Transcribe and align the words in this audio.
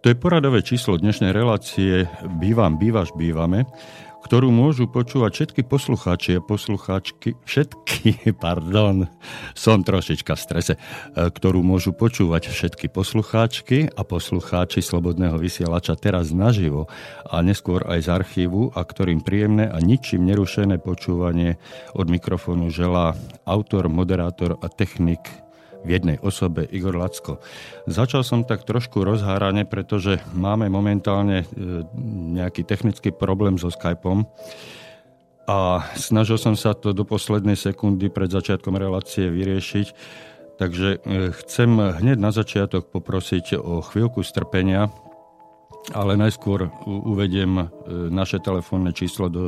To 0.00 0.08
je 0.08 0.16
poradové 0.16 0.64
číslo 0.64 0.96
dnešnej 0.96 1.28
relácie 1.28 2.08
Bývam, 2.40 2.80
bývaš, 2.80 3.12
bývame, 3.12 3.68
ktorú 4.24 4.48
môžu 4.48 4.88
počúvať 4.88 5.32
všetky 5.36 5.68
poslucháči 5.68 6.40
a 6.40 6.40
poslucháčky, 6.40 7.36
všetky, 7.44 8.24
pardon, 8.44 9.12
som 9.52 9.84
trošička 9.84 10.32
v 10.32 10.40
strese, 10.40 10.74
e, 10.76 10.80
ktorú 11.28 11.60
môžu 11.60 11.92
počúvať 11.92 12.48
všetky 12.48 12.88
poslucháčky 12.88 13.92
a 13.92 14.00
poslucháči 14.08 14.80
Slobodného 14.80 15.36
vysielača 15.36 15.92
teraz 16.00 16.32
naživo 16.32 16.88
a 17.28 17.44
neskôr 17.44 17.84
aj 17.84 18.08
z 18.08 18.08
archívu 18.08 18.72
a 18.72 18.80
ktorým 18.80 19.20
príjemné 19.20 19.68
a 19.68 19.76
ničím 19.84 20.24
nerušené 20.24 20.80
počúvanie 20.80 21.60
od 21.92 22.08
mikrofónu 22.08 22.72
želá 22.72 23.12
autor, 23.44 23.92
moderátor 23.92 24.56
a 24.64 24.72
technik 24.72 25.44
v 25.84 25.88
jednej 26.00 26.16
osobe 26.24 26.64
Igor 26.72 26.96
Lacko. 26.96 27.38
Začal 27.84 28.24
som 28.24 28.42
tak 28.42 28.64
trošku 28.64 29.04
rozhárane, 29.04 29.68
pretože 29.68 30.18
máme 30.32 30.72
momentálne 30.72 31.44
e, 31.44 31.46
nejaký 32.34 32.64
technický 32.64 33.12
problém 33.12 33.60
so 33.60 33.68
Skypeom 33.68 34.24
a 35.44 35.84
snažil 35.94 36.40
som 36.40 36.56
sa 36.56 36.72
to 36.72 36.96
do 36.96 37.04
poslednej 37.04 37.54
sekundy 37.54 38.08
pred 38.08 38.32
začiatkom 38.32 38.80
relácie 38.80 39.28
vyriešiť. 39.28 39.86
Takže 40.56 40.88
e, 40.88 40.98
chcem 41.44 41.70
hneď 41.76 42.16
na 42.16 42.32
začiatok 42.32 42.88
poprosiť 42.88 43.60
o 43.60 43.84
chvíľku 43.84 44.24
strpenia, 44.24 44.88
ale 45.92 46.16
najskôr 46.16 46.72
uvediem 46.86 47.60
e, 47.60 47.64
naše 48.08 48.40
telefónne 48.40 48.96
číslo 48.96 49.28
do 49.28 49.42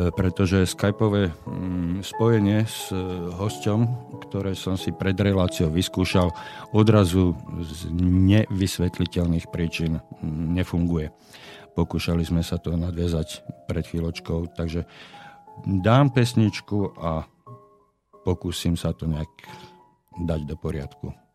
pretože 0.09 0.65
skypové 0.65 1.29
mm, 1.29 2.01
spojenie 2.01 2.65
s 2.65 2.89
hosťom, 3.37 3.79
ktoré 4.25 4.57
som 4.57 4.73
si 4.73 4.89
pred 4.89 5.13
reláciou 5.13 5.69
vyskúšal, 5.69 6.33
odrazu 6.73 7.37
z 7.61 7.93
nevysvetliteľných 7.93 9.45
príčin 9.53 10.01
nefunguje. 10.25 11.13
Pokúšali 11.77 12.25
sme 12.25 12.41
sa 12.41 12.57
to 12.57 12.73
nadviazať 12.73 13.45
pred 13.69 13.85
chvíľočkou, 13.85 14.57
takže 14.57 14.89
dám 15.85 16.09
pesničku 16.09 16.97
a 16.97 17.29
pokúsim 18.25 18.73
sa 18.73 18.91
to 18.97 19.05
nejak 19.05 19.29
dať 20.19 20.41
do 20.43 20.55
poriadku. 20.57 21.28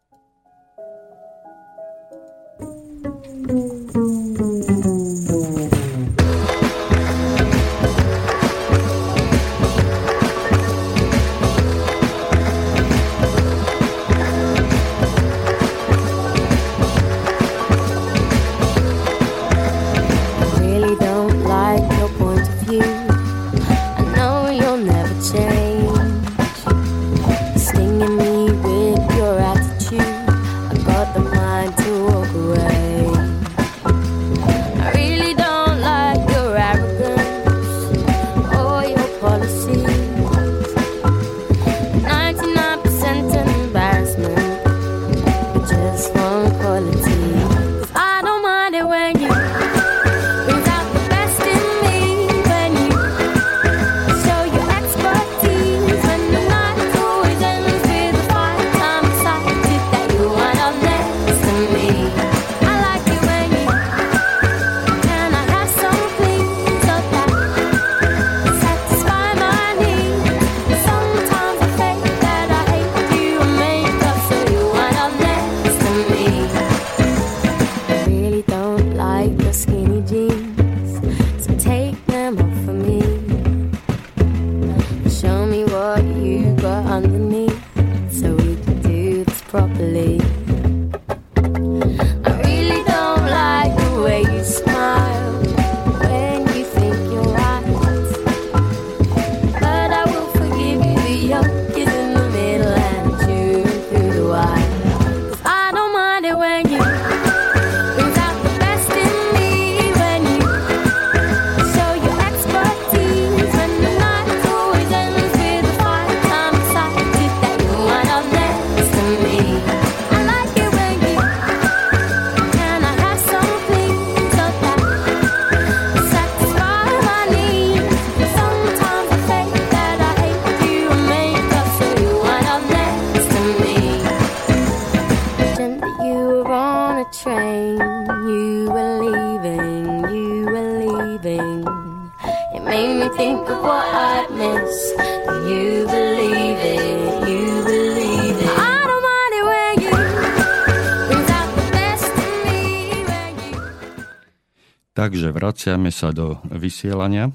Vraciame 155.45 155.93
sa 155.93 156.09
do 156.09 156.41
vysielania. 156.49 157.29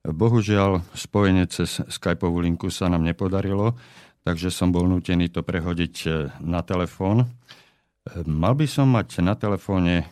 Bohužiaľ, 0.00 0.80
spojenie 0.96 1.44
cez 1.44 1.76
Skypeovú 1.76 2.40
linku 2.40 2.72
sa 2.72 2.88
nám 2.88 3.04
nepodarilo, 3.04 3.76
takže 4.24 4.48
som 4.48 4.72
bol 4.72 4.88
nutený 4.88 5.28
to 5.28 5.44
prehodiť 5.44 5.94
e, 6.04 6.08
na 6.40 6.64
telefón. 6.64 7.24
E, 7.24 7.26
mal 8.24 8.56
by 8.56 8.64
som 8.64 8.88
mať 8.88 9.20
na 9.20 9.36
telefóne 9.36 9.94
e, 10.00 10.04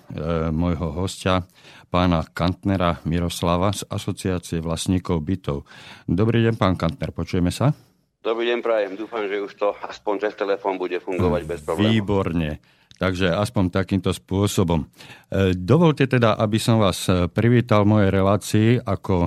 môjho 0.53 0.93
hostia, 0.93 1.49
pána 1.89 2.21
Kantnera 2.37 3.01
Miroslava 3.09 3.73
z 3.73 3.89
Asociácie 3.89 4.61
vlastníkov 4.61 5.25
bytov. 5.25 5.65
Dobrý 6.05 6.45
deň, 6.45 6.55
pán 6.61 6.77
Kantner, 6.77 7.17
počujeme 7.17 7.49
sa? 7.49 7.73
Dobrý 8.21 8.53
deň, 8.53 8.61
prajem. 8.61 8.93
Dúfam, 8.97 9.25
že 9.25 9.41
už 9.41 9.53
to 9.57 9.73
aspoň 9.89 10.29
cez 10.29 10.37
telefón 10.37 10.77
bude 10.77 11.01
fungovať 11.01 11.43
bez 11.49 11.65
problémov. 11.65 11.97
Výborne. 11.97 12.61
Takže 13.03 13.35
aspoň 13.35 13.75
takýmto 13.75 14.15
spôsobom. 14.15 14.87
E, 14.87 15.59
dovolte 15.59 16.07
teda, 16.07 16.39
aby 16.39 16.63
som 16.63 16.79
vás 16.79 17.11
privítal 17.35 17.83
v 17.83 17.99
mojej 17.99 18.11
relácii 18.15 18.69
ako 18.79 19.27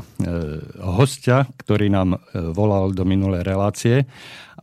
hostia, 0.95 1.43
ktorý 1.59 1.91
nám 1.91 2.23
volal 2.55 2.95
do 2.95 3.03
minulej 3.03 3.43
relácie 3.43 4.07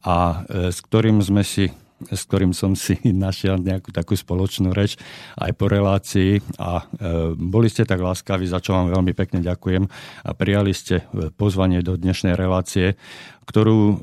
a 0.00 0.48
s 0.48 0.80
ktorým 0.80 1.20
sme 1.20 1.44
si 1.44 1.68
s 2.10 2.26
ktorým 2.26 2.50
som 2.50 2.74
si 2.74 2.98
našiel 3.26 3.60
nejakú 3.62 3.94
takú 3.94 4.18
spoločnú 4.18 4.74
reč 4.74 4.98
aj 5.38 5.50
po 5.54 5.70
relácii 5.70 6.42
a 6.58 6.82
e, 6.82 7.34
boli 7.36 7.70
ste 7.70 7.86
tak 7.86 8.02
láskaví, 8.02 8.48
za 8.48 8.58
čo 8.58 8.74
vám 8.74 8.90
veľmi 8.90 9.12
pekne 9.14 9.44
ďakujem 9.44 9.84
a 10.26 10.30
prijali 10.34 10.72
ste 10.74 11.04
e, 11.06 11.30
pozvanie 11.30 11.84
do 11.84 11.94
dnešnej 11.94 12.34
relácie, 12.34 12.98
ktorú 13.46 13.78
e, 13.78 13.94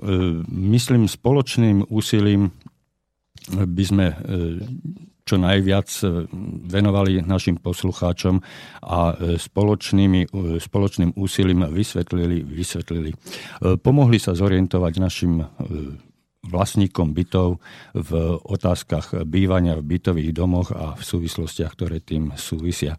myslím 0.71 1.09
spoločným 1.09 1.89
úsilím 1.91 2.53
by 3.53 3.83
sme 3.85 4.05
čo 5.29 5.37
najviac 5.37 5.89
venovali 6.73 7.21
našim 7.21 7.61
poslucháčom 7.61 8.41
a 8.81 9.13
spoločnými, 9.37 10.33
spoločným 10.57 11.13
úsilím 11.13 11.69
vysvetlili, 11.69 12.41
vysvetlili. 12.41 13.13
Pomohli 13.77 14.17
sa 14.17 14.33
zorientovať 14.33 14.93
našim 14.97 15.45
vlastníkom 16.49 17.13
bytov 17.13 17.61
v 17.93 18.11
otázkach 18.41 19.21
bývania 19.29 19.77
v 19.77 19.85
bytových 19.85 20.31
domoch 20.33 20.73
a 20.73 20.97
v 20.97 21.03
súvislostiach, 21.05 21.77
ktoré 21.77 22.01
tým 22.01 22.33
súvisia. 22.33 22.97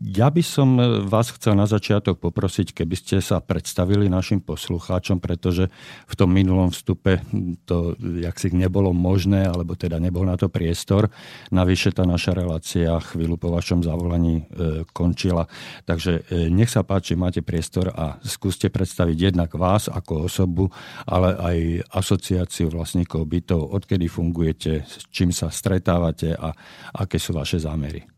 E, 0.00 0.12
ja 0.16 0.28
by 0.28 0.42
som 0.44 0.76
vás 1.08 1.32
chcel 1.32 1.56
na 1.56 1.64
začiatok 1.64 2.20
poprosiť, 2.20 2.72
keby 2.72 2.94
ste 2.96 3.16
sa 3.24 3.40
predstavili 3.40 4.08
našim 4.08 4.40
poslucháčom, 4.44 5.20
pretože 5.20 5.72
v 6.06 6.14
tom 6.16 6.32
minulom 6.32 6.72
vstupe 6.72 7.20
to 7.64 7.96
jak 8.20 8.36
si 8.36 8.52
nebolo 8.52 8.92
možné, 8.92 9.48
alebo 9.48 9.74
teda 9.74 10.00
nebol 10.00 10.24
na 10.24 10.36
to 10.36 10.48
priestor. 10.48 11.08
Navyše 11.52 11.96
tá 11.96 12.04
naša 12.04 12.36
relácia 12.36 12.92
chvíľu 13.00 13.36
po 13.40 13.52
vašom 13.52 13.84
zavolaní 13.84 14.44
e, 14.44 14.84
končila. 14.92 15.48
Takže 15.84 16.26
e, 16.28 16.50
nech 16.52 16.70
sa 16.72 16.84
páči, 16.84 17.16
máte 17.16 17.40
priestor 17.40 17.92
a 17.92 18.18
skúste 18.24 18.68
predstaviť 18.72 19.32
jednak 19.32 19.50
vás 19.56 19.88
ako 19.88 20.28
osobu, 20.28 20.68
ale 21.06 21.36
aj 21.36 21.58
asociáciu 21.92 22.72
vlastníkov 22.72 23.28
bytov, 23.28 23.72
odkedy 23.72 24.06
fungujete, 24.08 24.84
s 24.84 25.06
čím 25.12 25.30
sa 25.32 25.52
stretávate 25.52 26.34
a 26.36 26.52
aké 26.96 27.20
sú 27.20 27.36
vaše 27.36 27.60
zámery. 27.60 28.15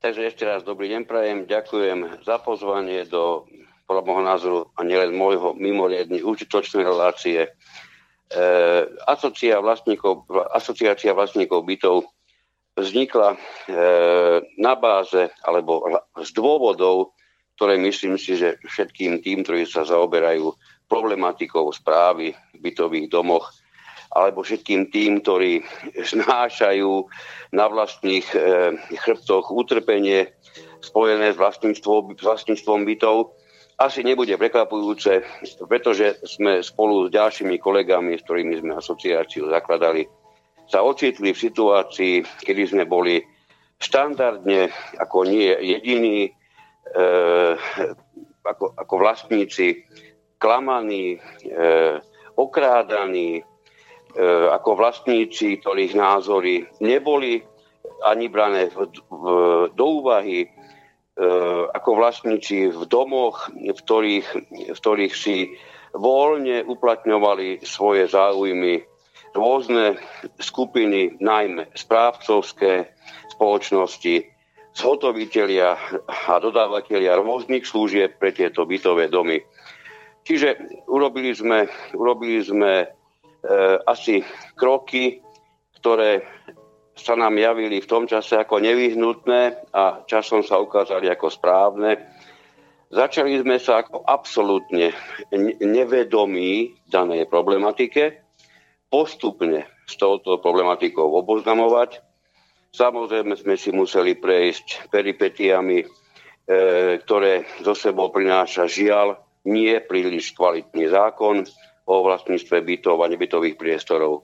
Takže 0.00 0.32
ešte 0.32 0.48
raz 0.48 0.64
dobrý 0.64 0.88
deň 0.96 1.04
prajem, 1.04 1.38
ďakujem 1.44 2.24
za 2.24 2.40
pozvanie 2.40 3.04
do, 3.04 3.44
podľa 3.84 4.02
môjho 4.08 4.24
názoru, 4.24 4.58
a 4.72 4.80
nielen 4.80 5.12
môjho, 5.12 5.52
mimoriadne 5.52 6.24
užitočnej 6.24 6.88
relácie. 6.88 7.44
E, 7.44 7.48
asociácia, 9.04 9.60
vlastníkov, 9.60 10.24
asociácia 10.56 11.12
vlastníkov 11.12 11.68
bytov 11.68 12.08
vznikla 12.80 13.36
e, 13.36 13.38
na 14.56 14.72
báze, 14.72 15.28
alebo 15.44 15.84
z 16.16 16.32
dôvodov, 16.32 17.12
ktoré 17.60 17.76
myslím 17.84 18.16
si, 18.16 18.40
že 18.40 18.56
všetkým 18.64 19.20
tým, 19.20 19.44
ktorí 19.44 19.68
sa 19.68 19.84
zaoberajú 19.84 20.48
problematikou 20.88 21.68
správy 21.76 22.32
v 22.56 22.58
bytových 22.72 23.12
domoch, 23.12 23.52
alebo 24.10 24.42
všetkým 24.42 24.90
tým, 24.90 25.22
ktorí 25.22 25.62
znášajú 26.14 27.06
na 27.54 27.64
vlastných 27.70 28.26
e, 28.34 28.38
chrbtoch 28.98 29.50
utrpenie 29.54 30.26
spojené 30.82 31.30
s 31.30 31.38
vlastníctvom, 31.38 32.18
vlastníctvom 32.18 32.82
bytov, 32.86 33.36
asi 33.80 34.04
nebude 34.04 34.36
prekvapujúce, 34.36 35.24
pretože 35.64 36.20
sme 36.28 36.60
spolu 36.60 37.08
s 37.08 37.16
ďalšími 37.16 37.56
kolegami, 37.56 38.20
s 38.20 38.24
ktorými 38.28 38.60
sme 38.60 38.76
asociáciu 38.76 39.48
zakladali, 39.48 40.04
sa 40.68 40.84
ocitli 40.84 41.32
v 41.32 41.42
situácii, 41.48 42.44
kedy 42.44 42.62
sme 42.76 42.84
boli 42.84 43.24
štandardne, 43.80 44.68
ako 45.00 45.24
nie 45.24 45.48
jediní, 45.64 46.28
e, 46.28 46.30
ako, 48.44 48.76
ako 48.76 48.94
vlastníci, 49.00 49.88
klamaní, 50.36 51.16
e, 51.16 51.98
okrádaní, 52.36 53.42
ako 54.50 54.74
vlastníci, 54.74 55.62
ktorých 55.62 55.94
názory 55.94 56.66
neboli 56.82 57.42
ani 58.02 58.26
brané 58.32 58.72
do 59.74 59.84
úvahy, 59.86 60.46
e, 60.46 60.48
ako 61.70 61.90
vlastníci 61.94 62.72
v 62.72 62.82
domoch, 62.88 63.52
v 63.52 63.76
ktorých, 63.76 64.28
v 64.72 64.78
ktorých 64.78 65.14
si 65.14 65.52
voľne 65.92 66.64
uplatňovali 66.64 67.66
svoje 67.66 68.08
záujmy 68.08 68.82
rôzne 69.36 70.00
skupiny, 70.42 71.20
najmä 71.22 71.70
správcovské 71.76 72.94
spoločnosti, 73.30 74.26
zhotovitelia 74.74 75.76
a 76.06 76.38
dodávateľia 76.38 77.18
rôznych 77.18 77.66
služieb 77.66 78.18
pre 78.18 78.30
tieto 78.30 78.66
bytové 78.66 79.10
domy. 79.10 79.42
Čiže 80.22 80.82
urobili 80.86 81.34
sme, 81.34 81.66
urobili 81.94 82.38
sme 82.38 82.86
E, 82.86 82.99
asi 83.86 84.20
kroky, 84.52 85.24
ktoré 85.80 86.20
sa 86.92 87.16
nám 87.16 87.40
javili 87.40 87.80
v 87.80 87.88
tom 87.88 88.04
čase 88.04 88.36
ako 88.36 88.60
nevyhnutné 88.60 89.72
a 89.72 90.04
časom 90.04 90.44
sa 90.44 90.60
ukázali 90.60 91.08
ako 91.08 91.32
správne. 91.32 91.96
Začali 92.92 93.40
sme 93.40 93.56
sa 93.56 93.80
ako 93.80 94.04
absolútne 94.04 94.92
nevedomí 95.62 96.76
danej 96.90 97.24
problematike 97.30 98.30
postupne 98.90 99.70
s 99.86 99.94
touto 99.94 100.42
problematikou 100.42 101.06
oboznamovať. 101.06 102.02
Samozrejme 102.74 103.38
sme 103.38 103.54
si 103.54 103.70
museli 103.70 104.18
prejsť 104.18 104.90
peripetiami, 104.90 105.78
e, 105.82 105.86
ktoré 107.02 107.46
zo 107.62 107.74
sebou 107.74 108.10
prináša 108.10 108.66
žiaľ 108.66 109.18
nie 109.46 109.78
príliš 109.78 110.34
kvalitný 110.34 110.90
zákon, 110.90 111.46
o 111.90 112.06
vlastníctve 112.06 112.62
bytov 112.62 113.02
a 113.02 113.10
nebytových 113.10 113.58
priestorov. 113.58 114.22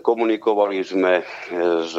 Komunikovali 0.00 0.80
sme 0.80 1.20
s 1.84 1.94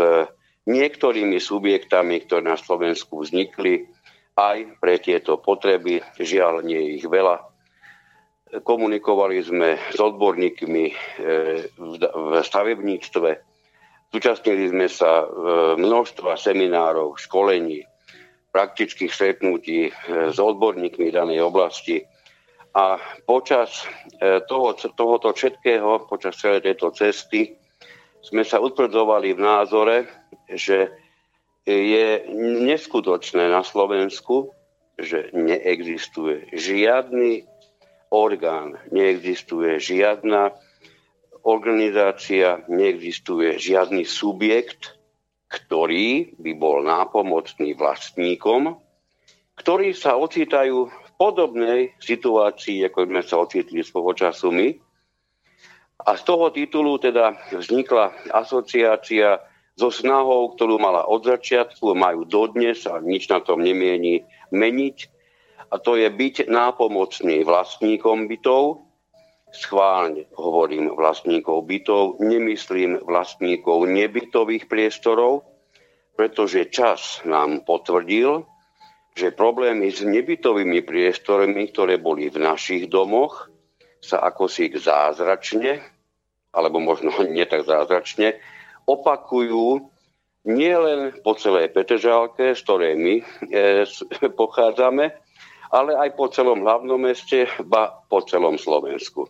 niektorými 0.66 1.38
subjektami, 1.38 2.26
ktoré 2.26 2.42
na 2.42 2.58
Slovensku 2.58 3.22
vznikli 3.22 3.86
aj 4.34 4.82
pre 4.82 4.98
tieto 4.98 5.38
potreby. 5.38 6.02
Žiaľ, 6.18 6.66
nie 6.66 6.98
ich 6.98 7.06
veľa. 7.06 7.46
Komunikovali 8.66 9.38
sme 9.46 9.80
s 9.80 10.00
odborníkmi 10.02 10.86
e, 10.92 10.96
v 11.78 12.32
stavebníctve. 12.42 13.30
Zúčastnili 14.12 14.68
sme 14.68 14.92
sa 14.92 15.24
množstva 15.80 16.36
seminárov, 16.36 17.16
školení, 17.16 17.88
praktických 18.52 19.08
stretnutí 19.08 19.88
s 20.12 20.36
odborníkmi 20.36 21.16
danej 21.16 21.48
oblasti 21.48 22.04
a 22.72 22.96
počas 23.28 23.84
e, 24.20 24.40
toho, 24.48 24.72
tohoto 24.74 25.36
všetkého, 25.36 26.08
počas 26.08 26.40
celej 26.40 26.64
tejto 26.64 26.96
cesty, 26.96 27.56
sme 28.22 28.48
sa 28.48 28.62
utvrdzovali 28.64 29.36
v 29.36 29.42
názore, 29.42 29.98
že 30.48 30.94
je 31.66 32.26
neskutočné 32.64 33.50
na 33.50 33.62
Slovensku, 33.66 34.54
že 34.96 35.34
neexistuje 35.34 36.54
žiadny 36.54 37.46
orgán, 38.14 38.78
neexistuje 38.94 39.82
žiadna 39.82 40.54
organizácia, 41.42 42.62
neexistuje 42.70 43.58
žiadny 43.58 44.06
subjekt, 44.06 45.02
ktorý 45.52 46.38
by 46.38 46.52
bol 46.56 46.86
nápomocný 46.86 47.76
vlastníkom, 47.76 48.78
ktorí 49.58 49.92
sa 49.92 50.16
ocitajú 50.16 50.88
podobnej 51.22 51.94
situácii, 52.02 52.90
ako 52.90 53.06
sme 53.06 53.22
sa 53.22 53.46
ocitli 53.46 53.86
svojho 53.86 54.18
času 54.18 54.50
my. 54.50 54.74
A 56.02 56.18
z 56.18 56.26
toho 56.26 56.50
titulu 56.50 56.98
teda 56.98 57.38
vznikla 57.54 58.34
asociácia 58.34 59.38
so 59.78 59.94
snahou, 59.94 60.58
ktorú 60.58 60.82
mala 60.82 61.06
od 61.06 61.22
začiatku, 61.22 61.94
majú 61.94 62.26
dodnes 62.26 62.90
a 62.90 62.98
nič 62.98 63.30
na 63.30 63.38
tom 63.38 63.62
nemieni 63.62 64.26
meniť. 64.50 64.98
A 65.70 65.78
to 65.78 65.94
je 65.94 66.10
byť 66.10 66.50
nápomocný 66.50 67.46
vlastníkom 67.46 68.26
bytov. 68.26 68.82
Schválne 69.54 70.26
hovorím 70.34 70.90
vlastníkov 70.98 71.70
bytov, 71.70 72.18
nemyslím 72.18 72.98
vlastníkov 73.06 73.86
nebytových 73.86 74.66
priestorov, 74.66 75.46
pretože 76.18 76.74
čas 76.74 77.22
nám 77.30 77.62
potvrdil, 77.62 78.42
že 79.12 79.36
problémy 79.36 79.92
s 79.92 80.04
nebytovými 80.04 80.84
priestormi, 80.88 81.68
ktoré 81.72 82.00
boli 82.00 82.32
v 82.32 82.40
našich 82.40 82.88
domoch, 82.88 83.52
sa 84.02 84.24
ako 84.26 84.50
si 84.50 84.72
zázračne, 84.72 85.84
alebo 86.52 86.82
možno 86.82 87.14
nie 87.36 87.44
tak 87.46 87.68
zázračne, 87.68 88.40
opakujú 88.90 89.88
nielen 90.42 91.22
po 91.22 91.38
celej 91.38 91.70
Petržálke, 91.70 92.58
z 92.58 92.60
ktorej 92.66 92.94
my 92.98 93.16
e, 93.22 93.24
pochádzame, 94.42 95.06
ale 95.72 95.92
aj 95.96 96.10
po 96.18 96.28
celom 96.28 96.66
hlavnom 96.66 97.00
meste, 97.00 97.48
ba 97.64 98.04
po 98.10 98.26
celom 98.26 98.60
Slovensku. 98.60 99.30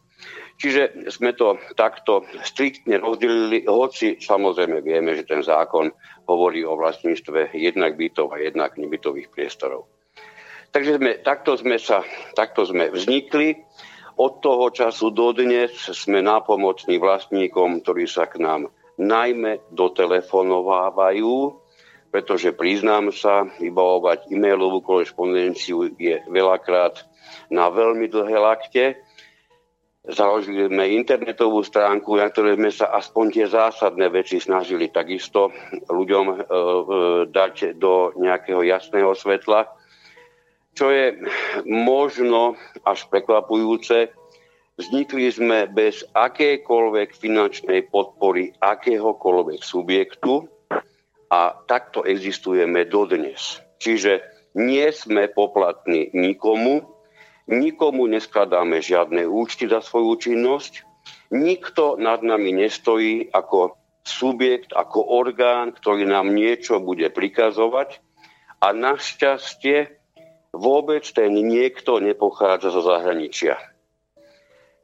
Čiže 0.62 1.10
sme 1.10 1.34
to 1.34 1.58
takto 1.74 2.22
striktne 2.46 3.02
rozdelili, 3.02 3.66
hoci 3.66 4.22
samozrejme 4.22 4.86
vieme, 4.86 5.18
že 5.18 5.26
ten 5.26 5.42
zákon 5.42 5.90
hovorí 6.30 6.62
o 6.62 6.78
vlastníctve 6.78 7.58
jednak 7.58 7.98
bytov 7.98 8.30
a 8.30 8.38
jednak 8.38 8.78
nebytových 8.78 9.34
priestorov. 9.34 9.90
Takže 10.70 11.02
sme, 11.02 11.18
takto, 11.26 11.58
sme 11.58 11.82
sa, 11.82 12.06
takto 12.38 12.62
sme 12.70 12.94
vznikli. 12.94 13.58
Od 14.22 14.38
toho 14.38 14.70
času 14.70 15.10
do 15.10 15.34
dnes 15.34 15.74
sme 15.98 16.22
nápomocní 16.22 17.02
vlastníkom, 17.02 17.82
ktorí 17.82 18.06
sa 18.06 18.30
k 18.30 18.38
nám 18.38 18.70
najmä 19.02 19.66
dotelefonovávajú, 19.74 21.58
pretože 22.14 22.54
priznám 22.54 23.10
sa, 23.10 23.50
vybavovať 23.58 24.30
e-mailovú 24.30 24.86
korespondenciu 24.86 25.90
je 25.98 26.22
veľakrát 26.30 27.02
na 27.50 27.74
veľmi 27.74 28.06
dlhé 28.06 28.38
lakte 28.38 29.02
Založili 30.02 30.66
sme 30.66 30.98
internetovú 30.98 31.62
stránku, 31.62 32.18
na 32.18 32.34
ktorej 32.34 32.58
sme 32.58 32.74
sa 32.74 32.90
aspoň 32.98 33.26
tie 33.38 33.46
zásadné 33.46 34.10
veci 34.10 34.42
snažili 34.42 34.90
takisto 34.90 35.54
ľuďom 35.94 36.26
e, 36.26 36.34
e, 36.34 36.44
dať 37.30 37.78
do 37.78 38.10
nejakého 38.18 38.66
jasného 38.66 39.14
svetla. 39.14 39.70
Čo 40.74 40.90
je 40.90 41.22
možno 41.70 42.58
až 42.82 43.06
prekvapujúce, 43.14 44.10
vznikli 44.82 45.30
sme 45.30 45.70
bez 45.70 46.02
akékoľvek 46.18 47.14
finančnej 47.14 47.86
podpory 47.94 48.58
akéhokoľvek 48.58 49.62
subjektu 49.62 50.50
a 51.30 51.54
takto 51.70 52.02
existujeme 52.10 52.90
dodnes. 52.90 53.62
Čiže 53.78 54.26
nie 54.58 54.90
sme 54.90 55.30
poplatní 55.30 56.10
nikomu, 56.18 56.90
Nikomu 57.50 58.06
neskladáme 58.06 58.82
žiadne 58.82 59.26
účty 59.26 59.66
za 59.66 59.82
svoju 59.82 60.18
činnosť. 60.20 60.86
Nikto 61.34 61.98
nad 61.98 62.22
nami 62.22 62.54
nestojí 62.54 63.32
ako 63.34 63.80
subjekt, 64.06 64.74
ako 64.74 65.02
orgán, 65.02 65.74
ktorý 65.74 66.06
nám 66.06 66.34
niečo 66.34 66.82
bude 66.82 67.10
prikazovať. 67.10 68.02
A 68.62 68.78
našťastie 68.78 69.98
vôbec 70.54 71.02
ten 71.08 71.34
niekto 71.34 71.98
nepochádza 71.98 72.70
zo 72.70 72.86
zahraničia. 72.86 73.58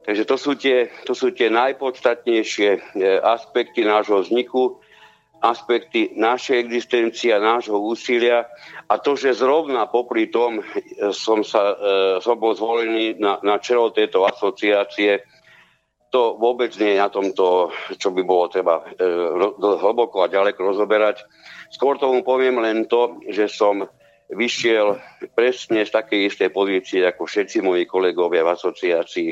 Takže 0.08 0.24
to 0.24 0.36
sú 0.40 0.56
tie, 0.56 0.88
to 1.04 1.12
sú 1.12 1.36
tie 1.36 1.52
najpodstatnejšie 1.52 2.70
e, 2.72 2.80
aspekty 3.20 3.84
nášho 3.84 4.24
vzniku 4.24 4.80
aspekty 5.38 6.18
našej 6.18 6.58
existencie 6.66 7.30
a 7.30 7.42
nášho 7.42 7.78
úsilia 7.78 8.50
a 8.90 8.98
to, 8.98 9.14
že 9.14 9.38
zrovna 9.38 9.86
popri 9.86 10.26
tom 10.26 10.58
e, 10.58 10.62
som, 11.14 11.46
sa, 11.46 11.74
e, 11.74 11.76
som 12.18 12.34
bol 12.34 12.58
zvolený 12.58 13.22
na, 13.22 13.38
na 13.46 13.62
čelo 13.62 13.94
tejto 13.94 14.26
asociácie, 14.26 15.22
to 16.08 16.40
vôbec 16.40 16.72
nie 16.80 16.96
je 16.96 17.02
na 17.04 17.12
tomto, 17.12 17.70
čo 18.00 18.10
by 18.10 18.22
bolo 18.24 18.50
treba 18.50 18.82
e, 18.82 19.04
hlboko 19.60 20.26
a 20.26 20.32
ďaleko 20.32 20.58
rozoberať. 20.74 21.22
Skôr 21.70 22.00
tomu 22.00 22.26
poviem 22.26 22.58
len 22.58 22.90
to, 22.90 23.20
že 23.28 23.46
som 23.46 23.86
vyšiel 24.28 24.98
presne 25.36 25.84
z 25.86 25.90
takej 25.92 26.32
istej 26.32 26.50
pozície 26.52 27.00
ako 27.04 27.28
všetci 27.28 27.64
moji 27.64 27.88
kolegovia 27.88 28.44
v 28.44 28.52
asociácii. 28.52 29.30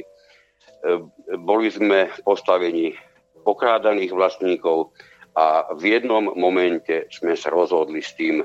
Boli 1.37 1.69
sme 1.69 2.09
postavení 2.25 2.97
pokrádaných 3.45 4.11
vlastníkov, 4.11 4.97
a 5.37 5.69
v 5.77 6.01
jednom 6.01 6.33
momente 6.33 7.05
sme 7.13 7.37
sa 7.37 7.53
rozhodli 7.53 8.01
s 8.01 8.17
tým 8.17 8.41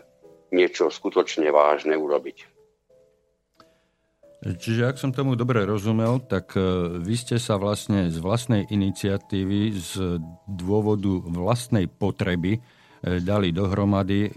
niečo 0.52 0.92
skutočne 0.92 1.48
vážne 1.48 1.96
urobiť. 1.96 2.52
Čiže 4.42 4.90
ak 4.90 4.98
som 4.98 5.14
tomu 5.14 5.38
dobre 5.38 5.64
rozumel, 5.70 6.18
tak 6.26 6.58
e, 6.58 6.62
vy 6.98 7.14
ste 7.14 7.38
sa 7.38 7.62
vlastne 7.62 8.10
z 8.10 8.18
vlastnej 8.18 8.66
iniciatívy, 8.66 9.70
z 9.78 10.18
dôvodu 10.50 11.14
vlastnej 11.30 11.86
potreby 11.86 12.58
e, 12.58 12.60
dali 13.22 13.54
dohromady 13.54 14.26
e, 14.26 14.30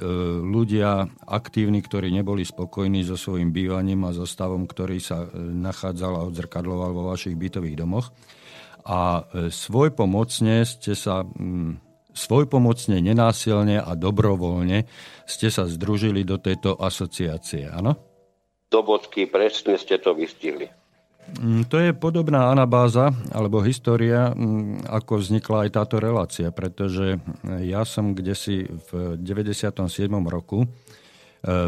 ľudia 0.44 1.08
aktívni, 1.24 1.80
ktorí 1.80 2.12
neboli 2.12 2.44
spokojní 2.44 3.00
so 3.00 3.16
svojím 3.16 3.48
bývaním 3.48 4.04
a 4.04 4.12
so 4.12 4.28
stavom, 4.28 4.68
ktorý 4.68 5.00
sa 5.00 5.24
nachádzal 5.32 6.20
a 6.20 6.26
odzrkadloval 6.28 6.92
vo 6.92 7.08
vašich 7.08 7.32
bytových 7.32 7.80
domoch. 7.80 8.12
A 8.84 9.24
svoj 9.48 9.96
pomocne 9.96 10.68
ste 10.68 10.92
sa 10.92 11.24
mm, 11.24 11.83
svojpomocne, 12.14 13.02
nenásilne 13.02 13.82
a 13.82 13.92
dobrovoľne 13.98 14.86
ste 15.26 15.50
sa 15.50 15.66
združili 15.66 16.22
do 16.22 16.38
tejto 16.38 16.78
asociácie, 16.78 17.68
áno? 17.68 17.98
Do 18.70 18.80
bodky, 18.86 19.26
presne 19.26 19.76
ste 19.76 19.98
to 19.98 20.14
vystihli. 20.14 20.70
Mm, 21.24 21.64
to 21.72 21.80
je 21.80 21.96
podobná 21.96 22.52
anabáza 22.52 23.10
alebo 23.32 23.64
história, 23.64 24.30
mm, 24.30 24.84
ako 24.86 25.24
vznikla 25.24 25.66
aj 25.66 25.70
táto 25.72 25.96
relácia, 25.96 26.52
pretože 26.52 27.16
ja 27.64 27.82
som 27.88 28.12
kde 28.12 28.34
si 28.36 28.68
v 28.92 29.16
97. 29.16 29.88
roku 30.28 30.64
e, 30.64 30.68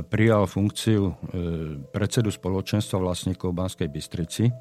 prijal 0.05 0.45
funkciu 0.45 1.03
e, 1.09 1.13
predsedu 1.89 2.29
spoločenstva 2.29 3.01
vlastníkov 3.01 3.57
Banskej 3.57 3.89
Bystrici 3.89 4.53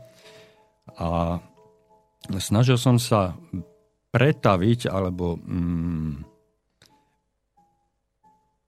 a 0.96 1.44
snažil 2.40 2.80
som 2.80 2.96
sa 2.96 3.36
pretaviť 4.16 4.88
alebo 4.88 5.36
mm, 5.36 6.36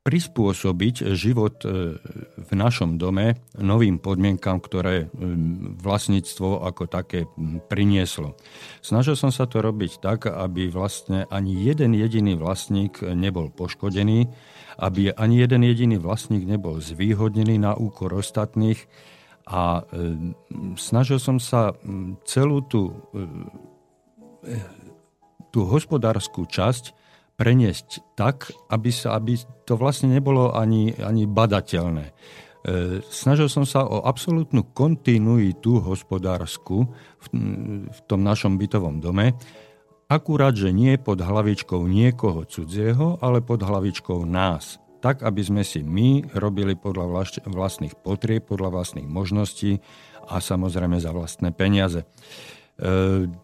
prispôsobiť 0.03 1.15
život 1.15 1.63
e, 1.63 1.99
v 2.39 2.51
našom 2.51 2.95
dome 2.95 3.39
novým 3.59 3.99
podmienkam, 3.99 4.59
ktoré 4.59 5.07
mm, 5.07 5.79
vlastníctvo 5.83 6.67
ako 6.67 6.83
také 6.91 7.27
mm, 7.27 7.67
prinieslo. 7.71 8.35
Snažil 8.83 9.15
som 9.15 9.31
sa 9.31 9.47
to 9.47 9.59
robiť 9.59 10.03
tak, 10.03 10.27
aby 10.27 10.67
vlastne 10.71 11.27
ani 11.31 11.55
jeden 11.63 11.95
jediný 11.95 12.35
vlastník 12.39 13.03
nebol 13.03 13.51
poškodený, 13.51 14.27
aby 14.79 15.11
ani 15.11 15.43
jeden 15.43 15.63
jediný 15.63 15.99
vlastník 15.99 16.43
nebol 16.43 16.79
zvýhodnený 16.79 17.59
na 17.59 17.75
úkor 17.75 18.15
ostatných 18.15 18.83
a 19.47 19.79
e, 19.79 20.11
snažil 20.79 21.19
som 21.19 21.39
sa 21.39 21.75
celú 22.23 22.63
tú 22.63 22.95
e, 23.11 24.86
tú 25.51 25.67
hospodárskú 25.67 26.45
časť 26.47 26.93
preniesť 27.37 28.17
tak, 28.17 28.49
aby, 28.73 28.89
sa, 28.89 29.13
aby 29.15 29.37
to 29.63 29.77
vlastne 29.77 30.09
nebolo 30.09 30.57
ani, 30.57 30.97
ani 30.97 31.29
badateľné. 31.29 32.05
E, 32.09 32.11
snažil 33.13 33.45
som 33.47 33.63
sa 33.63 33.85
o 33.85 34.01
absolútnu 34.03 34.73
kontinuitu 34.73 35.77
hospodárskú 35.79 36.89
v, 37.21 37.25
v 37.87 37.99
tom 38.09 38.25
našom 38.25 38.57
bytovom 38.57 38.97
dome, 38.97 39.37
akurát, 40.09 40.57
že 40.57 40.73
nie 40.73 40.97
pod 40.97 41.21
hlavičkou 41.21 41.85
niekoho 41.85 42.43
cudzieho, 42.49 43.21
ale 43.21 43.45
pod 43.45 43.61
hlavičkou 43.61 44.25
nás. 44.25 44.81
Tak, 44.97 45.21
aby 45.21 45.41
sme 45.45 45.61
si 45.61 45.85
my 45.85 46.33
robili 46.33 46.73
podľa 46.73 47.29
vlastných 47.45 47.93
potrieb, 48.01 48.49
podľa 48.49 48.81
vlastných 48.81 49.05
možností 49.05 49.77
a 50.25 50.41
samozrejme 50.41 50.97
za 50.97 51.13
vlastné 51.13 51.53
peniaze. 51.53 52.01
E, 52.01 52.07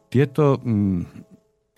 tieto 0.10 0.57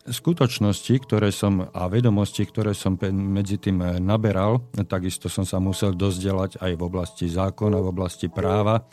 skutočnosti, 0.06 0.94
ktoré 1.02 1.34
som 1.34 1.66
a 1.74 1.90
vedomosti, 1.90 2.46
ktoré 2.46 2.78
som 2.78 2.98
medzi 3.12 3.58
tým 3.58 3.82
eh, 3.82 3.98
naberal, 3.98 4.62
takisto 4.86 5.28
som 5.30 5.44
sa 5.44 5.58
musel 5.58 5.98
dozdelať 5.98 6.62
aj 6.62 6.72
v 6.78 6.82
oblasti 6.82 7.26
zákona, 7.26 7.78
v 7.82 7.90
oblasti 7.90 8.28
práva. 8.30 8.86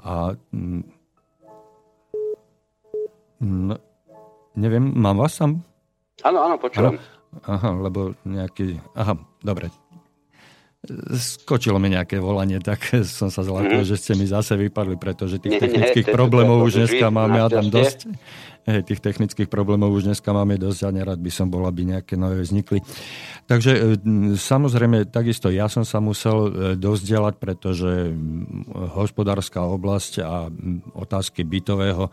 A 0.00 0.32
mm, 0.32 0.82
no, 3.44 3.74
neviem, 4.56 4.84
mám 4.96 5.20
vás 5.20 5.36
tam? 5.36 5.60
Áno, 6.24 6.38
áno, 6.40 6.56
počujem. 6.56 6.96
Aha, 7.44 7.70
lebo 7.76 8.16
nejaký... 8.24 8.80
Aha, 8.96 9.12
dobre, 9.44 9.68
skočilo 11.18 11.76
mi 11.82 11.92
nejaké 11.92 12.22
volanie, 12.22 12.62
tak 12.62 12.80
som 13.18 13.28
sa 13.28 13.42
zlákol, 13.42 13.82
mm. 13.82 13.88
že 13.88 13.96
ste 13.98 14.12
mi 14.16 14.24
zase 14.24 14.54
vypadli, 14.56 14.96
pretože 14.96 15.42
tých 15.42 15.58
technických 15.60 16.08
problémov 16.08 16.64
už 16.64 16.86
dneska 16.86 17.06
máme 17.10 17.44
tam 17.50 17.66
dosť. 17.68 18.08
Hej, 18.66 18.82
tých 18.82 18.98
technických 18.98 19.46
problémov 19.46 19.94
už 19.94 20.10
dneska 20.10 20.34
máme 20.34 20.58
dosť 20.58 20.90
a 20.90 20.90
nerad 20.90 21.22
by 21.22 21.30
som 21.30 21.46
bol, 21.46 21.70
aby 21.70 21.86
nejaké 21.86 22.18
nové 22.18 22.42
vznikli. 22.42 22.82
Takže 23.46 23.70
e, 23.70 23.80
samozrejme, 24.34 25.06
takisto 25.06 25.54
ja 25.54 25.70
som 25.70 25.86
sa 25.86 26.02
musel 26.02 26.50
e, 26.50 26.50
dozdelať, 26.74 27.38
pretože 27.38 28.10
hospodárska 28.90 29.62
oblasť 29.70 30.12
a 30.18 30.50
otázky 30.98 31.46
bytového 31.46 32.10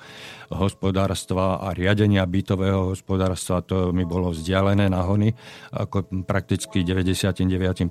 hospodárstva 0.53 1.57
a 1.57 1.73
riadenia 1.73 2.21
bytového 2.29 2.93
hospodárstva, 2.93 3.65
to 3.65 3.89
mi 3.89 4.05
bolo 4.05 4.29
vzdialené 4.29 4.93
hony, 4.93 5.33
ako 5.73 6.05
prakticky 6.21 6.85
99% 6.85 7.81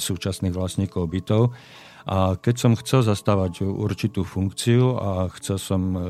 súčasných 0.00 0.56
vlastníkov 0.56 1.12
bytov. 1.12 1.52
A 2.08 2.40
keď 2.40 2.54
som 2.56 2.72
chcel 2.72 3.04
zastávať 3.04 3.68
určitú 3.68 4.24
funkciu 4.24 4.96
a 4.96 5.28
chcel 5.36 5.60
som 5.60 5.82
e, 5.92 6.00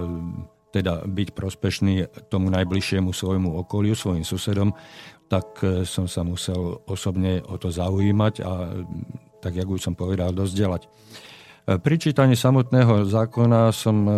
teda 0.73 1.05
byť 1.05 1.29
prospešný 1.37 2.27
tomu 2.33 2.49
najbližšiemu 2.49 3.13
svojmu 3.13 3.61
okoliu, 3.63 3.93
svojim 3.93 4.25
susedom, 4.25 4.73
tak 5.29 5.61
e, 5.61 5.85
som 5.85 6.09
sa 6.09 6.25
musel 6.25 6.81
osobne 6.89 7.45
o 7.45 7.61
to 7.61 7.69
zaujímať 7.69 8.35
a 8.43 8.53
tak, 9.43 9.59
jak 9.59 9.69
už 9.69 9.83
som 9.83 9.95
povedal, 9.95 10.33
dozdelať. 10.33 10.89
Pri 11.63 11.95
čítaní 11.95 12.35
samotného 12.35 13.07
zákona 13.07 13.71
som 13.71 14.03
e, 14.03 14.11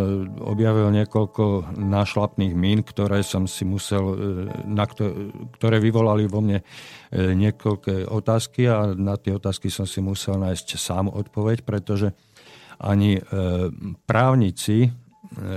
objavil 0.48 0.88
niekoľko 0.96 1.76
nášlapných 1.76 2.56
mín, 2.56 2.80
ktoré 2.80 3.20
som 3.20 3.44
si 3.44 3.68
musel, 3.68 4.00
e, 4.00 4.16
na 4.64 4.88
ktoré 4.88 5.76
vyvolali 5.76 6.24
vo 6.24 6.40
mne 6.40 6.64
e, 6.64 7.36
niekoľké 7.36 8.08
otázky 8.08 8.64
a 8.64 8.96
na 8.96 9.20
tie 9.20 9.36
otázky 9.36 9.68
som 9.68 9.84
si 9.84 10.00
musel 10.00 10.40
nájsť 10.40 10.68
sám 10.80 11.12
odpoveď, 11.12 11.68
pretože 11.68 12.16
ani 12.80 13.22
právnici 14.08 14.90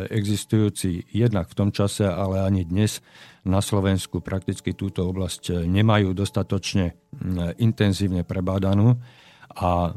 existujúci 0.10 1.06
jednak 1.14 1.52
v 1.52 1.58
tom 1.58 1.70
čase, 1.70 2.08
ale 2.08 2.42
ani 2.42 2.66
dnes 2.66 3.00
na 3.48 3.64
Slovensku 3.64 4.20
prakticky 4.20 4.76
túto 4.76 5.08
oblasť 5.08 5.64
nemajú 5.66 6.12
dostatočne 6.12 6.98
intenzívne 7.58 8.28
prebádanú. 8.28 9.00
A 9.58 9.90
e, 9.90 9.92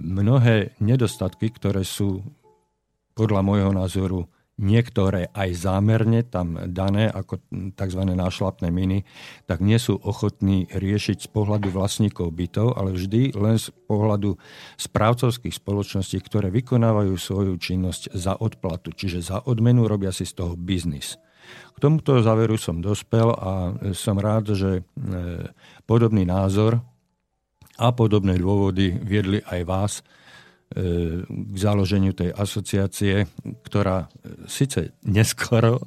mnohé 0.00 0.72
nedostatky, 0.80 1.52
ktoré 1.52 1.84
sú 1.84 2.24
podľa 3.12 3.44
môjho 3.44 3.70
názoru 3.74 4.24
niektoré 4.62 5.28
aj 5.34 5.66
zámerne 5.66 6.22
tam 6.22 6.54
dané 6.70 7.10
ako 7.10 7.42
tzv. 7.74 8.02
nášlapné 8.06 8.70
miny, 8.70 9.02
tak 9.50 9.58
nie 9.58 9.76
sú 9.76 9.98
ochotní 9.98 10.70
riešiť 10.70 11.26
z 11.26 11.28
pohľadu 11.28 11.74
vlastníkov 11.74 12.30
bytov, 12.30 12.78
ale 12.78 12.94
vždy 12.94 13.34
len 13.34 13.58
z 13.58 13.74
pohľadu 13.90 14.38
správcovských 14.78 15.58
spoločností, 15.58 16.22
ktoré 16.22 16.48
vykonávajú 16.54 17.12
svoju 17.18 17.58
činnosť 17.58 18.14
za 18.14 18.38
odplatu, 18.38 18.94
čiže 18.94 19.20
za 19.20 19.38
odmenu 19.42 19.90
robia 19.90 20.14
si 20.14 20.22
z 20.22 20.38
toho 20.38 20.54
biznis. 20.54 21.18
K 21.74 21.76
tomuto 21.82 22.22
záveru 22.22 22.54
som 22.54 22.78
dospel 22.78 23.34
a 23.34 23.74
som 23.98 24.14
rád, 24.14 24.54
že 24.54 24.70
e, 24.78 24.82
podobný 25.84 26.22
názor 26.22 26.78
a 27.82 27.90
podobné 27.90 28.38
dôvody 28.38 28.94
viedli 28.94 29.42
aj 29.42 29.60
vás 29.66 29.92
k 31.28 31.56
založeniu 31.56 32.16
tej 32.16 32.32
asociácie, 32.32 33.28
ktorá 33.64 34.06
e, 34.06 34.46
síce 34.48 34.96
neskoro, 35.04 35.80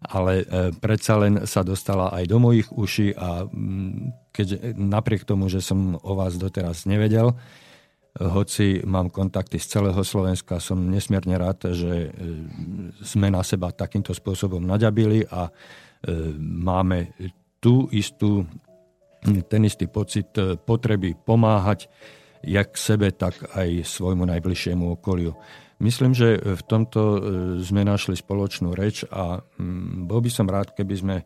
ale 0.00 0.42
e, 0.42 0.44
predsa 0.76 1.20
len 1.20 1.44
sa 1.44 1.66
dostala 1.66 2.14
aj 2.14 2.24
do 2.30 2.38
mojich 2.38 2.68
uší 2.72 3.14
a 3.18 3.44
mm, 3.44 4.30
keď 4.30 4.76
napriek 4.78 5.26
tomu, 5.26 5.50
že 5.50 5.60
som 5.60 5.98
o 5.98 6.12
vás 6.14 6.38
doteraz 6.38 6.86
nevedel, 6.86 7.34
hoci 8.10 8.82
mám 8.90 9.06
kontakty 9.06 9.62
z 9.62 9.78
celého 9.78 10.02
Slovenska, 10.02 10.58
som 10.58 10.82
nesmierne 10.90 11.38
rád, 11.38 11.70
že 11.70 12.10
sme 13.06 13.30
na 13.30 13.38
seba 13.46 13.70
takýmto 13.70 14.10
spôsobom 14.10 14.58
naďabili 14.58 15.22
a 15.30 15.46
máme 16.42 17.14
tú 17.62 17.86
istú 17.94 18.50
ten 19.48 19.62
istý 19.68 19.86
pocit 19.86 20.32
e, 20.40 20.56
potreby 20.56 21.12
pomáhať 21.12 21.92
jak 22.44 22.76
sebe, 22.76 23.12
tak 23.12 23.36
aj 23.52 23.84
svojmu 23.84 24.24
najbližšiemu 24.24 24.96
okoliu. 25.00 25.36
Myslím, 25.80 26.12
že 26.12 26.36
v 26.36 26.62
tomto 26.68 27.00
e, 27.00 27.18
sme 27.64 27.88
našli 27.88 28.12
spoločnú 28.12 28.76
reč 28.76 29.08
a 29.08 29.40
mm, 29.40 30.04
bol 30.04 30.20
by 30.20 30.28
som 30.28 30.44
rád, 30.44 30.76
keby 30.76 30.94
sme 30.96 31.16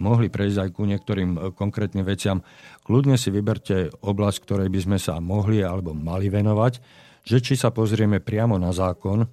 mohli 0.00 0.32
prejsť 0.32 0.58
aj 0.64 0.70
ku 0.72 0.88
niektorým 0.88 1.30
e, 1.36 1.38
konkrétnym 1.52 2.08
veciam. 2.08 2.40
Kľudne 2.88 3.20
si 3.20 3.28
vyberte 3.28 3.92
oblasť, 4.00 4.38
ktorej 4.48 4.68
by 4.72 4.80
sme 4.80 4.98
sa 5.00 5.20
mohli 5.20 5.60
alebo 5.60 5.92
mali 5.92 6.32
venovať, 6.32 6.80
že 7.20 7.44
či 7.44 7.52
sa 7.60 7.68
pozrieme 7.68 8.24
priamo 8.24 8.56
na 8.56 8.72
zákon, 8.72 9.28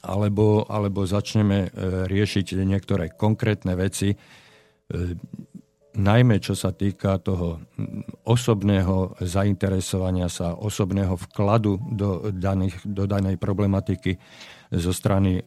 alebo, 0.00 0.64
alebo 0.64 1.04
začneme 1.04 1.76
riešiť 2.08 2.56
niektoré 2.64 3.12
konkrétne 3.12 3.76
veci 3.76 4.16
najmä 6.00 6.40
čo 6.40 6.56
sa 6.56 6.72
týka 6.72 7.20
toho 7.20 7.60
osobného 8.24 9.20
zainteresovania 9.20 10.32
sa, 10.32 10.56
osobného 10.56 11.20
vkladu 11.28 11.76
do, 11.92 12.32
daných, 12.32 12.80
do 12.88 13.04
danej 13.04 13.36
problematiky 13.36 14.16
zo 14.72 14.92
strany 14.96 15.40
e, 15.40 15.42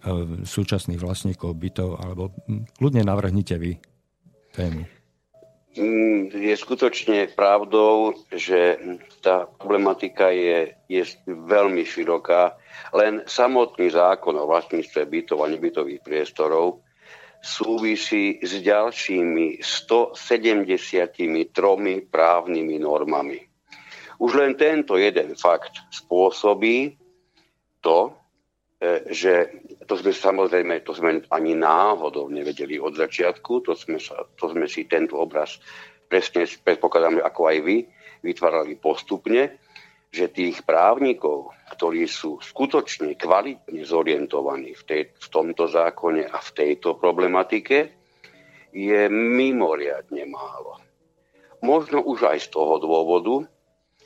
súčasných 0.46 1.02
vlastníkov 1.02 1.58
bytov, 1.58 1.98
alebo 1.98 2.30
kľudne 2.78 3.02
navrhnite 3.02 3.56
vy 3.58 3.82
tému. 4.54 4.86
Mm, 5.74 6.30
je 6.30 6.54
skutočne 6.54 7.34
pravdou, 7.34 8.14
že 8.30 8.78
tá 9.26 9.50
problematika 9.50 10.30
je, 10.30 10.78
je 10.86 11.02
veľmi 11.26 11.82
široká. 11.82 12.54
Len 12.94 13.26
samotný 13.26 13.90
zákon 13.90 14.38
o 14.38 14.46
vlastníctve 14.46 15.10
bytov 15.10 15.42
a 15.42 15.50
nebytových 15.50 16.06
priestorov 16.06 16.83
súvisí 17.44 18.40
s 18.40 18.64
ďalšími 18.64 19.60
173 19.60 22.08
právnymi 22.08 22.78
normami. 22.80 23.44
Už 24.24 24.40
len 24.40 24.56
tento 24.56 24.96
jeden 24.96 25.36
fakt 25.36 25.84
spôsobí 25.92 26.96
to, 27.84 28.16
e, 28.80 29.12
že 29.12 29.60
to 29.84 30.00
sme 30.00 30.16
samozrejme, 30.16 30.88
to 30.88 30.96
sme 30.96 31.28
ani 31.28 31.52
náhodou 31.52 32.32
nevedeli 32.32 32.80
od 32.80 32.96
začiatku, 32.96 33.68
to 33.68 33.76
sme, 33.76 34.00
to 34.40 34.46
sme 34.48 34.64
si 34.72 34.88
tento 34.88 35.20
obraz 35.20 35.60
presne 36.08 36.48
predpokladáme 36.48 37.20
ako 37.20 37.52
aj 37.52 37.58
vy, 37.60 37.84
vytvárali 38.24 38.80
postupne 38.80 39.60
že 40.14 40.30
tých 40.30 40.62
právnikov, 40.62 41.58
ktorí 41.74 42.06
sú 42.06 42.38
skutočne 42.38 43.18
kvalitne 43.18 43.82
zorientovaní 43.82 44.78
v, 44.78 44.84
tej, 44.86 45.02
v 45.10 45.28
tomto 45.34 45.66
zákone 45.66 46.30
a 46.30 46.38
v 46.38 46.50
tejto 46.54 47.02
problematike, 47.02 47.90
je 48.70 49.10
mimoriadne 49.10 50.30
málo. 50.30 50.78
Možno 51.66 52.06
už 52.06 52.30
aj 52.30 52.46
z 52.46 52.48
toho 52.54 52.78
dôvodu, 52.78 53.50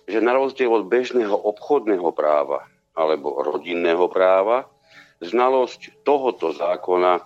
že 0.08 0.24
na 0.24 0.32
rozdiel 0.32 0.72
od 0.72 0.88
bežného 0.88 1.36
obchodného 1.36 2.16
práva 2.16 2.64
alebo 2.96 3.44
rodinného 3.44 4.08
práva, 4.08 4.64
znalosť 5.20 6.08
tohoto 6.08 6.56
zákona 6.56 7.20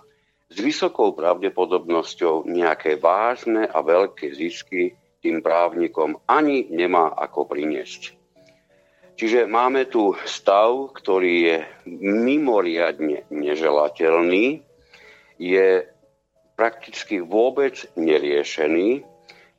s 0.50 0.56
vysokou 0.58 1.14
pravdepodobnosťou 1.14 2.50
nejaké 2.50 2.98
vážne 2.98 3.64
a 3.70 3.78
veľké 3.78 4.34
zisky 4.34 4.98
tým 5.22 5.38
právnikom 5.38 6.18
ani 6.26 6.66
nemá 6.68 7.14
ako 7.14 7.46
priniesť. 7.46 8.21
Čiže 9.22 9.46
máme 9.46 9.86
tu 9.86 10.18
stav, 10.26 10.90
ktorý 10.98 11.34
je 11.46 11.56
mimoriadne 12.26 13.22
neželateľný, 13.30 14.66
je 15.38 15.68
prakticky 16.58 17.22
vôbec 17.22 17.86
neriešený, 17.94 19.06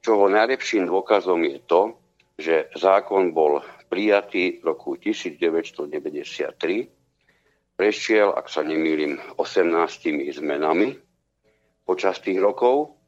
čoho 0.03 0.27
najlepším 0.27 0.83
dôkazom 0.91 1.47
je 1.47 1.63
to, 1.63 1.95
že 2.35 2.75
zákon 2.75 3.31
bol 3.31 3.63
prijatý 3.87 4.59
v 4.59 4.67
roku 4.67 4.99
1993, 4.99 6.91
prešiel, 7.79 8.35
ak 8.35 8.51
sa 8.51 8.67
nemýlim, 8.67 9.15
18 9.39 10.43
zmenami 10.43 10.99
počas 11.87 12.19
tých 12.19 12.43
rokov. 12.43 12.99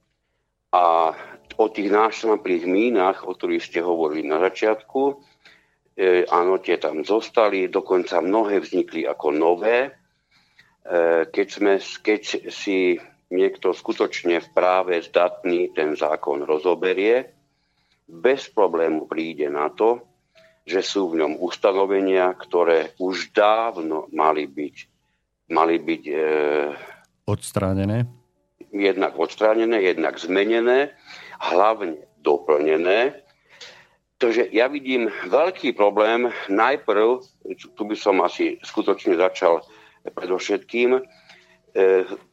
A 0.71 1.11
o 1.59 1.67
tých 1.67 1.91
nášľaplých 1.91 2.63
mínach, 2.63 3.27
o 3.27 3.35
ktorých 3.35 3.59
ste 3.59 3.83
hovorili 3.83 4.23
na 4.23 4.39
začiatku, 4.39 5.34
E, 5.95 6.27
áno, 6.27 6.59
tie 6.59 6.75
tam 6.75 7.07
zostali, 7.07 7.71
dokonca 7.71 8.19
mnohé 8.19 8.59
vznikli 8.59 9.07
ako 9.07 9.31
nové. 9.31 9.87
E, 9.87 9.91
keď, 11.31 11.47
sme, 11.47 11.73
keď 11.79 12.51
si 12.51 12.99
niekto 13.31 13.71
skutočne 13.71 14.43
v 14.43 14.47
práve 14.51 14.99
zdatný 14.99 15.71
ten 15.71 15.95
zákon 15.95 16.43
rozoberie, 16.43 17.31
bez 18.05 18.51
problému 18.51 19.07
príde 19.07 19.47
na 19.47 19.71
to, 19.71 20.03
že 20.67 20.83
sú 20.83 21.15
v 21.15 21.23
ňom 21.23 21.39
ustanovenia, 21.39 22.27
ktoré 22.35 22.91
už 22.99 23.31
dávno 23.31 24.11
mali 24.11 24.51
byť, 24.51 24.75
mali 25.55 25.79
byť 25.79 26.03
e, 26.11 26.15
odstránené. 27.23 28.03
Jednak 28.75 29.15
odstránené, 29.15 29.79
jednak 29.79 30.19
zmenené, 30.19 30.91
hlavne 31.39 32.03
doplnené 32.19 33.24
Takže 34.25 34.49
ja 34.57 34.65
vidím 34.65 35.13
veľký 35.29 35.77
problém. 35.77 36.33
Najprv, 36.49 37.21
tu 37.77 37.81
by 37.85 37.93
som 37.93 38.25
asi 38.25 38.57
skutočne 38.65 39.21
začal 39.21 39.61
predovšetkým, 40.01 40.97
e, 40.97 41.01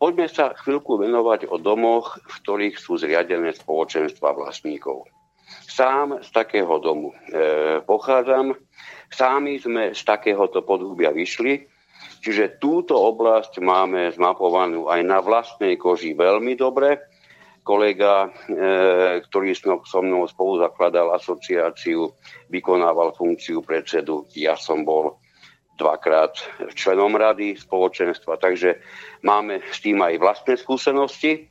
poďme 0.00 0.24
sa 0.24 0.57
chvíľku 0.57 0.96
venovať 0.96 1.52
o 1.52 1.61
domoch, 1.61 2.16
v 2.16 2.35
ktorých 2.40 2.81
sú 2.81 2.96
zriadené 2.96 3.52
spoločenstva 3.52 4.33
vlastníkov. 4.33 5.05
Sám 5.68 6.24
z 6.24 6.33
takého 6.33 6.81
domu 6.81 7.12
e, 7.12 7.85
pochádzam, 7.85 8.57
sami 9.12 9.61
sme 9.61 9.92
z 9.92 10.00
takéhoto 10.00 10.64
podhubia 10.64 11.12
vyšli, 11.12 11.61
čiže 12.24 12.57
túto 12.57 12.96
oblasť 12.96 13.61
máme 13.61 14.09
zmapovanú 14.16 14.88
aj 14.88 15.00
na 15.05 15.20
vlastnej 15.20 15.76
koži 15.76 16.16
veľmi 16.16 16.57
dobre 16.57 17.12
kolega, 17.62 18.27
e, 18.27 19.22
ktorý 19.27 19.55
so 19.87 20.03
mnou 20.03 20.27
spolu 20.27 20.59
zakladal 20.59 21.14
asociáciu, 21.14 22.11
vykonával 22.51 23.14
funkciu 23.14 23.62
predsedu. 23.62 24.27
Ja 24.35 24.59
som 24.59 24.83
bol 24.83 25.22
dvakrát 25.79 26.37
členom 26.75 27.14
rady 27.16 27.57
spoločenstva, 27.57 28.37
takže 28.38 28.83
máme 29.25 29.62
s 29.72 29.79
tým 29.81 30.03
aj 30.03 30.14
vlastné 30.20 30.55
skúsenosti. 30.59 31.48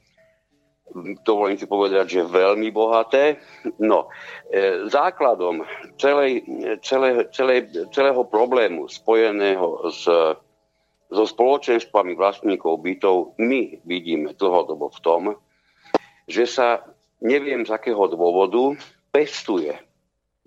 dovolím 1.24 1.56
si 1.56 1.72
povedať, 1.72 2.20
že 2.20 2.28
veľmi 2.28 2.68
bohaté. 2.76 3.40
No, 3.80 4.12
e, 4.52 4.88
základom 4.92 5.64
celej, 5.96 6.44
celé, 6.84 7.32
celé, 7.32 7.68
celého 7.96 8.28
problému 8.28 8.92
spojeného 8.92 9.88
s, 9.88 10.04
so 11.12 11.24
spoločenstvami 11.28 12.16
vlastníkov 12.16 12.80
bytov 12.80 13.36
my 13.36 13.84
vidíme 13.84 14.32
dlhodobo 14.36 14.92
v 14.96 15.00
tom, 15.04 15.24
že 16.32 16.48
sa 16.48 16.88
neviem 17.20 17.68
z 17.68 17.76
akého 17.76 18.08
dôvodu 18.08 18.80
pestuje, 19.12 19.76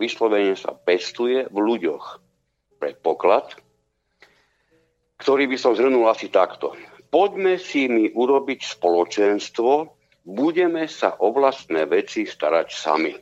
vyslovene 0.01 0.57
sa 0.57 0.73
pestuje 0.73 1.45
v 1.47 1.59
ľuďoch 1.61 2.05
predpoklad, 2.81 3.55
ktorý 5.21 5.45
by 5.47 5.57
som 5.61 5.77
zhrnul 5.77 6.09
asi 6.09 6.33
takto. 6.33 6.75
Poďme 7.13 7.61
si 7.61 7.87
mi 7.87 8.11
urobiť 8.11 8.61
spoločenstvo, 8.81 9.71
budeme 10.27 10.91
sa 10.91 11.15
o 11.21 11.31
vlastné 11.31 11.87
veci 11.87 12.27
starať 12.27 12.69
sami. 12.73 13.15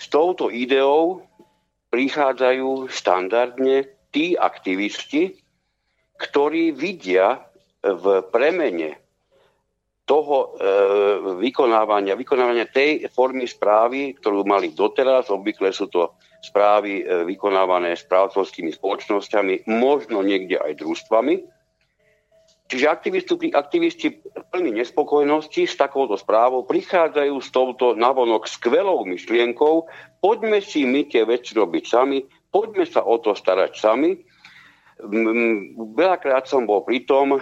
S 0.00 0.10
touto 0.10 0.50
ideou 0.50 1.22
prichádzajú 1.94 2.90
štandardne 2.90 3.86
tí 4.10 4.34
aktivisti, 4.34 5.38
ktorí 6.18 6.74
vidia 6.74 7.46
v 7.86 8.26
premene 8.34 9.01
toho 10.02 10.36
e, 10.36 10.46
vykonávania, 11.38 12.18
vykonávania 12.18 12.66
tej 12.66 13.06
formy 13.14 13.46
správy, 13.46 14.18
ktorú 14.18 14.42
mali 14.42 14.74
doteraz, 14.74 15.30
obvykle 15.30 15.70
sú 15.70 15.86
to 15.86 16.18
správy 16.42 17.02
e, 17.02 17.22
vykonávané 17.22 17.94
správcovskými 17.94 18.74
spoločnosťami, 18.74 19.70
možno 19.70 20.26
niekde 20.26 20.58
aj 20.58 20.82
družstvami, 20.82 21.34
Čiže 22.72 22.88
aktivisti, 22.88 23.52
aktivisti 23.52 24.08
plní 24.48 24.72
nespokojnosti 24.80 25.68
s 25.68 25.76
takouto 25.76 26.16
správou 26.16 26.64
prichádzajú 26.64 27.36
s 27.36 27.52
touto 27.52 27.92
navonok 27.92 28.48
skvelou 28.48 29.04
myšlienkou, 29.04 29.92
poďme 30.24 30.64
si 30.64 30.88
my 30.88 31.04
tie 31.04 31.28
veci 31.28 31.52
robiť 31.52 31.84
sami, 31.84 32.24
poďme 32.48 32.88
sa 32.88 33.04
o 33.04 33.20
to 33.20 33.36
starať 33.36 33.76
sami. 33.76 34.16
Veľakrát 35.96 36.46
som 36.46 36.62
bol 36.62 36.86
pri 36.86 37.02
tom, 37.02 37.38
e, 37.38 37.40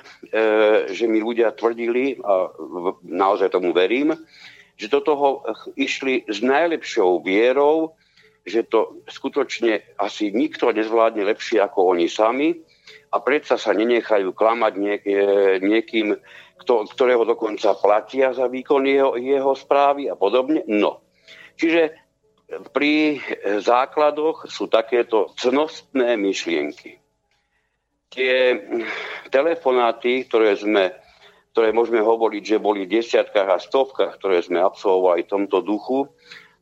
že 0.89 1.05
mi 1.05 1.21
ľudia 1.21 1.53
tvrdili, 1.53 2.17
a 2.25 2.49
naozaj 3.05 3.53
tomu 3.53 3.77
verím, 3.77 4.17
že 4.81 4.89
do 4.89 5.05
toho 5.05 5.45
išli 5.77 6.25
s 6.25 6.41
najlepšou 6.41 7.21
vierou, 7.21 7.93
že 8.49 8.65
to 8.65 9.05
skutočne 9.05 9.85
asi 10.01 10.33
nikto 10.33 10.73
nezvládne 10.73 11.21
lepšie 11.29 11.61
ako 11.61 11.93
oni 11.93 12.09
sami 12.09 12.57
a 13.13 13.21
predsa 13.21 13.61
sa 13.61 13.77
nenechajú 13.77 14.33
klamať 14.33 14.73
niek- 14.81 15.09
niekým, 15.61 16.17
kto, 16.65 16.89
ktorého 16.89 17.29
dokonca 17.29 17.77
platia 17.77 18.33
za 18.33 18.49
výkon 18.49 18.89
jeho, 18.89 19.21
jeho 19.21 19.53
správy 19.53 20.09
a 20.09 20.17
podobne. 20.17 20.65
No. 20.65 21.05
Čiže 21.61 21.93
pri 22.73 23.21
základoch 23.61 24.49
sú 24.49 24.67
takéto 24.67 25.31
cnostné 25.37 26.17
myšlienky. 26.17 27.00
Tie 28.11 28.59
telefonáty, 29.31 30.27
ktoré 30.27 30.59
sme 30.59 30.93
ktoré 31.51 31.75
môžeme 31.75 31.99
hovoriť, 31.99 32.43
že 32.47 32.63
boli 32.63 32.87
v 32.87 33.03
desiatkách 33.03 33.49
a 33.51 33.59
stovkách, 33.59 34.23
ktoré 34.23 34.39
sme 34.39 34.63
absolvovali 34.63 35.27
v 35.27 35.33
tomto 35.35 35.59
duchu, 35.67 36.07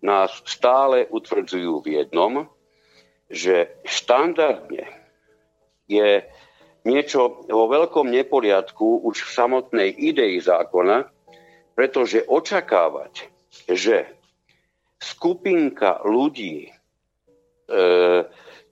nás 0.00 0.32
stále 0.48 1.04
utvrdzujú 1.12 1.84
v 1.84 2.02
jednom, 2.02 2.48
že 3.28 3.68
štandardne 3.84 4.88
je 5.90 6.24
niečo 6.88 7.44
vo 7.44 7.68
veľkom 7.68 8.08
neporiadku 8.08 9.04
už 9.04 9.28
v 9.28 9.34
samotnej 9.34 9.90
idei 9.92 10.40
zákona, 10.40 11.04
pretože 11.76 12.24
očakávať, 12.24 13.28
že 13.68 14.08
skupinka 14.96 16.00
ľudí, 16.08 16.68
e, 16.68 16.72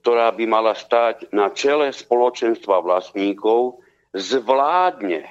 ktorá 0.07 0.31
by 0.31 0.47
mala 0.47 0.71
stáť 0.71 1.35
na 1.35 1.51
čele 1.51 1.91
spoločenstva 1.91 2.79
vlastníkov, 2.79 3.83
zvládne 4.15 5.27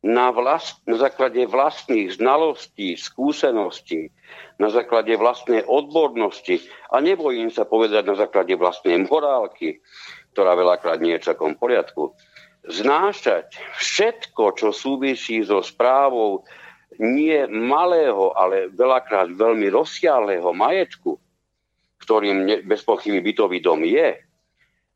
na, 0.00 0.32
vlast, 0.32 0.80
na 0.88 0.96
základe 0.96 1.44
vlastných 1.44 2.16
znalostí, 2.16 2.96
skúseností, 2.96 4.08
na 4.56 4.72
základe 4.72 5.12
vlastnej 5.20 5.68
odbornosti 5.68 6.64
a 6.88 7.04
nebojím 7.04 7.52
sa 7.52 7.68
povedať 7.68 8.08
na 8.08 8.16
základe 8.16 8.56
vlastnej 8.56 9.04
morálky, 9.04 9.84
ktorá 10.32 10.56
veľakrát 10.56 11.04
nie 11.04 11.20
je 11.20 11.28
v 11.28 11.28
takom 11.36 11.52
poriadku, 11.52 12.16
znášať 12.64 13.52
všetko, 13.76 14.56
čo 14.56 14.72
súvisí 14.72 15.44
so 15.44 15.60
správou 15.60 16.40
nie 16.96 17.36
malého, 17.52 18.32
ale 18.32 18.72
veľakrát 18.72 19.28
veľmi 19.28 19.68
rozsiahlého 19.68 20.56
majetku, 20.56 21.20
ktorým 22.04 22.68
bez 22.68 22.84
pochyby 22.84 23.24
bytový 23.24 23.64
dom 23.64 23.82
je, 23.82 24.20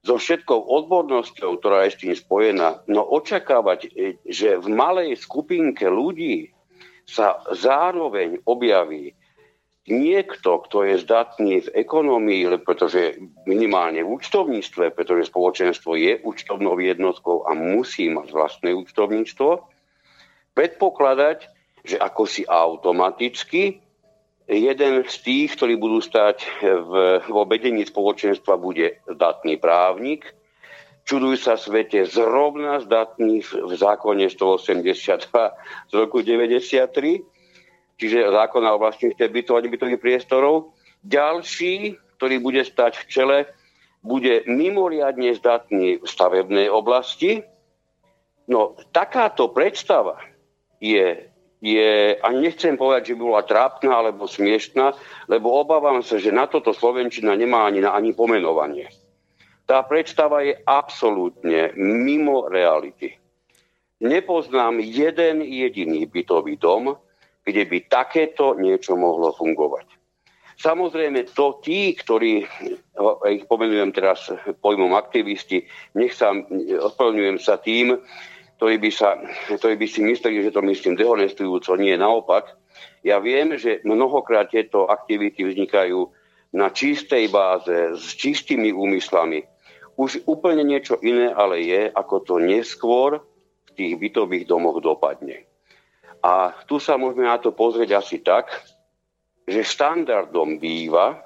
so 0.06 0.14
všetkou 0.14 0.68
odbornosťou, 0.68 1.58
ktorá 1.58 1.88
je 1.88 1.90
s 1.90 2.00
tým 2.00 2.14
spojená, 2.14 2.86
no 2.86 3.02
očakávať, 3.02 3.90
že 4.28 4.60
v 4.60 4.68
malej 4.70 5.18
skupinke 5.18 5.90
ľudí 5.90 6.54
sa 7.08 7.42
zároveň 7.50 8.38
objaví 8.46 9.16
niekto, 9.88 10.60
kto 10.68 10.84
je 10.84 11.00
zdatný 11.00 11.64
v 11.64 11.72
ekonomii, 11.72 12.60
pretože 12.62 13.16
minimálne 13.48 14.04
v 14.04 14.20
účtovníctve, 14.20 14.92
pretože 14.92 15.32
spoločenstvo 15.32 15.96
je 15.96 16.20
účtovnou 16.20 16.76
jednotkou 16.76 17.48
a 17.48 17.56
musí 17.56 18.12
mať 18.12 18.28
vlastné 18.30 18.76
účtovníctvo, 18.76 19.64
predpokladať, 20.52 21.38
že 21.88 21.96
ako 21.96 22.22
si 22.28 22.44
automaticky 22.44 23.80
jeden 24.48 25.04
z 25.04 25.16
tých, 25.20 25.60
ktorí 25.60 25.76
budú 25.76 26.00
stať 26.00 26.48
v, 26.64 26.92
vo 27.28 27.44
vedení 27.44 27.84
spoločenstva, 27.84 28.56
bude 28.56 29.04
zdatný 29.04 29.60
právnik, 29.60 30.24
čuduj 31.04 31.40
sa 31.40 31.60
svete, 31.60 32.08
zrovna 32.08 32.80
zdatný 32.80 33.44
v 33.44 33.72
zákone 33.76 34.28
182 34.28 35.28
z 35.88 35.92
roku 35.92 36.24
93, 36.24 37.24
čiže 38.00 38.28
zákona 38.28 38.68
o 38.72 38.80
vlastníctve 38.80 39.24
bytov 39.28 39.60
a 39.60 39.64
nebytových 39.64 40.00
priestorov. 40.00 40.72
Ďalší, 41.04 41.96
ktorý 42.16 42.36
bude 42.40 42.64
stať 42.64 43.04
v 43.04 43.08
čele, 43.08 43.38
bude 44.00 44.44
mimoriadne 44.48 45.32
zdatný 45.36 46.00
v 46.00 46.06
stavebnej 46.06 46.72
oblasti. 46.72 47.44
No, 48.48 48.76
takáto 48.96 49.52
predstava 49.52 50.20
je, 50.80 51.28
je, 51.58 52.14
a 52.14 52.28
nechcem 52.30 52.78
povedať, 52.78 53.12
že 53.12 53.16
by 53.18 53.22
bola 53.22 53.42
trápna 53.42 53.98
alebo 53.98 54.30
smiešná, 54.30 54.94
lebo 55.26 55.50
obávam 55.58 56.02
sa, 56.06 56.18
že 56.18 56.30
na 56.30 56.46
toto 56.46 56.70
Slovenčina 56.70 57.34
nemá 57.34 57.66
ani, 57.66 57.82
ani 57.82 58.14
pomenovanie. 58.14 58.86
Tá 59.68 59.84
predstava 59.84 60.46
je 60.46 60.56
absolútne 60.64 61.76
mimo 61.76 62.48
reality. 62.48 63.18
Nepoznám 63.98 64.78
jeden 64.78 65.42
jediný 65.42 66.06
bytový 66.06 66.56
dom, 66.56 66.94
kde 67.42 67.66
by 67.66 67.78
takéto 67.90 68.54
niečo 68.54 68.94
mohlo 68.94 69.34
fungovať. 69.34 69.98
Samozrejme, 70.58 71.30
to 71.38 71.62
tí, 71.62 71.94
ktorí, 71.94 72.42
ich 73.30 73.44
pomenujem 73.46 73.94
teraz 73.94 74.26
pojmom 74.58 74.90
aktivisti, 74.98 75.62
nech 75.94 76.10
sa, 76.14 76.34
ospravedlňujem 76.82 77.38
sa 77.38 77.62
tým, 77.62 77.94
ktorí 78.58 78.82
by, 78.82 78.90
sa, 78.90 79.14
ktorí 79.54 79.78
by 79.78 79.86
si 79.86 80.02
mysleli, 80.02 80.42
že 80.42 80.50
to 80.50 80.66
myslím 80.66 80.98
dehonestujúco, 80.98 81.78
nie 81.78 81.94
naopak. 81.94 82.58
Ja 83.06 83.22
viem, 83.22 83.54
že 83.54 83.78
mnohokrát 83.86 84.50
tieto 84.50 84.90
aktivity 84.90 85.46
vznikajú 85.46 86.10
na 86.58 86.74
čistej 86.74 87.30
báze, 87.30 87.94
s 87.94 88.18
čistými 88.18 88.74
úmyslami. 88.74 89.46
Už 89.94 90.26
úplne 90.26 90.66
niečo 90.66 90.98
iné 91.06 91.30
ale 91.30 91.62
je, 91.62 91.86
ako 91.86 92.16
to 92.26 92.34
neskôr 92.42 93.22
v 93.66 93.70
tých 93.78 93.94
bytových 93.94 94.50
domoch 94.50 94.82
dopadne. 94.82 95.46
A 96.18 96.50
tu 96.66 96.82
sa 96.82 96.98
môžeme 96.98 97.30
na 97.30 97.38
to 97.38 97.54
pozrieť 97.54 98.02
asi 98.02 98.26
tak, 98.26 98.50
že 99.46 99.62
štandardom 99.62 100.58
býva, 100.58 101.22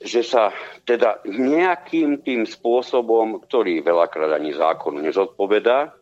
že 0.00 0.24
sa 0.24 0.52
teda 0.84 1.24
nejakým 1.28 2.24
tým 2.24 2.44
spôsobom, 2.44 3.40
ktorý 3.44 3.84
veľakrát 3.84 4.32
ani 4.36 4.52
zákonu 4.56 5.00
nezodpovedá, 5.00 5.95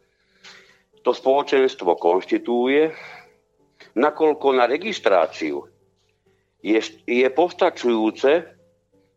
to 1.05 1.13
spoločenstvo 1.13 2.01
konštitúje, 2.01 2.97
nakoľko 3.93 4.49
na 4.57 4.65
registráciu 4.65 5.69
je, 6.65 6.81
je 7.05 7.29
postačujúce, 7.29 8.33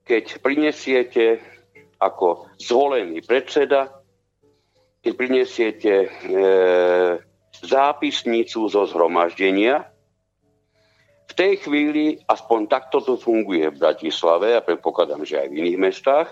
keď 0.03 0.23
prinesiete 0.43 1.39
ako 1.97 2.51
zvolený 2.59 3.23
predseda, 3.23 4.03
keď 4.99 5.13
prinesiete 5.15 5.93
e, 6.03 6.07
zápisnicu 7.63 8.67
zo 8.67 8.83
zhromaždenia. 8.83 9.87
V 11.27 11.33
tej 11.33 11.63
chvíli, 11.63 12.19
aspoň 12.27 12.67
takto 12.67 12.99
to 12.99 13.15
funguje 13.15 13.71
v 13.71 13.79
Bratislave 13.79 14.59
a 14.59 14.63
predpokladám, 14.63 15.23
že 15.23 15.39
aj 15.39 15.47
v 15.47 15.57
iných 15.63 15.79
mestách, 15.79 16.29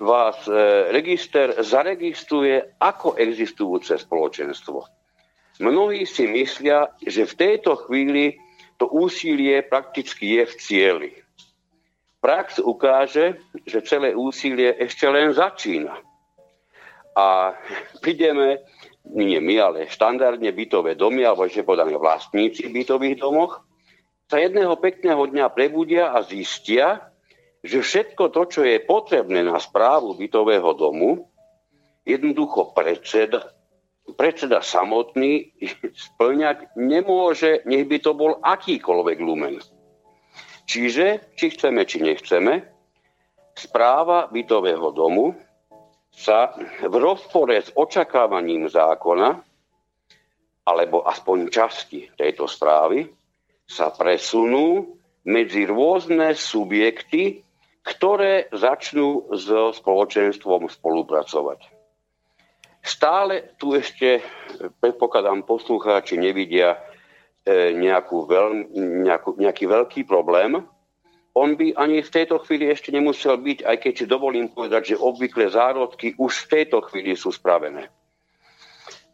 vás 0.00 0.48
e, 0.48 0.52
register 0.90 1.54
zaregistruje 1.60 2.80
ako 2.80 3.20
existujúce 3.20 4.00
spoločenstvo. 4.00 4.84
Mnohí 5.60 6.08
si 6.08 6.24
myslia, 6.24 6.88
že 7.04 7.28
v 7.28 7.34
tejto 7.36 7.76
chvíli 7.84 8.40
to 8.80 8.88
úsilie 8.88 9.60
prakticky 9.60 10.40
je 10.40 10.44
v 10.48 10.54
cieli. 10.56 11.12
Prax 12.24 12.60
ukáže, 12.60 13.40
že 13.68 13.84
celé 13.84 14.16
úsilie 14.16 14.72
ešte 14.80 15.04
len 15.04 15.36
začína. 15.36 15.96
A 17.12 17.52
prídeme, 18.04 18.64
nie 19.04 19.36
my, 19.36 19.54
ale 19.60 19.78
štandardne 19.92 20.48
bytové 20.52 20.96
domy, 20.96 21.28
alebo 21.28 21.44
ešte 21.44 21.60
podáme 21.60 22.00
vlastníci 22.00 22.72
bytových 22.72 23.20
domoch, 23.20 23.60
sa 24.30 24.38
jedného 24.38 24.78
pekného 24.78 25.26
dňa 25.26 25.46
prebudia 25.50 26.14
a 26.14 26.22
zistia, 26.22 27.09
že 27.60 27.84
všetko 27.84 28.32
to, 28.32 28.42
čo 28.48 28.60
je 28.64 28.80
potrebné 28.80 29.44
na 29.44 29.60
správu 29.60 30.16
bytového 30.16 30.72
domu, 30.72 31.28
jednoducho 32.08 32.72
predseda, 32.72 33.52
predseda 34.16 34.64
samotný 34.64 35.52
splňať 35.92 36.72
nemôže, 36.80 37.60
nech 37.68 37.84
by 37.84 37.98
to 38.00 38.16
bol 38.16 38.40
akýkoľvek 38.40 39.18
lumen. 39.20 39.60
Čiže, 40.64 41.34
či 41.36 41.46
chceme, 41.52 41.82
či 41.84 42.00
nechceme, 42.00 42.62
správa 43.58 44.30
bytového 44.30 44.94
domu 44.94 45.34
sa 46.10 46.54
v 46.80 46.94
rozpore 46.94 47.58
s 47.58 47.74
očakávaním 47.74 48.70
zákona, 48.70 49.28
alebo 50.66 51.02
aspoň 51.02 51.38
časti 51.50 52.06
tejto 52.14 52.46
správy, 52.46 53.10
sa 53.66 53.90
presunú 53.94 54.98
medzi 55.26 55.66
rôzne 55.66 56.34
subjekty, 56.34 57.42
ktoré 57.86 58.52
začnú 58.52 59.32
so 59.36 59.72
spoločenstvom 59.72 60.68
spolupracovať. 60.68 61.64
Stále 62.80 63.56
tu 63.60 63.76
ešte, 63.76 64.24
predpokladám, 64.80 65.44
poslucháči 65.44 66.16
nevidia 66.16 66.80
E, 67.40 67.72
nejakú 67.72 68.28
veľ, 68.28 68.68
nejakú, 69.00 69.40
nejaký 69.40 69.64
veľký 69.64 70.00
problém, 70.04 70.60
on 71.32 71.56
by 71.56 71.72
ani 71.72 72.04
v 72.04 72.12
tejto 72.12 72.36
chvíli 72.44 72.68
ešte 72.68 72.92
nemusel 72.92 73.40
byť, 73.40 73.64
aj 73.64 73.76
keď 73.80 73.92
si 73.96 74.04
dovolím 74.04 74.52
povedať, 74.52 74.92
že 74.92 75.00
obvykle 75.00 75.48
zárodky 75.48 76.12
už 76.20 76.44
v 76.44 76.50
tejto 76.52 76.84
chvíli 76.84 77.16
sú 77.16 77.32
spravené. 77.32 77.88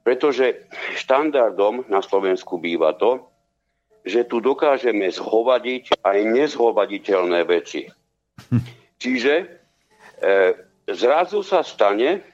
Pretože 0.02 0.66
štandardom 0.98 1.86
na 1.86 2.02
Slovensku 2.02 2.58
býva 2.58 2.98
to, 2.98 3.30
že 4.02 4.26
tu 4.26 4.42
dokážeme 4.42 5.06
zhovadiť 5.06 6.02
aj 6.02 6.18
nezhovaditeľné 6.26 7.46
veci. 7.46 7.86
Čiže 9.02 9.34
e, 9.40 9.44
zrazu 10.90 11.40
sa 11.42 11.60
stane, 11.64 12.24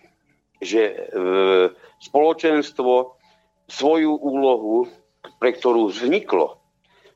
že 0.63 0.83
e, 0.83 0.97
spoločenstvo 2.03 3.19
svoju 3.67 4.13
úlohu 4.19 4.87
pre 5.39 5.55
ktorú 5.55 5.91
vzniklo. 5.91 6.59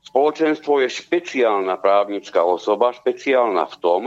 Spoločenstvo 0.03 0.83
je 0.83 0.89
špeciálna 0.91 1.79
právnická 1.83 2.43
osoba, 2.43 2.95
špeciálna 2.95 3.67
v 3.67 3.75
tom, 3.83 4.03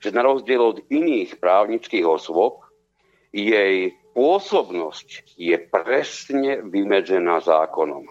že 0.00 0.12
na 0.12 0.24
rozdiel 0.24 0.60
od 0.60 0.78
iných 0.88 1.40
právnických 1.40 2.04
osôb, 2.04 2.64
jej 3.32 3.92
pôsobnosť 4.16 5.36
je 5.36 5.56
presne 5.68 6.64
vymedzená 6.64 7.44
zákonom. 7.44 8.08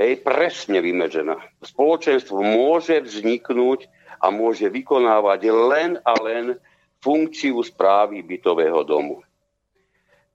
Hej, 0.00 0.24
presne 0.24 0.80
vymedzená. 0.80 1.36
Spoločenstvo 1.60 2.40
môže 2.40 3.04
vzniknúť 3.04 3.90
a 4.18 4.26
môže 4.30 4.66
vykonávať 4.68 5.40
len 5.50 5.90
a 6.02 6.12
len 6.20 6.58
funkciu 6.98 7.62
správy 7.62 8.26
bytového 8.26 8.82
domu. 8.82 9.22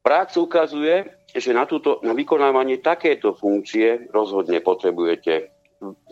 Prax 0.04 0.36
ukazuje, 0.36 1.08
že 1.32 1.56
na, 1.56 1.64
túto, 1.64 2.04
na 2.04 2.12
vykonávanie 2.12 2.84
takéto 2.84 3.34
funkcie 3.34 4.12
rozhodne 4.12 4.60
potrebujete 4.60 5.50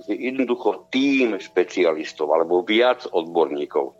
jednoducho 0.07 0.91
tým 0.91 1.39
špecialistov 1.39 2.31
alebo 2.31 2.63
viac 2.63 3.07
odborníkov. 3.07 3.95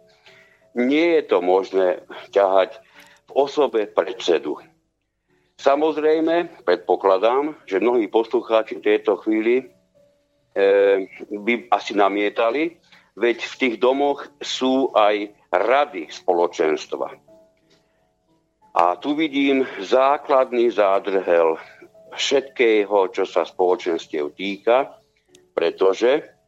Nie 0.75 1.19
je 1.19 1.23
to 1.27 1.37
možné 1.43 2.03
ťahať 2.31 2.79
v 3.27 3.31
osobe 3.35 3.87
predsedu. 3.91 4.59
Samozrejme, 5.61 6.65
predpokladám, 6.65 7.53
že 7.69 7.83
mnohí 7.83 8.09
poslucháči 8.09 8.81
v 8.81 8.85
tejto 8.87 9.21
chvíli 9.21 9.61
e, 9.61 9.65
by 11.29 11.69
asi 11.69 11.93
namietali, 11.93 12.80
veď 13.21 13.37
v 13.45 13.55
tých 13.61 13.75
domoch 13.77 14.25
sú 14.41 14.89
aj 14.97 15.29
rady 15.53 16.09
spoločenstva. 16.09 17.13
A 18.71 18.97
tu 18.97 19.13
vidím 19.13 19.67
základný 19.77 20.73
zádrhel 20.73 21.61
všetkého, 22.17 23.13
čo 23.13 23.23
sa 23.29 23.45
spoločenstiev 23.45 24.33
týka, 24.33 24.97
pretože 25.53 26.41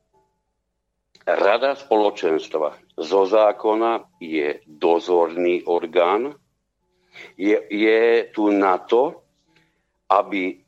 Rada 1.24 1.72
spoločenstva 1.80 3.00
zo 3.00 3.24
zákona 3.24 4.20
je 4.20 4.60
dozorný 4.68 5.64
orgán, 5.64 6.36
je, 7.40 7.56
je 7.72 8.28
tu 8.36 8.52
na 8.52 8.76
to, 8.84 9.24
aby, 10.12 10.63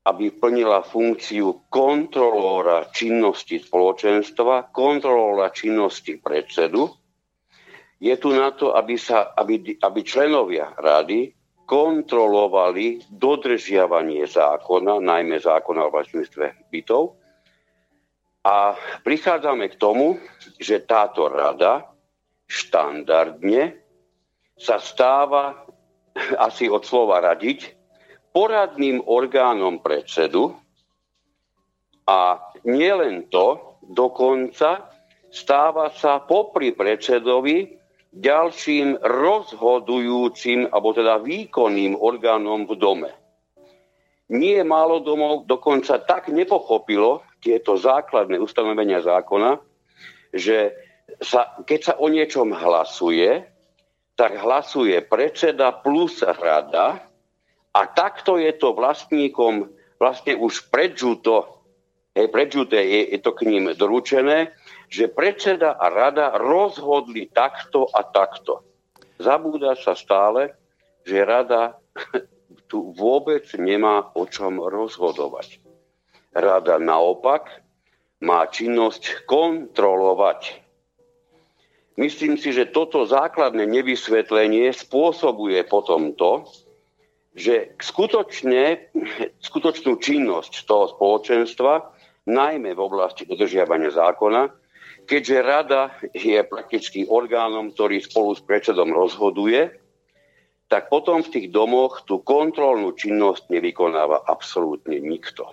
aby 0.00 0.32
plnila 0.32 0.80
funkciu 0.80 1.68
kontrolóra 1.68 2.88
činnosti 2.88 3.60
spoločenstva, 3.60 4.72
kontrolóra 4.72 5.52
činnosti 5.52 6.16
predsedu 6.16 6.88
je 8.00 8.16
tu 8.16 8.32
na 8.32 8.48
to, 8.56 8.72
aby, 8.72 8.96
sa, 8.96 9.36
aby, 9.36 9.76
aby 9.76 10.00
členovia 10.00 10.72
rady 10.80 11.36
kontrolovali 11.68 13.04
dodržiavanie 13.12 14.24
zákona, 14.24 15.04
najmä 15.04 15.36
zákona 15.38 15.86
o 15.86 15.92
vlastníctve 15.92 16.72
bytov. 16.72 17.20
A 18.40 18.72
prichádzame 19.04 19.68
k 19.68 19.76
tomu, 19.76 20.16
že 20.56 20.82
táto 20.88 21.28
rada 21.28 21.92
štandardne 22.48 23.76
sa 24.56 24.80
stáva, 24.80 25.68
asi 26.48 26.66
od 26.66 26.82
slova 26.82 27.20
radiť, 27.20 27.79
poradným 28.30 29.02
orgánom 29.06 29.82
predsedu 29.82 30.54
a 32.06 32.38
nielen 32.66 33.30
to, 33.30 33.78
dokonca 33.86 34.90
stáva 35.30 35.90
sa 35.94 36.22
popri 36.22 36.74
predsedovi 36.74 37.78
ďalším 38.10 38.98
rozhodujúcim, 39.02 40.66
alebo 40.70 40.90
teda 40.90 41.22
výkonným 41.22 41.94
orgánom 41.94 42.66
v 42.66 42.74
dome. 42.74 43.10
Nie 44.30 44.62
málo 44.62 45.02
domov 45.02 45.46
dokonca 45.46 45.98
tak 46.06 46.30
nepochopilo 46.30 47.22
tieto 47.42 47.74
základné 47.74 48.38
ustanovenia 48.38 49.02
zákona, 49.02 49.58
že 50.30 50.74
sa, 51.18 51.58
keď 51.66 51.80
sa 51.82 51.94
o 51.98 52.06
niečom 52.06 52.54
hlasuje, 52.54 53.42
tak 54.14 54.38
hlasuje 54.38 55.02
predseda 55.02 55.74
plus 55.82 56.22
rada 56.22 57.09
a 57.70 57.86
takto 57.86 58.34
je 58.38 58.50
to 58.58 58.74
vlastníkom 58.74 59.70
vlastne 60.00 60.34
už 60.34 60.72
predžuto, 60.72 61.60
hej, 62.16 62.26
predžuté 62.32 62.80
je, 62.82 63.00
je 63.14 63.18
to 63.20 63.36
k 63.36 63.46
ním 63.46 63.70
doručené, 63.76 64.50
že 64.90 65.12
predseda 65.12 65.76
a 65.76 65.86
rada 65.92 66.34
rozhodli 66.40 67.30
takto 67.30 67.86
a 67.92 68.02
takto. 68.02 68.64
Zabúda 69.20 69.76
sa 69.76 69.92
stále, 69.92 70.56
že 71.04 71.22
rada 71.22 71.76
tu 72.70 72.90
vôbec 72.96 73.44
nemá 73.54 74.10
o 74.16 74.24
čom 74.26 74.58
rozhodovať. 74.58 75.62
Rada 76.34 76.80
naopak 76.80 77.62
má 78.24 78.46
činnosť 78.48 79.26
kontrolovať. 79.28 80.62
Myslím 82.00 82.40
si, 82.40 82.54
že 82.54 82.72
toto 82.72 83.04
základné 83.04 83.68
nevysvetlenie 83.68 84.72
spôsobuje 84.72 85.60
potom 85.68 86.16
to, 86.16 86.48
že 87.40 87.72
skutočne, 87.80 88.92
skutočnú 89.40 89.96
činnosť 89.96 90.68
toho 90.68 90.92
spoločenstva, 90.92 91.72
najmä 92.28 92.76
v 92.76 92.84
oblasti 92.84 93.24
dodržiavania 93.24 93.88
zákona, 93.88 94.52
keďže 95.08 95.36
rada 95.40 95.96
je 96.12 96.36
prakticky 96.44 97.08
orgánom, 97.08 97.72
ktorý 97.72 98.04
spolu 98.04 98.36
s 98.36 98.44
predsedom 98.44 98.92
rozhoduje, 98.92 99.72
tak 100.68 100.92
potom 100.92 101.24
v 101.24 101.32
tých 101.32 101.46
domoch 101.50 102.06
tú 102.06 102.22
kontrolnú 102.22 102.94
činnosť 102.94 103.50
nevykonáva 103.50 104.22
absolútne 104.28 105.00
nikto. 105.02 105.50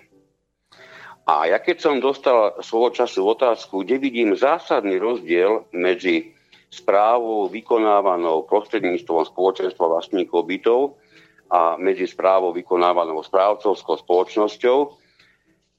A 1.28 1.50
ja 1.50 1.60
keď 1.60 1.78
som 1.84 2.04
dostal 2.04 2.60
svojho 2.63 3.04
času 3.04 3.26
otázku, 3.26 3.84
kde 3.84 4.00
vidím 4.00 4.38
zásadný 4.38 4.95
rozdiel 5.02 5.67
medzi 5.76 6.38
správou 6.67 7.47
vykonávanou 7.47 8.47
prostredníctvom 8.47 9.28
spoločenstva 9.28 9.86
vlastníkov 9.88 10.47
bytov 10.47 11.00
a 11.48 11.80
medzi 11.80 12.08
správou 12.08 12.52
vykonávanou 12.52 13.24
správcovskou 13.24 14.00
spoločnosťou, 14.04 15.08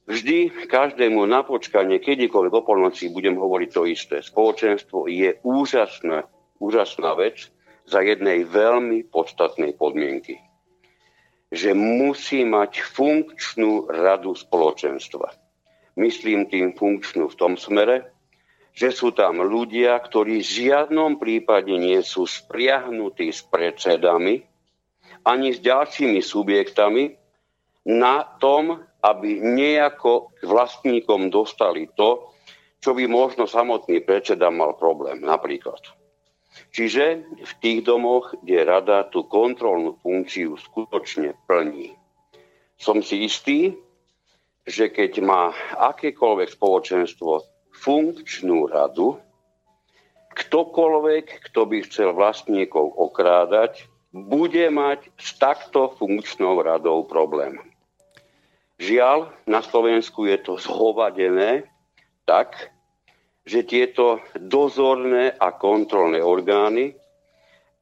Vždy 0.08 0.64
každému 0.72 1.28
na 1.28 1.44
počkanie, 1.44 2.00
kedykoľvek 2.00 2.54
o 2.56 2.62
polnoci 2.64 3.12
budem 3.12 3.36
hovoriť 3.36 3.70
to 3.76 3.84
isté. 3.84 4.24
Spoločenstvo 4.24 5.04
je 5.04 5.36
úžasná, 5.44 6.24
úžasná 6.64 7.12
vec 7.12 7.52
za 7.84 8.00
jednej 8.00 8.48
veľmi 8.48 9.04
podstatnej 9.12 9.76
podmienky. 9.76 10.40
že 11.48 11.72
musí 11.72 12.44
mať 12.44 12.84
funkčnú 12.84 13.88
radu 13.88 14.36
spoločenstva. 14.36 15.32
Myslím 15.96 16.44
tým 16.48 16.76
funkčnú 16.76 17.32
v 17.32 17.38
tom 17.40 17.56
smere, 17.56 18.12
že 18.76 18.92
sú 18.92 19.16
tam 19.16 19.40
ľudia, 19.40 19.96
ktorí 19.96 20.44
v 20.44 20.50
žiadnom 20.68 21.16
prípade 21.16 21.72
nie 21.72 22.00
sú 22.04 22.28
spriahnutí 22.28 23.32
s 23.32 23.42
predsedami 23.48 24.44
ani 25.28 25.52
s 25.52 25.60
ďalšími 25.60 26.24
subjektami 26.24 27.12
na 27.84 28.24
tom, 28.40 28.80
aby 29.04 29.44
nejako 29.44 30.32
vlastníkom 30.40 31.28
dostali 31.28 31.92
to, 31.92 32.32
čo 32.80 32.96
by 32.96 33.04
možno 33.04 33.44
samotný 33.44 34.00
predseda 34.00 34.48
mal 34.48 34.72
problém 34.80 35.20
napríklad. 35.20 35.80
Čiže 36.72 37.28
v 37.44 37.52
tých 37.60 37.84
domoch, 37.84 38.32
kde 38.40 38.66
rada 38.66 39.04
tú 39.06 39.28
kontrolnú 39.28 40.00
funkciu 40.00 40.56
skutočne 40.56 41.36
plní. 41.46 41.94
Som 42.80 43.04
si 43.04 43.28
istý, 43.28 43.76
že 44.64 44.88
keď 44.88 45.22
má 45.22 45.52
akékoľvek 45.76 46.48
spoločenstvo 46.56 47.44
funkčnú 47.72 48.68
radu, 48.68 49.20
ktokoľvek, 50.34 51.50
kto 51.50 51.60
by 51.66 51.76
chcel 51.86 52.14
vlastníkov 52.14 52.94
okrádať, 52.94 53.90
bude 54.26 54.66
mať 54.72 55.06
s 55.14 55.38
takto 55.38 55.94
funkčnou 55.94 56.58
radou 56.58 57.06
problém. 57.06 57.60
Žiaľ, 58.78 59.34
na 59.46 59.62
Slovensku 59.62 60.26
je 60.26 60.38
to 60.38 60.54
zhovadené 60.58 61.66
tak, 62.22 62.70
že 63.48 63.66
tieto 63.66 64.22
dozorné 64.36 65.34
a 65.34 65.50
kontrolné 65.56 66.22
orgány 66.22 66.94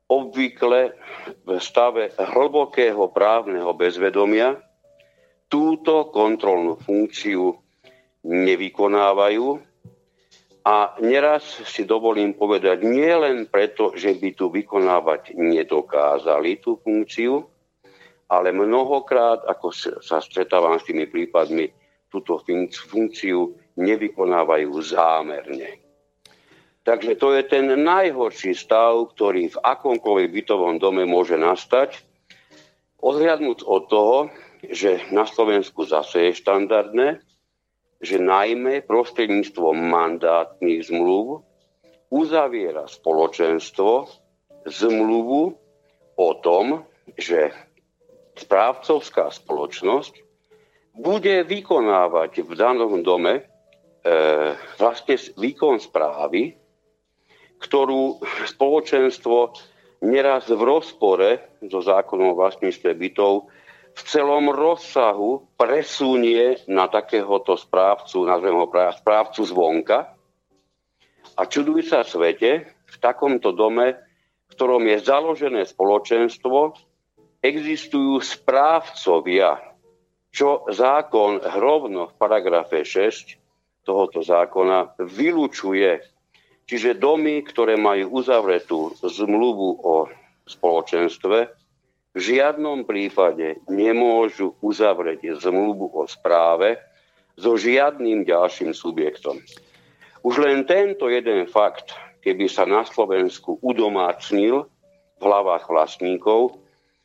obvykle 0.06 0.94
v 1.42 1.48
stave 1.58 2.14
hlbokého 2.14 3.10
právneho 3.10 3.74
bezvedomia 3.74 4.56
túto 5.50 6.08
kontrolnú 6.14 6.78
funkciu 6.78 7.58
nevykonávajú 8.22 9.46
a 10.66 10.98
neraz 10.98 11.62
si 11.62 11.86
dovolím 11.86 12.34
povedať 12.34 12.82
nie 12.82 13.14
len 13.14 13.46
preto, 13.46 13.94
že 13.94 14.18
by 14.18 14.34
tu 14.34 14.50
vykonávať 14.50 15.38
nedokázali 15.38 16.58
tú 16.58 16.82
funkciu, 16.82 17.46
ale 18.26 18.50
mnohokrát, 18.50 19.46
ako 19.46 19.70
sa 20.02 20.18
stretávam 20.18 20.82
s 20.82 20.86
tými 20.90 21.06
prípadmi, 21.06 21.70
túto 22.10 22.42
funkciu 22.90 23.54
nevykonávajú 23.78 24.74
zámerne. 24.82 25.78
Takže 26.82 27.14
to 27.18 27.34
je 27.34 27.42
ten 27.46 27.70
najhorší 27.70 28.54
stav, 28.54 29.14
ktorý 29.14 29.54
v 29.54 29.58
akomkoľvek 29.62 30.28
bytovom 30.34 30.82
dome 30.82 31.06
môže 31.06 31.38
nastať. 31.38 32.02
Odhľadnúť 33.02 33.62
od 33.62 33.82
toho, 33.86 34.18
že 34.66 35.02
na 35.14 35.26
Slovensku 35.30 35.86
zase 35.86 36.30
je 36.30 36.38
štandardné, 36.42 37.22
že 38.02 38.20
najmä 38.20 38.84
prostredníctvom 38.84 39.76
mandátnych 39.76 40.92
zmluv 40.92 41.44
uzaviera 42.12 42.84
spoločenstvo 42.86 44.08
zmluvu 44.68 45.42
o 46.16 46.30
tom, 46.44 46.84
že 47.16 47.50
správcovská 48.36 49.32
spoločnosť 49.32 50.14
bude 50.96 51.44
vykonávať 51.44 52.44
v 52.44 52.52
danom 52.56 53.00
dome 53.04 53.46
E, 54.06 54.54
vlastne 54.78 55.18
výkon 55.34 55.82
správy, 55.82 56.54
ktorú 57.58 58.22
spoločenstvo 58.54 59.50
neraz 60.06 60.46
v 60.46 60.62
rozpore 60.62 61.58
so 61.66 61.82
zákonom 61.82 62.30
o 62.30 62.38
vlastníctve 62.38 62.94
bytov 62.94 63.50
v 63.96 64.00
celom 64.04 64.52
rozsahu 64.52 65.56
presunie 65.56 66.60
na 66.68 66.84
takéhoto 66.84 67.56
správcu, 67.56 68.28
nazvem 68.28 68.52
ho 68.52 68.68
správcu 68.92 69.40
zvonka. 69.48 70.12
A 71.36 71.42
čuduj 71.48 71.88
sa 71.88 72.04
svete, 72.04 72.76
v 72.86 72.96
takomto 73.00 73.56
dome, 73.56 73.96
v 74.46 74.50
ktorom 74.52 74.84
je 74.84 75.00
založené 75.00 75.64
spoločenstvo, 75.64 76.76
existujú 77.40 78.20
správcovia, 78.20 79.64
čo 80.28 80.68
zákon 80.68 81.40
hrovno 81.40 82.12
v 82.12 82.14
paragrafe 82.20 82.84
6 82.84 83.40
tohoto 83.86 84.20
zákona 84.20 85.00
vylučuje. 85.00 86.04
Čiže 86.66 86.98
domy, 86.98 87.46
ktoré 87.46 87.78
majú 87.78 88.20
uzavretú 88.20 88.92
zmluvu 89.00 89.68
o 89.80 89.94
spoločenstve, 90.44 91.65
v 92.16 92.18
žiadnom 92.18 92.88
prípade 92.88 93.60
nemôžu 93.68 94.56
uzavrieť 94.64 95.36
zmluvu 95.36 95.92
o 95.92 96.08
správe 96.08 96.80
so 97.36 97.60
žiadnym 97.60 98.24
ďalším 98.24 98.72
subjektom. 98.72 99.36
Už 100.24 100.40
len 100.40 100.64
tento 100.64 101.12
jeden 101.12 101.44
fakt, 101.44 101.92
keby 102.24 102.48
sa 102.48 102.64
na 102.64 102.88
Slovensku 102.88 103.60
udomácnil 103.60 104.64
v 105.20 105.22
hlavách 105.22 105.68
vlastníkov, 105.68 106.56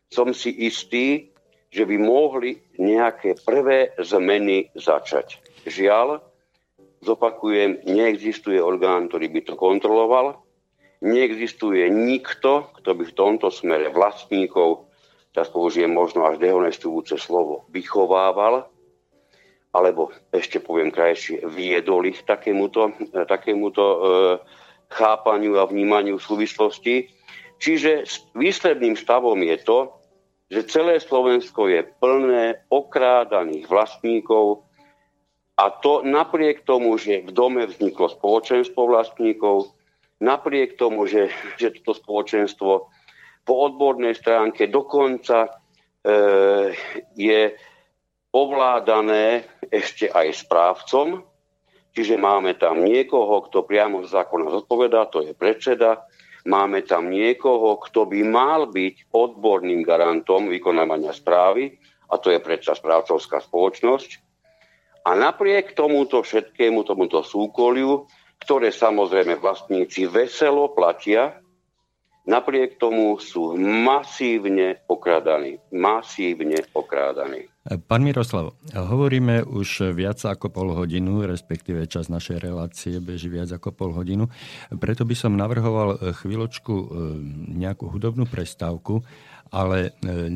som 0.07 0.31
si 0.31 0.55
istý, 0.63 1.27
že 1.67 1.83
by 1.83 1.99
mohli 1.99 2.63
nejaké 2.79 3.35
prvé 3.43 3.91
zmeny 3.99 4.71
začať. 4.79 5.43
Žiaľ, 5.67 6.31
Zopakujem, 7.01 7.81
neexistuje 7.89 8.61
orgán, 8.61 9.09
ktorý 9.09 9.33
by 9.33 9.41
to 9.41 9.53
kontroloval. 9.57 10.37
Neexistuje 11.01 11.89
nikto, 11.89 12.69
kto 12.77 12.93
by 12.93 13.03
v 13.09 13.17
tomto 13.17 13.49
smere 13.49 13.89
vlastníkov, 13.89 14.85
teraz 15.31 15.49
použijem 15.51 15.91
možno 15.91 16.27
až 16.27 16.39
dehonestujúce 16.39 17.19
slovo, 17.19 17.67
vychovával, 17.71 18.67
alebo 19.71 20.11
ešte 20.35 20.59
poviem 20.59 20.91
krajšie, 20.91 21.47
viedol 21.47 22.03
ich 22.07 22.19
takémuto, 22.27 22.91
takémuto 23.27 23.83
e, 23.83 23.97
chápaniu 24.91 25.63
a 25.63 25.67
vnímaniu 25.67 26.19
súvislosti. 26.19 27.07
Čiže 27.63 28.03
výsledným 28.35 28.99
stavom 28.99 29.39
je 29.39 29.57
to, 29.63 29.79
že 30.51 30.67
celé 30.67 30.99
Slovensko 30.99 31.71
je 31.71 31.87
plné 32.03 32.67
okrádaných 32.67 33.71
vlastníkov, 33.71 34.67
a 35.61 35.69
to 35.69 36.01
napriek 36.01 36.65
tomu, 36.65 36.97
že 36.97 37.21
v 37.21 37.29
dome 37.29 37.69
vzniklo 37.69 38.09
spoločenstvo 38.09 38.81
vlastníkov, 38.81 39.69
napriek 40.17 40.73
tomu, 40.73 41.05
že, 41.05 41.29
že 41.61 41.69
toto 41.77 42.01
spoločenstvo 42.01 42.89
po 43.41 43.69
odbornej 43.69 44.13
stránke 44.15 44.69
dokonca 44.69 45.47
e, 45.47 45.49
je 47.17 47.41
ovládané 48.31 49.43
ešte 49.67 50.07
aj 50.07 50.47
správcom, 50.47 51.25
čiže 51.91 52.15
máme 52.15 52.55
tam 52.55 52.85
niekoho, 52.85 53.43
kto 53.49 53.67
priamo 53.67 54.05
z 54.05 54.13
zákona 54.13 54.47
zodpovedá, 54.51 55.11
to 55.11 55.25
je 55.25 55.35
predseda, 55.35 56.07
máme 56.47 56.81
tam 56.87 57.11
niekoho, 57.11 57.77
kto 57.81 58.07
by 58.07 58.21
mal 58.23 58.71
byť 58.71 59.11
odborným 59.11 59.83
garantom 59.83 60.47
vykonávania 60.47 61.11
správy, 61.11 61.75
a 62.11 62.19
to 62.19 62.31
je 62.31 62.43
predsa 62.43 62.75
správcovská 62.75 63.39
spoločnosť. 63.39 64.09
A 65.01 65.17
napriek 65.17 65.73
tomuto 65.73 66.21
všetkému, 66.21 66.85
tomuto 66.85 67.25
súkoliu, 67.25 68.05
ktoré 68.41 68.69
samozrejme 68.69 69.37
vlastníci 69.41 70.05
veselo 70.05 70.69
platia, 70.73 71.40
napriek 72.25 72.77
tomu 72.77 73.17
sú 73.17 73.57
masívne 73.57 74.81
okradaní. 74.85 75.57
Masívne 75.73 76.61
okradaní. 76.73 77.49
Pán 77.85 78.01
Miroslav, 78.01 78.57
hovoríme 78.73 79.45
už 79.45 79.93
viac 79.93 80.17
ako 80.25 80.49
pol 80.49 80.73
hodinu, 80.73 81.21
respektíve 81.25 81.85
čas 81.85 82.09
našej 82.09 82.41
relácie 82.41 82.97
beží 82.97 83.29
viac 83.29 83.53
ako 83.53 83.69
pol 83.69 83.91
hodinu. 83.93 84.25
Preto 84.81 85.05
by 85.05 85.13
som 85.13 85.37
navrhoval 85.37 86.01
chvíľočku 86.17 86.73
e, 86.73 86.85
nejakú 87.53 87.89
hudobnú 87.89 88.25
prestávku 88.25 89.05
ale 89.51 89.91
e, 89.99 90.31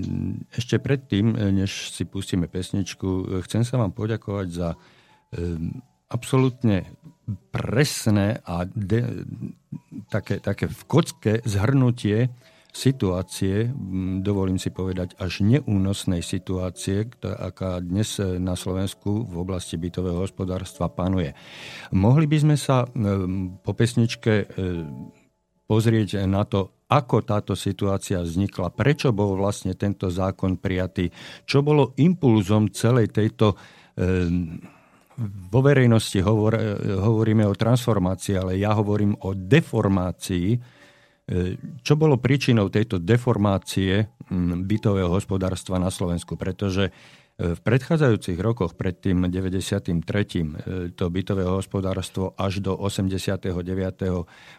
ešte 0.51 0.75
predtým, 0.75 1.39
než 1.55 1.87
si 1.95 2.03
pustíme 2.03 2.51
pesničku, 2.51 3.39
chcem 3.47 3.63
sa 3.63 3.79
vám 3.79 3.95
poďakovať 3.95 4.47
za 4.51 4.75
absolútne 6.09 6.85
presné 7.49 8.39
a 8.45 8.65
de, 8.69 9.25
také, 10.13 10.37
také 10.37 10.69
v 10.69 10.81
kocke 10.85 11.33
zhrnutie 11.45 12.29
situácie, 12.75 13.71
dovolím 14.19 14.59
si 14.59 14.67
povedať, 14.67 15.15
až 15.15 15.47
neúnosnej 15.47 16.19
situácie, 16.19 17.07
aká 17.23 17.79
dnes 17.79 18.19
na 18.19 18.59
Slovensku 18.59 19.23
v 19.23 19.35
oblasti 19.39 19.79
bytového 19.79 20.19
hospodárstva 20.19 20.91
panuje. 20.91 21.31
Mohli 21.95 22.27
by 22.27 22.37
sme 22.43 22.55
sa 22.59 22.83
po 23.63 23.71
pesničke 23.71 24.51
pozrieť 25.65 26.27
na 26.27 26.43
to, 26.43 26.75
ako 26.85 27.25
táto 27.25 27.57
situácia 27.57 28.21
vznikla, 28.21 28.69
prečo 28.69 29.09
bol 29.09 29.33
vlastne 29.33 29.73
tento 29.73 30.13
zákon 30.13 30.61
prijatý, 30.61 31.09
čo 31.49 31.65
bolo 31.65 31.97
impulzom 31.97 32.69
celej 32.69 33.09
tejto 33.09 33.51
e, 33.51 33.57
vo 35.23 35.59
verejnosti 35.63 36.19
hovor, 36.19 36.59
hovoríme 36.99 37.47
o 37.47 37.55
transformácii, 37.55 38.35
ale 38.35 38.59
ja 38.59 38.75
hovorím 38.75 39.15
o 39.23 39.31
deformácii. 39.31 40.59
Čo 41.81 41.93
bolo 41.97 42.21
príčinou 42.21 42.69
tejto 42.69 43.01
deformácie 43.01 44.05
bytového 44.61 45.09
hospodárstva 45.09 45.81
na 45.81 45.89
Slovensku, 45.89 46.37
pretože 46.37 46.93
v 47.35 47.59
predchádzajúcich 47.59 48.39
rokoch, 48.39 48.79
pred 48.79 48.95
tým 48.95 49.27
93. 49.27 49.91
to 50.95 51.05
bytové 51.11 51.43
hospodárstvo 51.43 52.31
až 52.39 52.63
do 52.63 52.71
89. 52.71 53.51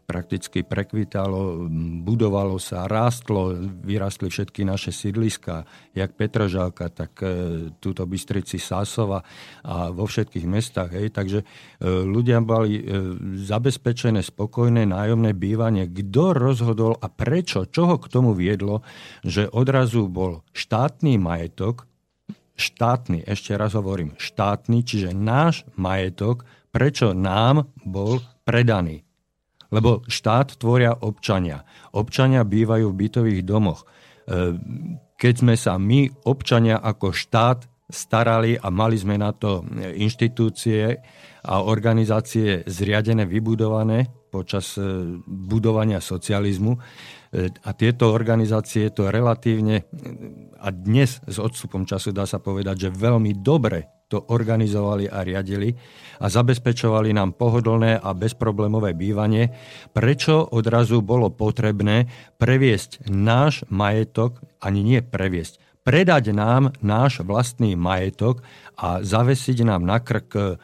prakticky 0.04 0.60
prekvitalo, 0.60 1.72
budovalo 2.04 2.60
sa, 2.60 2.84
rástlo, 2.84 3.56
vyrastli 3.80 4.28
všetky 4.28 4.68
naše 4.68 4.92
sídliska, 4.92 5.64
jak 5.96 6.20
Petržalka, 6.20 6.92
tak 6.92 7.16
e, 7.24 7.28
túto 7.80 8.04
Bystrici 8.04 8.60
Sásova 8.60 9.24
a 9.64 9.88
vo 9.88 10.04
všetkých 10.04 10.44
mestách. 10.44 11.00
Hej. 11.00 11.16
Takže 11.16 11.38
e, 11.40 11.44
ľudia 11.88 12.44
mali 12.44 12.76
e, 12.76 12.84
zabezpečené 13.40 14.20
spokojné 14.20 14.84
nájomné 14.84 15.32
bývanie. 15.32 15.88
Kto 15.88 16.36
rozhodol 16.36 16.92
a 17.00 17.08
prečo, 17.08 17.64
čo 17.64 17.88
ho 17.88 17.96
k 17.96 18.12
tomu 18.12 18.36
viedlo, 18.36 18.84
že 19.24 19.48
odrazu 19.48 20.12
bol 20.12 20.44
štátny 20.52 21.16
majetok, 21.16 21.88
štátny, 22.56 23.24
ešte 23.28 23.54
raz 23.54 23.76
hovorím, 23.76 24.16
štátny, 24.16 24.82
čiže 24.82 25.10
náš 25.12 25.68
majetok, 25.76 26.48
prečo 26.72 27.12
nám 27.12 27.68
bol 27.84 28.20
predaný. 28.44 29.04
Lebo 29.68 30.02
štát 30.06 30.56
tvoria 30.56 30.94
občania. 30.94 31.66
Občania 31.92 32.46
bývajú 32.46 32.92
v 32.92 32.98
bytových 33.06 33.42
domoch. 33.44 33.84
E, 33.84 34.56
keď 35.16 35.34
sme 35.36 35.54
sa 35.58 35.76
my, 35.76 36.26
občania 36.28 36.78
ako 36.80 37.12
štát, 37.12 37.68
starali 37.86 38.58
a 38.58 38.66
mali 38.70 38.98
sme 38.98 39.14
na 39.14 39.30
to 39.30 39.62
inštitúcie 39.94 40.98
a 41.46 41.54
organizácie 41.62 42.66
zriadené, 42.66 43.22
vybudované 43.30 44.10
počas 44.36 44.74
e, 44.76 44.82
budovania 45.24 46.02
socializmu, 46.02 46.76
a 47.34 47.70
tieto 47.74 48.14
organizácie 48.14 48.90
to 48.94 49.10
relatívne, 49.10 49.84
a 50.56 50.68
dnes 50.70 51.18
s 51.22 51.36
odstupom 51.36 51.84
času 51.84 52.14
dá 52.14 52.24
sa 52.24 52.38
povedať, 52.38 52.88
že 52.88 52.94
veľmi 52.94 53.42
dobre 53.42 54.06
to 54.06 54.22
organizovali 54.30 55.10
a 55.10 55.26
riadili 55.26 55.74
a 56.22 56.30
zabezpečovali 56.30 57.10
nám 57.10 57.34
pohodlné 57.34 57.98
a 57.98 58.14
bezproblémové 58.14 58.94
bývanie, 58.94 59.50
prečo 59.90 60.46
odrazu 60.46 61.02
bolo 61.02 61.34
potrebné 61.34 62.06
previesť 62.38 63.10
náš 63.10 63.66
majetok, 63.66 64.38
ani 64.62 64.86
nie 64.86 65.00
previesť, 65.02 65.58
predať 65.82 66.30
nám 66.30 66.70
náš 66.78 67.26
vlastný 67.26 67.74
majetok 67.74 68.46
a 68.78 69.02
zavesiť 69.02 69.66
nám 69.66 69.82
na 69.82 69.98
krk 69.98 70.30
E, 70.34 70.58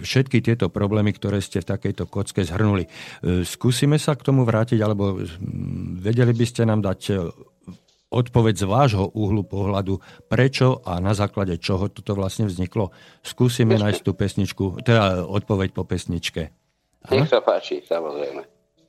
všetky 0.00 0.40
tieto 0.40 0.72
problémy, 0.72 1.12
ktoré 1.12 1.38
ste 1.44 1.60
v 1.60 1.70
takejto 1.76 2.08
kocke 2.08 2.42
zhrnuli. 2.44 2.88
E, 2.88 2.90
skúsime 3.44 4.00
sa 4.00 4.16
k 4.16 4.24
tomu 4.24 4.48
vrátiť, 4.48 4.80
alebo 4.80 5.20
vedeli 6.00 6.32
by 6.32 6.44
ste 6.48 6.64
nám 6.64 6.80
dať 6.80 7.00
e, 7.08 7.12
odpoveď 8.08 8.54
z 8.56 8.64
vášho 8.64 9.04
úhlu 9.12 9.44
pohľadu, 9.44 10.00
prečo 10.32 10.80
a 10.84 10.96
na 10.98 11.12
základe 11.12 11.60
čoho 11.60 11.92
toto 11.92 12.16
vlastne 12.16 12.48
vzniklo. 12.48 12.90
Skúsime 13.20 13.76
nájsť 13.76 14.00
tú 14.00 14.12
pesničku, 14.16 14.64
teda 14.80 15.28
odpoveď 15.28 15.76
po 15.76 15.84
pesničke. 15.84 16.48
Nech 17.12 17.28
sa 17.28 17.44
páči, 17.44 17.84
samozrejme. 17.84 18.44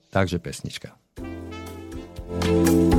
Takže 0.10 0.42
pesnička. 0.42 0.96
thank 2.30 2.94
you 2.94 2.99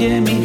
Gdzie 0.00 0.20
me 0.20 0.39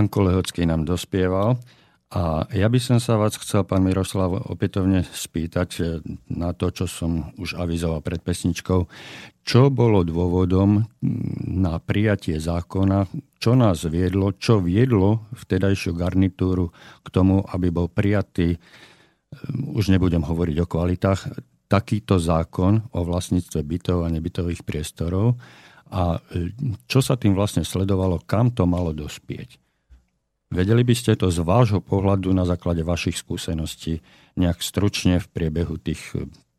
Janko 0.00 0.24
Lehocký 0.24 0.64
nám 0.64 0.88
dospieval. 0.88 1.60
A 2.10 2.48
ja 2.56 2.66
by 2.72 2.80
som 2.80 2.98
sa 2.98 3.20
vás 3.20 3.36
chcel, 3.38 3.62
pán 3.62 3.84
Miroslav, 3.84 4.32
opätovne 4.48 5.04
spýtať 5.06 6.02
na 6.26 6.56
to, 6.56 6.72
čo 6.72 6.88
som 6.88 7.30
už 7.38 7.54
avizoval 7.60 8.00
pred 8.02 8.18
pesničkou. 8.18 8.88
Čo 9.44 9.70
bolo 9.70 10.02
dôvodom 10.02 10.88
na 11.44 11.78
prijatie 11.78 12.40
zákona, 12.40 13.06
čo 13.38 13.54
nás 13.54 13.84
viedlo, 13.86 14.34
čo 14.34 14.58
viedlo 14.58 15.30
vtedajšiu 15.36 15.94
garnitúru 15.94 16.72
k 17.04 17.08
tomu, 17.12 17.44
aby 17.46 17.68
bol 17.70 17.86
prijatý, 17.86 18.58
už 19.70 19.92
nebudem 19.94 20.24
hovoriť 20.26 20.56
o 20.64 20.66
kvalitách, 20.66 21.20
takýto 21.70 22.18
zákon 22.18 22.90
o 22.90 23.06
vlastníctve 23.06 23.62
bytov 23.62 24.02
a 24.02 24.10
nebytových 24.10 24.66
priestorov 24.66 25.38
a 25.94 26.18
čo 26.90 26.98
sa 26.98 27.14
tým 27.14 27.38
vlastne 27.38 27.62
sledovalo, 27.62 28.18
kam 28.26 28.50
to 28.50 28.66
malo 28.66 28.90
dospieť. 28.90 29.69
Vedeli 30.50 30.82
by 30.82 30.94
ste 30.98 31.14
to 31.14 31.30
z 31.30 31.46
vášho 31.46 31.78
pohľadu 31.78 32.34
na 32.34 32.42
základe 32.42 32.82
vašich 32.82 33.22
skúseností 33.22 34.02
nejak 34.34 34.58
stručne 34.58 35.22
v 35.22 35.30
priebehu 35.30 35.78
tých 35.78 36.10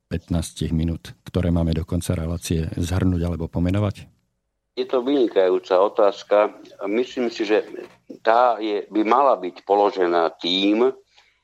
15 0.08 0.72
minút, 0.72 1.12
ktoré 1.28 1.52
máme 1.52 1.76
do 1.76 1.84
konca 1.84 2.16
relácie, 2.16 2.72
zhrnúť 2.80 3.22
alebo 3.28 3.52
pomenovať? 3.52 4.08
Je 4.80 4.88
to 4.88 5.04
vynikajúca 5.04 5.76
otázka. 5.76 6.56
Myslím 6.88 7.28
si, 7.28 7.44
že 7.44 7.68
tá 8.24 8.56
je, 8.64 8.88
by 8.88 9.04
mala 9.04 9.36
byť 9.36 9.68
položená 9.68 10.40
tým, 10.40 10.88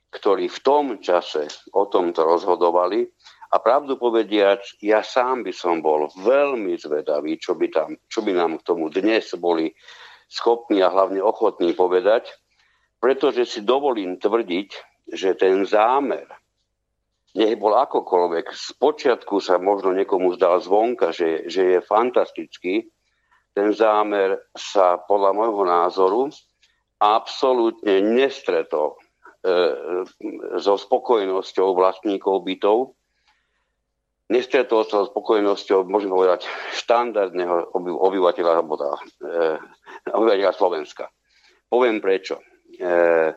ktorí 0.08 0.48
v 0.48 0.60
tom 0.64 1.04
čase 1.04 1.52
o 1.76 1.92
tomto 1.92 2.24
rozhodovali. 2.24 3.12
A 3.52 3.60
pravdu 3.60 4.00
povediac, 4.00 4.64
ja 4.80 5.04
sám 5.04 5.44
by 5.44 5.52
som 5.52 5.84
bol 5.84 6.08
veľmi 6.16 6.80
zvedavý, 6.80 7.36
čo 7.36 7.60
by, 7.60 7.68
tam, 7.72 7.96
čo 8.08 8.24
by 8.24 8.32
nám 8.32 8.60
k 8.60 8.66
tomu 8.72 8.88
dnes 8.88 9.36
boli 9.36 9.72
schopní 10.28 10.84
a 10.84 10.92
hlavne 10.92 11.24
ochotní 11.24 11.74
povedať, 11.74 12.32
pretože 13.00 13.48
si 13.48 13.60
dovolím 13.64 14.20
tvrdiť, 14.20 14.70
že 15.12 15.40
ten 15.40 15.64
zámer, 15.64 16.28
nech 17.38 17.56
bol 17.56 17.78
akokoľvek, 17.78 18.46
z 18.52 18.70
počiatku 18.76 19.40
sa 19.40 19.62
možno 19.62 19.96
niekomu 19.96 20.36
zdal 20.36 20.60
zvonka, 20.60 21.16
že, 21.16 21.48
že 21.48 21.78
je 21.78 21.88
fantastický, 21.88 22.90
ten 23.58 23.74
zámer 23.74 24.38
sa 24.54 25.02
podľa 25.02 25.32
môjho 25.34 25.64
názoru 25.66 26.22
absolútne 26.98 28.02
nestretol 28.02 28.98
e, 28.98 28.98
so 30.62 30.78
spokojnosťou 30.78 31.78
vlastníkov 31.78 32.46
bytov, 32.46 32.98
nestretol 34.30 34.84
sa 34.86 35.06
so 35.06 35.10
spokojnosťou, 35.14 35.88
môžem 35.88 36.12
povedať, 36.12 36.46
štandardného 36.74 37.74
obyvateľa, 37.78 38.52
alebo 38.62 38.76
e, 38.78 39.00
obyvateľa 40.14 40.54
Slovenska. 40.56 41.12
Poviem 41.68 42.00
prečo. 42.00 42.40
E, 42.78 43.36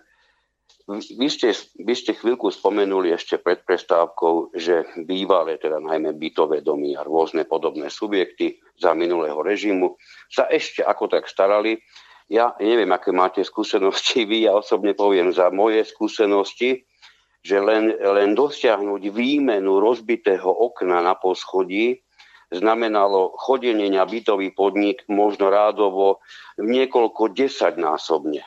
vy 0.90 1.28
ste, 1.30 1.54
vy 1.78 1.94
ste 1.94 2.18
chvíľku 2.18 2.50
spomenuli 2.50 3.14
ešte 3.14 3.38
pred 3.38 3.62
prestávkou, 3.62 4.50
že 4.58 4.90
bývalé, 5.06 5.54
teda 5.62 5.78
najmä 5.78 6.18
bytové 6.18 6.66
domy 6.66 6.98
a 6.98 7.06
rôzne 7.06 7.46
podobné 7.46 7.86
subjekty 7.86 8.58
za 8.74 8.90
minulého 8.98 9.38
režimu 9.38 9.94
sa 10.26 10.50
ešte 10.50 10.82
ako 10.82 11.06
tak 11.06 11.30
starali. 11.30 11.78
Ja 12.26 12.54
neviem, 12.58 12.90
aké 12.90 13.14
máte 13.14 13.42
skúsenosti 13.46 14.26
vy, 14.26 14.50
ja 14.50 14.54
osobne 14.54 14.94
poviem 14.94 15.30
za 15.30 15.50
moje 15.54 15.86
skúsenosti, 15.86 16.86
že 17.40 17.56
len, 17.62 17.94
len 17.94 18.34
dosiahnuť 18.34 19.02
výmenu 19.14 19.78
rozbitého 19.78 20.46
okna 20.46 21.00
na 21.00 21.14
poschodí 21.14 22.02
znamenalo 22.51 23.38
chodenie 23.38 23.86
na 23.90 24.03
bytový 24.05 24.51
podnik 24.51 25.07
možno 25.07 25.48
rádovo 25.48 26.18
niekoľko 26.59 27.30
desaťnásobne. 27.32 28.42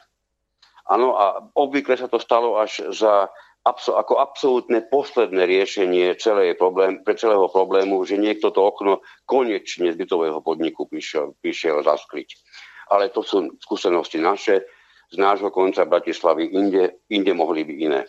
Áno, 0.84 1.16
a 1.16 1.40
obvykle 1.56 1.96
sa 1.96 2.12
to 2.12 2.20
stalo 2.20 2.60
až 2.60 2.92
za 2.92 3.32
ako 3.64 4.20
absolútne 4.20 4.84
posledné 4.92 5.48
riešenie 5.48 6.20
celej 6.20 6.60
problém, 6.60 7.00
pre 7.00 7.16
celého 7.16 7.48
problému, 7.48 8.04
že 8.04 8.20
niekto 8.20 8.52
to 8.52 8.60
okno 8.60 9.00
konečne 9.24 9.88
z 9.88 9.96
bytového 9.96 10.44
podniku 10.44 10.84
prišiel, 10.84 11.32
prišiel 11.40 11.80
zaskryť. 11.80 12.36
Ale 12.92 13.08
to 13.08 13.24
sú 13.24 13.56
skúsenosti 13.64 14.20
naše, 14.20 14.68
z 15.08 15.16
nášho 15.16 15.48
konca 15.48 15.88
Bratislavy, 15.88 16.52
inde, 16.52 17.00
inde 17.08 17.32
mohli 17.32 17.64
byť 17.64 17.78
iné. 17.80 18.04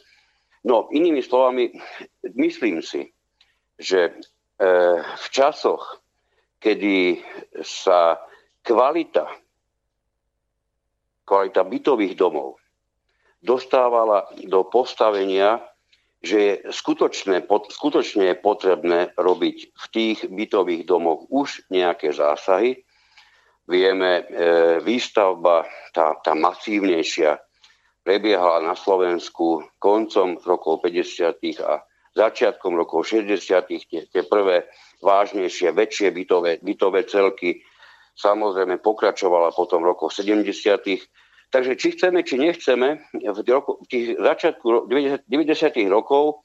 No, 0.66 0.90
inými 0.90 1.22
slovami, 1.22 1.70
myslím 2.34 2.82
si, 2.82 3.14
že 3.78 4.18
v 4.54 5.26
časoch, 5.34 5.98
kedy 6.62 7.18
sa 7.66 8.16
kvalita, 8.62 9.26
kvalita 11.26 11.62
bytových 11.66 12.14
domov 12.14 12.62
dostávala 13.44 14.24
do 14.48 14.64
postavenia, 14.64 15.60
že 16.24 16.36
je 16.40 16.54
skutočne, 16.72 17.44
skutočne 17.68 18.32
je 18.32 18.36
potrebné 18.40 19.12
robiť 19.20 19.56
v 19.76 19.84
tých 19.92 20.18
bytových 20.32 20.88
domoch 20.88 21.28
už 21.28 21.68
nejaké 21.68 22.16
zásahy. 22.16 22.80
Vieme, 23.68 24.24
e, 24.24 24.80
výstavba, 24.80 25.68
tá, 25.92 26.16
tá 26.24 26.32
masívnejšia, 26.32 27.36
prebiehala 28.00 28.64
na 28.64 28.72
Slovensku 28.72 29.64
koncom 29.76 30.40
rokov 30.44 30.80
50. 30.80 31.60
a 31.60 31.84
začiatkom 32.14 32.78
rokov 32.78 33.10
60. 33.10 33.34
Tie, 33.68 34.00
tie 34.06 34.22
prvé 34.26 34.70
vážnejšie, 35.02 35.74
väčšie 35.74 36.08
bytové, 36.14 36.62
bytové 36.62 37.04
celky. 37.04 37.60
Samozrejme 38.14 38.78
pokračovala 38.78 39.50
potom 39.50 39.82
v 39.82 39.90
rokoch 39.94 40.14
70. 40.14 40.46
Takže 41.50 41.72
či 41.78 41.94
chceme, 41.94 42.22
či 42.26 42.34
nechceme, 42.38 42.88
v, 43.14 43.38
roku, 43.46 43.78
v 43.82 43.86
tých 43.86 44.06
začiatku 44.18 44.90
90. 44.90 45.30
rokov 45.86 46.42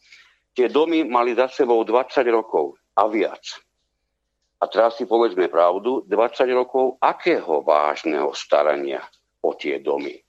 tie 0.54 0.70
domy 0.70 1.06
mali 1.06 1.34
za 1.34 1.50
sebou 1.50 1.82
20 1.86 2.26
rokov 2.30 2.78
a 2.98 3.10
viac. 3.10 3.42
A 4.60 4.68
teraz 4.68 5.00
si 5.00 5.08
povedzme 5.08 5.48
pravdu, 5.48 6.04
20 6.04 6.46
rokov 6.52 7.00
akého 7.00 7.64
vážneho 7.64 8.36
starania 8.36 9.00
o 9.40 9.56
tie 9.56 9.80
domy. 9.80 10.20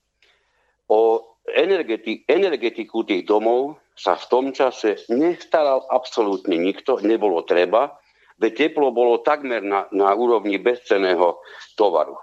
O 0.87 1.30
energeti- 1.49 2.23
energetiku 2.29 3.03
tých 3.03 3.25
domov 3.25 3.81
sa 3.97 4.17
v 4.17 4.25
tom 4.29 4.45
čase 4.53 5.01
nestaral 5.09 5.85
absolútne 5.89 6.57
nikto, 6.57 7.01
nebolo 7.01 7.45
treba, 7.45 7.97
veď 8.41 8.69
teplo 8.69 8.89
bolo 8.89 9.21
takmer 9.21 9.61
na, 9.61 9.85
na 9.93 10.13
úrovni 10.17 10.57
bezceného 10.57 11.41
tovaru. 11.77 12.17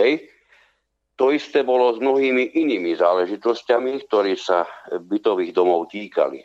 Hej? 0.00 0.28
To 1.16 1.32
isté 1.32 1.64
bolo 1.64 1.96
s 1.96 1.98
mnohými 2.00 2.56
inými 2.56 2.92
záležitosťami, 2.96 4.04
ktorí 4.04 4.36
sa 4.36 4.68
bytových 4.92 5.52
domov 5.56 5.88
týkali. 5.88 6.44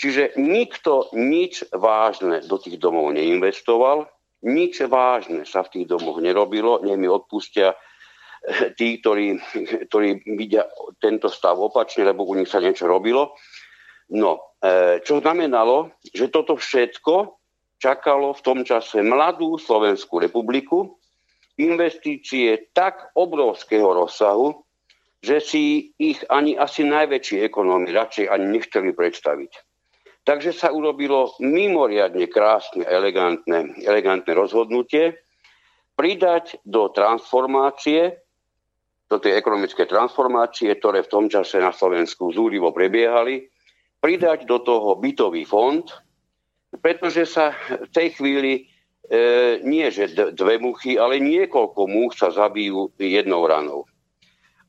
Čiže 0.00 0.40
nikto 0.40 1.12
nič 1.14 1.68
vážne 1.70 2.40
do 2.48 2.56
tých 2.56 2.80
domov 2.80 3.12
neinvestoval, 3.12 4.08
nič 4.42 4.82
vážne 4.90 5.46
sa 5.46 5.62
v 5.62 5.78
tých 5.78 5.86
domoch 5.86 6.18
nerobilo, 6.18 6.82
nech 6.82 6.98
mi 6.98 7.06
odpustia 7.06 7.78
tí, 8.78 8.98
ktorí, 8.98 9.38
ktorí 9.86 10.22
vidia 10.36 10.66
tento 10.98 11.30
stav 11.30 11.58
opačne, 11.58 12.06
lebo 12.06 12.26
u 12.26 12.34
nich 12.34 12.50
sa 12.50 12.58
niečo 12.58 12.90
robilo. 12.90 13.38
No, 14.12 14.58
eh, 14.60 15.00
čo 15.00 15.22
znamenalo, 15.22 15.94
že 16.12 16.28
toto 16.28 16.58
všetko 16.58 17.38
čakalo 17.82 18.34
v 18.34 18.44
tom 18.44 18.58
čase 18.62 19.02
mladú 19.02 19.58
Slovenskú 19.58 20.22
republiku, 20.22 20.98
investície 21.58 22.70
tak 22.72 23.10
obrovského 23.18 23.90
rozsahu, 23.90 24.62
že 25.22 25.38
si 25.38 25.94
ich 25.98 26.18
ani 26.26 26.58
asi 26.58 26.82
najväčší 26.82 27.46
ekonómi 27.46 27.94
radšej 27.94 28.26
ani 28.26 28.58
nechceli 28.58 28.90
predstaviť. 28.90 29.52
Takže 30.22 30.54
sa 30.54 30.70
urobilo 30.70 31.34
mimoriadne 31.42 32.30
krásne, 32.30 32.86
elegantné, 32.86 33.82
elegantné 33.82 34.30
rozhodnutie 34.34 35.18
pridať 35.98 36.62
do 36.62 36.90
transformácie, 36.94 38.22
do 39.12 39.20
tej 39.20 39.36
ekonomické 39.36 39.84
transformácie, 39.84 40.72
ktoré 40.72 41.04
v 41.04 41.12
tom 41.12 41.24
čase 41.28 41.60
na 41.60 41.68
Slovensku 41.68 42.32
zúrivo 42.32 42.72
prebiehali, 42.72 43.44
pridať 44.00 44.48
do 44.48 44.64
toho 44.64 44.96
bytový 44.96 45.44
fond, 45.44 45.84
pretože 46.80 47.28
sa 47.28 47.52
v 47.68 47.90
tej 47.92 48.08
chvíli 48.16 48.52
e, 48.56 48.60
nie 49.68 49.84
že 49.92 50.32
dve 50.32 50.56
muchy, 50.56 50.96
ale 50.96 51.20
niekoľko 51.20 51.80
múch 51.84 52.16
sa 52.16 52.32
zabijú 52.32 52.88
jednou 52.96 53.44
ranou. 53.44 53.84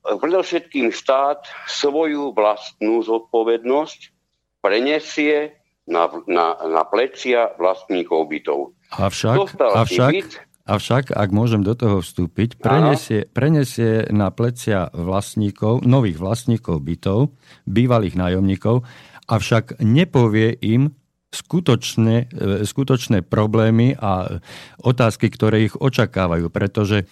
Predovšetkým 0.04 0.92
štát 0.92 1.48
svoju 1.64 2.36
vlastnú 2.36 3.00
zodpovednosť 3.08 4.12
prenesie 4.60 5.56
na, 5.88 6.12
na, 6.28 6.60
na 6.68 6.84
plecia 6.84 7.56
vlastníkov 7.56 8.28
bytov. 8.28 8.76
Avšak, 8.92 9.56
avšak, 9.56 10.12
byt, 10.12 10.32
avšak, 10.64 11.12
ak 11.12 11.30
môžem 11.36 11.62
do 11.62 11.76
toho 11.76 12.00
vstúpiť, 12.00 12.60
prenesie, 12.60 13.28
prenesie 13.28 14.08
na 14.10 14.32
plecia 14.32 14.88
vlastníkov, 14.96 15.84
nových 15.84 16.20
vlastníkov 16.20 16.80
bytov, 16.80 17.36
bývalých 17.68 18.16
nájomníkov, 18.16 18.88
avšak 19.28 19.84
nepovie 19.84 20.56
im, 20.64 20.96
skutočné, 21.34 22.30
e, 22.30 22.62
skutočné 22.62 23.26
problémy 23.26 23.98
a 23.98 24.38
otázky, 24.86 25.34
ktoré 25.34 25.66
ich 25.66 25.76
očakávajú, 25.76 26.54
pretože 26.54 27.04
e, 27.04 27.06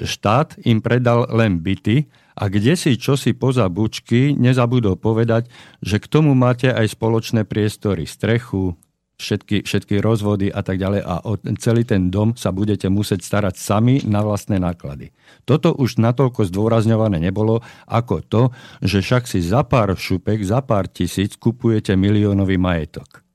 štát 0.00 0.56
im 0.64 0.80
predal 0.80 1.28
len 1.28 1.60
byty 1.60 2.08
a 2.40 2.48
kde 2.48 2.72
si 2.74 2.96
čo 2.96 3.20
si 3.20 3.36
poza 3.36 3.68
bučky 3.68 4.32
nezabudol 4.32 4.96
povedať, 4.96 5.52
že 5.84 6.00
k 6.00 6.06
tomu 6.08 6.32
máte 6.32 6.72
aj 6.72 6.96
spoločné 6.96 7.44
priestory, 7.44 8.08
strechu, 8.08 8.80
všetky, 9.18 9.66
všetky 9.66 9.98
rozvody 9.98 10.48
a 10.48 10.62
tak 10.62 10.78
ďalej 10.78 11.02
a 11.02 11.14
o 11.26 11.34
celý 11.58 11.82
ten 11.82 12.08
dom 12.08 12.38
sa 12.38 12.54
budete 12.54 12.86
musieť 12.86 13.26
starať 13.26 13.58
sami 13.58 14.00
na 14.06 14.22
vlastné 14.22 14.62
náklady. 14.62 15.10
Toto 15.42 15.74
už 15.74 15.98
natoľko 15.98 16.46
zdôrazňované 16.46 17.18
nebolo, 17.18 17.60
ako 17.90 18.22
to, 18.24 18.42
že 18.78 19.02
však 19.02 19.26
si 19.26 19.42
za 19.42 19.66
pár 19.66 19.98
šupek, 19.98 20.38
za 20.46 20.62
pár 20.62 20.86
tisíc 20.86 21.34
kupujete 21.34 21.98
miliónový 21.98 22.56
majetok. 22.56 23.26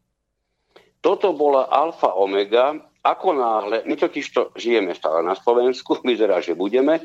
Toto 1.03 1.35
bola 1.35 1.67
alfa 1.67 2.15
omega, 2.15 2.79
ako 3.03 3.35
náhle, 3.35 3.83
my 3.83 3.95
totiž 3.99 4.25
to 4.31 4.41
žijeme 4.55 4.95
stále 4.95 5.19
na 5.19 5.35
Slovensku, 5.35 5.99
vyzerá, 6.07 6.39
že 6.39 6.55
budeme, 6.55 7.03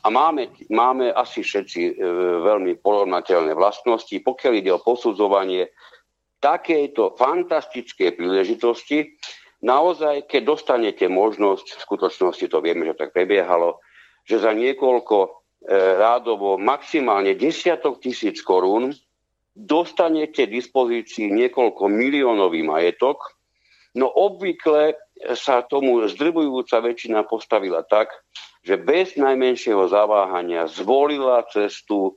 a 0.00 0.08
máme, 0.08 0.48
máme 0.72 1.12
asi 1.12 1.44
všetci 1.44 1.80
e, 1.84 1.92
veľmi 2.40 2.80
porovnateľné 2.80 3.52
vlastnosti, 3.52 4.16
pokiaľ 4.16 4.52
ide 4.56 4.72
o 4.72 4.80
posudzovanie 4.80 5.68
takejto 6.40 7.14
fantastickej 7.20 8.16
príležitosti, 8.16 9.16
naozaj, 9.60 10.26
keď 10.26 10.42
dostanete 10.56 11.06
možnosť, 11.06 11.76
v 11.76 11.84
skutočnosti 11.84 12.46
to 12.48 12.58
vieme, 12.64 12.88
že 12.88 12.96
tak 12.96 13.12
prebiehalo, 13.12 13.78
že 14.24 14.40
za 14.40 14.56
niekoľko 14.56 15.16
e, 15.24 15.28
rádovo 16.00 16.56
maximálne 16.56 17.36
desiatok 17.36 18.00
tisíc 18.00 18.40
korún 18.40 18.96
dostanete 19.52 20.48
dispozícii 20.48 21.28
niekoľko 21.28 21.92
miliónový 21.92 22.64
majetok, 22.64 23.36
no 23.92 24.08
obvykle 24.08 24.96
sa 25.36 25.60
tomu 25.60 26.00
zdrbujúca 26.08 26.80
väčšina 26.80 27.28
postavila 27.28 27.84
tak, 27.84 28.08
že 28.64 28.80
bez 28.80 29.16
najmenšieho 29.20 29.88
zaváhania 29.88 30.68
zvolila 30.68 31.44
cestu 31.48 32.16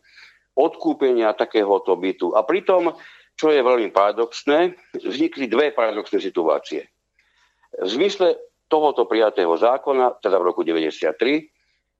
odkúpenia 0.53 1.33
takéhoto 1.33 1.97
bytu. 1.97 2.35
A 2.37 2.45
pritom 2.45 2.93
čo 3.33 3.49
je 3.49 3.61
veľmi 3.61 3.89
paradoxné, 3.89 4.77
vznikli 4.97 5.49
dve 5.49 5.73
paradoxné 5.73 6.21
situácie. 6.21 6.85
V 7.81 7.89
zmysle 7.89 8.37
tohoto 8.69 9.09
prijatého 9.09 9.53
zákona, 9.57 10.21
teda 10.21 10.37
v 10.37 10.47
roku 10.49 10.61
1993, 10.61 11.49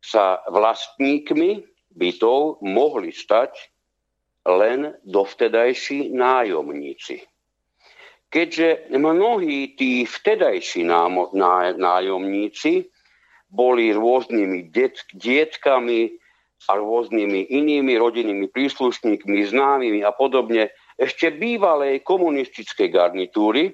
sa 0.04 0.44
vlastníkmi 0.52 1.64
bytov 1.94 2.60
mohli 2.66 3.14
stať 3.14 3.56
len 4.44 4.92
dovtedajší 5.08 6.12
nájomníci. 6.12 7.24
Keďže 8.34 8.90
mnohí 8.98 9.78
tí 9.78 10.10
vtedajší 10.10 10.84
nájomníci 11.78 12.90
boli 13.54 13.94
rôznymi 13.94 14.74
det, 14.74 14.98
dietkami 15.14 16.18
a 16.66 16.72
rôznymi 16.74 17.54
inými 17.54 17.94
rodinnými 17.94 18.50
príslušníkmi, 18.50 19.46
známymi 19.54 20.02
a 20.02 20.10
podobne, 20.10 20.74
ešte 20.98 21.34
bývalej 21.34 22.06
komunistickej 22.06 22.90
garnitúry, 22.94 23.74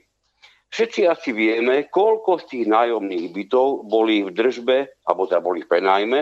všetci 0.70 1.10
asi 1.10 1.30
vieme, 1.36 1.90
koľko 1.90 2.40
z 2.42 2.46
tých 2.46 2.66
nájomných 2.70 3.28
bytov 3.34 3.90
boli 3.90 4.24
v 4.24 4.32
držbe, 4.32 4.78
alebo 5.04 5.28
teda 5.28 5.42
boli 5.42 5.66
v 5.66 5.70
prenajme, 5.70 6.20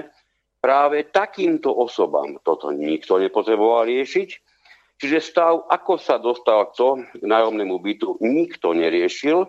práve 0.57 1.07
takýmto 1.13 1.69
osobám. 1.69 2.41
Toto 2.41 2.73
nikto 2.73 3.21
nepotreboval 3.21 3.87
riešiť. 3.87 4.29
Čiže 4.97 5.19
stav, 5.21 5.69
ako 5.69 6.01
sa 6.01 6.17
dostal 6.17 6.73
kto 6.73 7.05
k 7.13 7.21
nájomnému 7.21 7.77
bytu, 7.77 8.17
nikto 8.17 8.73
neriešil. 8.73 9.45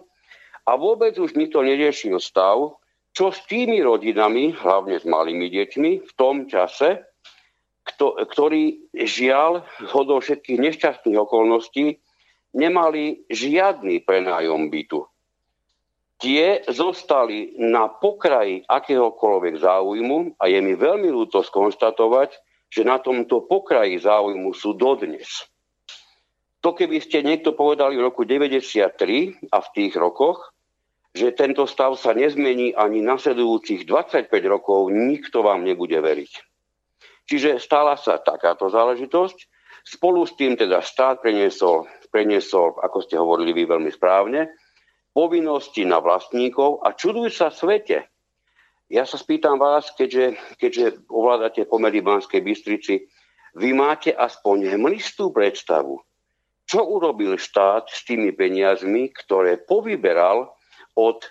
A 0.68 0.76
vôbec 0.76 1.16
už 1.16 1.32
nikto 1.40 1.64
neriešil 1.64 2.20
stav, 2.20 2.76
čo 3.16 3.32
s 3.32 3.40
tými 3.48 3.80
rodinami, 3.80 4.52
hlavne 4.52 5.00
s 5.00 5.08
malými 5.08 5.48
deťmi, 5.48 5.90
v 6.04 6.12
tom 6.20 6.44
čase, 6.44 7.08
ktorí 7.96 8.92
žiaľ 8.92 9.64
zhodou 9.88 10.20
všetkých 10.20 10.58
nešťastných 10.58 11.18
okolností 11.18 12.00
nemali 12.56 13.24
žiadny 13.28 14.02
prenájom 14.02 14.68
bytu. 14.72 15.04
Tie 16.18 16.66
zostali 16.66 17.54
na 17.62 17.86
pokraji 17.86 18.66
akéhokoľvek 18.66 19.54
záujmu 19.62 20.34
a 20.42 20.50
je 20.50 20.58
mi 20.58 20.74
veľmi 20.74 21.06
ľúto 21.14 21.46
skonštatovať, 21.46 22.34
že 22.68 22.82
na 22.82 22.98
tomto 22.98 23.46
pokraji 23.46 24.02
záujmu 24.02 24.50
sú 24.50 24.74
dodnes. 24.74 25.46
To 26.66 26.74
keby 26.74 26.98
ste 26.98 27.22
niekto 27.22 27.54
povedali 27.54 27.94
v 27.94 28.10
roku 28.10 28.26
93 28.26 29.46
a 29.54 29.58
v 29.62 29.68
tých 29.78 29.94
rokoch, 29.94 30.58
že 31.14 31.30
tento 31.30 31.70
stav 31.70 31.94
sa 31.94 32.10
nezmení 32.10 32.74
ani 32.74 32.98
nasledujúcich 32.98 33.86
25 33.86 34.26
rokov, 34.50 34.90
nikto 34.90 35.46
vám 35.46 35.62
nebude 35.62 35.96
veriť. 36.02 36.47
Čiže 37.28 37.60
stala 37.60 38.00
sa 38.00 38.16
takáto 38.16 38.72
záležitosť. 38.72 39.38
Spolu 39.84 40.24
s 40.24 40.32
tým 40.36 40.56
teda 40.56 40.80
štát 40.80 41.20
preniesol, 41.20 41.84
preniesol, 42.08 42.76
ako 42.80 43.04
ste 43.04 43.20
hovorili 43.20 43.52
vy 43.52 43.64
veľmi 43.68 43.92
správne, 43.92 44.52
povinnosti 45.12 45.84
na 45.84 46.00
vlastníkov 46.00 46.84
a 46.84 46.92
čuduj 46.96 47.32
sa 47.32 47.48
svete. 47.52 48.08
Ja 48.88 49.04
sa 49.04 49.20
spýtam 49.20 49.60
vás, 49.60 49.92
keďže, 49.92 50.40
keďže 50.56 51.04
ovládate 51.12 51.68
pomery 51.68 52.00
Banskej 52.00 52.40
Bystrici, 52.40 53.04
vy 53.56 53.76
máte 53.76 54.12
aspoň 54.12 54.76
hmlistú 54.76 55.32
predstavu, 55.32 56.00
čo 56.68 56.84
urobil 56.84 57.36
štát 57.36 57.88
s 57.88 58.04
tými 58.04 58.32
peniazmi, 58.32 59.08
ktoré 59.12 59.60
povyberal 59.60 60.52
od 60.96 61.24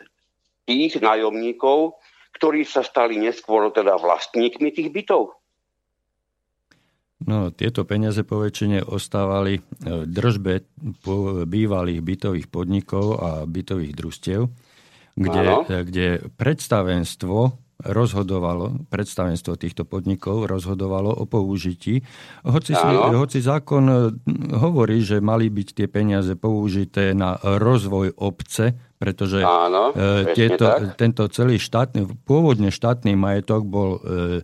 tých 0.66 0.98
nájomníkov, 0.98 1.98
ktorí 2.38 2.66
sa 2.66 2.86
stali 2.86 3.18
neskôr 3.18 3.70
teda 3.74 3.98
vlastníkmi 3.98 4.70
tých 4.74 4.90
bytov. 4.94 5.37
No, 7.18 7.50
tieto 7.50 7.82
peniaze 7.82 8.22
po 8.22 8.46
väčšine 8.46 8.86
ostávali 8.86 9.58
v 9.82 10.06
držbe 10.06 10.70
bývalých 11.50 12.02
bytových 12.06 12.48
podnikov 12.54 13.18
a 13.18 13.30
bytových 13.50 13.94
družstiev, 13.98 14.46
kde, 15.18 15.46
kde 15.82 16.08
predstavenstvo 16.38 17.58
rozhodovalo, 17.78 18.90
predstavenstvo 18.90 19.54
týchto 19.54 19.86
podnikov 19.86 20.50
rozhodovalo 20.50 21.14
o 21.14 21.30
použití. 21.30 22.02
Hoci, 22.42 22.74
si, 22.74 22.88
hoci 23.14 23.38
zákon 23.38 23.86
e, 23.86 23.98
hovorí, 24.58 25.06
že 25.06 25.22
mali 25.22 25.54
byť 25.54 25.68
tie 25.78 25.88
peniaze 25.90 26.34
použité 26.34 27.14
na 27.14 27.38
rozvoj 27.38 28.18
obce, 28.18 28.74
pretože 28.98 29.46
Áno, 29.46 29.94
e, 29.94 30.34
tieto, 30.34 30.74
tento 30.98 31.30
celý 31.30 31.62
štátny, 31.62 32.26
pôvodne 32.26 32.74
štátny 32.74 33.14
majetok 33.14 33.62
bol 33.62 34.02
e, 34.02 34.42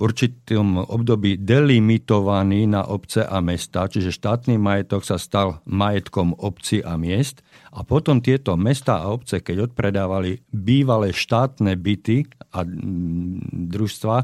určitom 0.00 0.80
období 0.80 1.36
delimitovaný 1.36 2.64
na 2.64 2.88
obce 2.88 3.20
a 3.22 3.38
mesta, 3.44 3.84
čiže 3.86 4.16
štátny 4.16 4.56
majetok 4.56 5.04
sa 5.04 5.20
stal 5.20 5.60
majetkom 5.68 6.32
obci 6.40 6.80
a 6.80 6.96
miest. 6.96 7.44
A 7.70 7.86
potom 7.86 8.18
tieto 8.18 8.58
mesta 8.58 9.04
a 9.04 9.12
obce, 9.12 9.44
keď 9.44 9.70
odpredávali 9.70 10.42
bývalé 10.50 11.14
štátne 11.14 11.76
byty 11.78 12.26
a 12.50 12.66
družstva, 13.70 14.16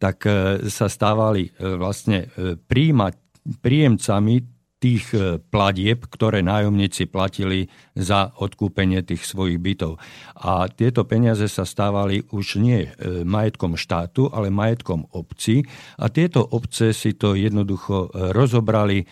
tak 0.00 0.24
e, 0.24 0.64
sa 0.72 0.88
stávali 0.88 1.50
e, 1.52 1.76
vlastne 1.76 2.32
e, 2.32 2.56
príjmať 2.56 3.14
príjemcami 3.60 4.57
tých 4.78 5.10
e, 5.14 5.42
platieb, 5.42 6.06
ktoré 6.06 6.38
nájomníci 6.42 7.10
platili 7.10 7.66
za 7.98 8.30
odkúpenie 8.38 9.02
tých 9.02 9.26
svojich 9.26 9.58
bytov. 9.58 9.98
A 10.38 10.70
tieto 10.70 11.02
peniaze 11.02 11.50
sa 11.50 11.66
stávali 11.66 12.22
už 12.30 12.62
nie 12.62 12.86
e, 12.86 12.90
majetkom 13.26 13.74
štátu, 13.74 14.30
ale 14.30 14.54
majetkom 14.54 15.10
obcí. 15.14 15.66
A 15.98 16.06
tieto 16.08 16.46
obce 16.46 16.94
si 16.94 17.18
to 17.18 17.34
jednoducho 17.34 18.08
e, 18.08 18.32
rozobrali 18.32 19.02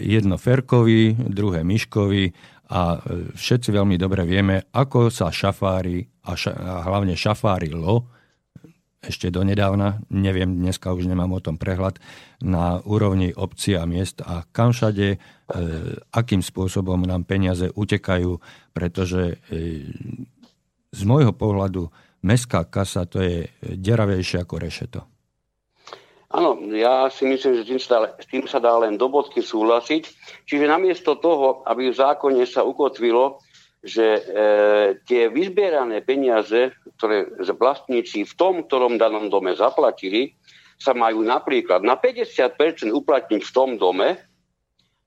jedno 0.00 0.40
Ferkovi, 0.40 1.12
druhé 1.36 1.60
Miškovi 1.68 2.32
a 2.72 2.96
všetci 3.36 3.68
veľmi 3.76 4.00
dobre 4.00 4.24
vieme, 4.24 4.64
ako 4.72 5.12
sa 5.12 5.28
šafári 5.28 6.00
a, 6.00 6.32
ša- 6.32 6.56
a 6.56 6.74
hlavne 6.88 7.12
šafárilo 7.12 8.08
ešte 9.00 9.32
donedávna, 9.32 10.04
neviem, 10.12 10.60
dneska 10.60 10.92
už 10.92 11.08
nemám 11.08 11.32
o 11.32 11.40
tom 11.40 11.56
prehľad, 11.56 11.96
na 12.44 12.84
úrovni 12.84 13.32
obci 13.32 13.72
a 13.76 13.88
miest 13.88 14.20
a 14.20 14.44
kam 14.52 14.76
všade, 14.76 15.16
e, 15.16 15.18
akým 16.12 16.44
spôsobom 16.44 17.00
nám 17.08 17.24
peniaze 17.24 17.72
utekajú, 17.72 18.36
pretože 18.76 19.40
e, 19.48 19.88
z 20.92 21.00
môjho 21.08 21.32
pohľadu 21.32 21.88
mestská 22.20 22.68
kasa 22.68 23.08
to 23.08 23.24
je 23.24 23.48
deravejšie 23.64 24.44
ako 24.44 24.54
rešeto. 24.60 25.00
Áno, 26.30 26.62
ja 26.70 27.10
si 27.10 27.26
myslím, 27.26 27.58
že 27.58 27.66
tým 27.66 27.80
sa, 27.82 27.88
dá, 27.90 28.08
tým 28.22 28.44
sa 28.46 28.62
dá 28.62 28.78
len 28.78 28.94
do 28.94 29.10
bodky 29.10 29.42
súhlasiť. 29.42 30.06
Čiže 30.46 30.70
namiesto 30.70 31.18
toho, 31.18 31.66
aby 31.66 31.90
v 31.90 31.98
zákone 31.98 32.46
sa 32.46 32.62
ukotvilo, 32.62 33.42
že 33.80 34.06
e, 34.06 34.22
tie 35.08 35.32
vyzbierané 35.32 36.04
peniaze, 36.04 36.76
ktoré 37.00 37.32
vlastníci 37.56 38.28
v 38.28 38.32
tom, 38.36 38.54
ktorom 38.68 39.00
danom 39.00 39.32
dome 39.32 39.56
zaplatili, 39.56 40.36
sa 40.80 40.96
majú 40.96 41.24
napríklad 41.24 41.84
na 41.84 41.96
50% 41.96 42.88
uplatniť 42.92 43.42
v 43.44 43.52
tom 43.52 43.76
dome, 43.76 44.20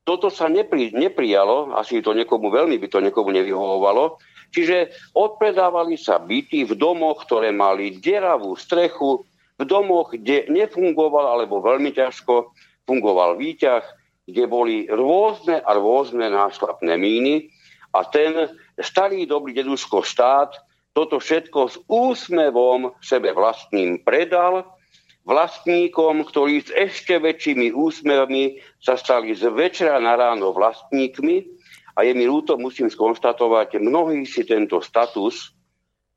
toto 0.04 0.28
sa 0.28 0.52
nepri, 0.52 0.92
neprijalo, 0.92 1.72
asi 1.80 2.04
to 2.04 2.12
niekomu 2.12 2.52
veľmi 2.52 2.76
by 2.76 2.88
to 2.92 3.00
niekomu 3.00 3.32
nevyhovovalo, 3.32 4.20
čiže 4.52 4.92
odpredávali 5.16 5.96
sa 5.96 6.20
byty 6.20 6.68
v 6.68 6.74
domoch, 6.76 7.24
ktoré 7.24 7.56
mali 7.56 8.04
deravú 8.04 8.60
strechu, 8.60 9.24
v 9.56 9.64
domoch, 9.64 10.12
kde 10.12 10.52
nefungoval 10.52 11.40
alebo 11.40 11.64
veľmi 11.64 11.96
ťažko 11.96 12.52
fungoval 12.84 13.40
výťah, 13.40 13.84
kde 14.28 14.44
boli 14.44 14.92
rôzne 14.92 15.64
a 15.64 15.72
rôzne 15.76 16.28
nášlapné 16.28 17.00
míny. 17.00 17.48
A 17.96 18.04
ten 18.08 18.50
starý 18.80 19.26
dobrý 19.30 19.54
deduško 19.54 20.02
štát 20.02 20.58
toto 20.94 21.18
všetko 21.18 21.60
s 21.74 21.76
úsmevom 21.90 22.94
sebe 23.02 23.34
vlastným 23.34 24.06
predal 24.06 24.78
vlastníkom, 25.26 26.22
ktorí 26.28 26.62
s 26.62 26.70
ešte 26.70 27.18
väčšími 27.18 27.74
úsmevmi 27.74 28.62
sa 28.78 28.94
stali 28.94 29.34
z 29.34 29.50
večera 29.50 29.98
na 29.98 30.14
ráno 30.14 30.54
vlastníkmi 30.54 31.50
a 31.98 32.06
je 32.06 32.12
mi 32.14 32.26
ľúto, 32.30 32.60
musím 32.62 32.94
skonštatovať, 32.94 33.82
mnohí 33.82 34.26
si 34.30 34.46
tento 34.46 34.84
status, 34.86 35.54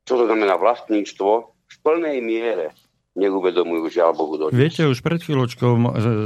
čo 0.05 0.13
to 0.21 0.25
znamená 0.29 0.61
vlastníctvo, 0.61 1.31
v 1.67 1.77
plnej 1.83 2.19
miere 2.21 2.77
neuvedomujú, 3.17 3.89
žiaľ 3.89 4.13
Bohu. 4.13 4.35
Dodnes. 4.37 4.59
Viete, 4.59 4.85
už 4.85 5.01
pred 5.01 5.25
chvíľočkou 5.25 5.73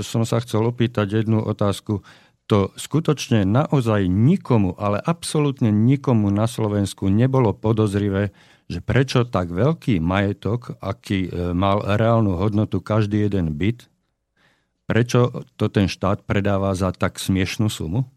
som 0.02 0.22
sa 0.26 0.42
chcel 0.42 0.66
opýtať 0.66 1.22
jednu 1.22 1.38
otázku. 1.46 2.02
To 2.50 2.74
skutočne 2.74 3.46
naozaj 3.46 4.10
nikomu, 4.10 4.74
ale 4.74 4.98
absolútne 4.98 5.70
nikomu 5.70 6.34
na 6.34 6.50
Slovensku 6.50 7.06
nebolo 7.06 7.54
podozrivé, 7.54 8.34
že 8.66 8.82
prečo 8.82 9.22
tak 9.22 9.54
veľký 9.54 10.02
majetok, 10.02 10.74
aký 10.82 11.30
e, 11.30 11.54
mal 11.54 11.78
reálnu 11.78 12.34
hodnotu 12.34 12.82
každý 12.82 13.30
jeden 13.30 13.54
byt, 13.54 13.86
prečo 14.82 15.46
to 15.54 15.70
ten 15.70 15.86
štát 15.86 16.26
predáva 16.26 16.74
za 16.74 16.90
tak 16.90 17.22
smiešnú 17.22 17.70
sumu? 17.70 18.10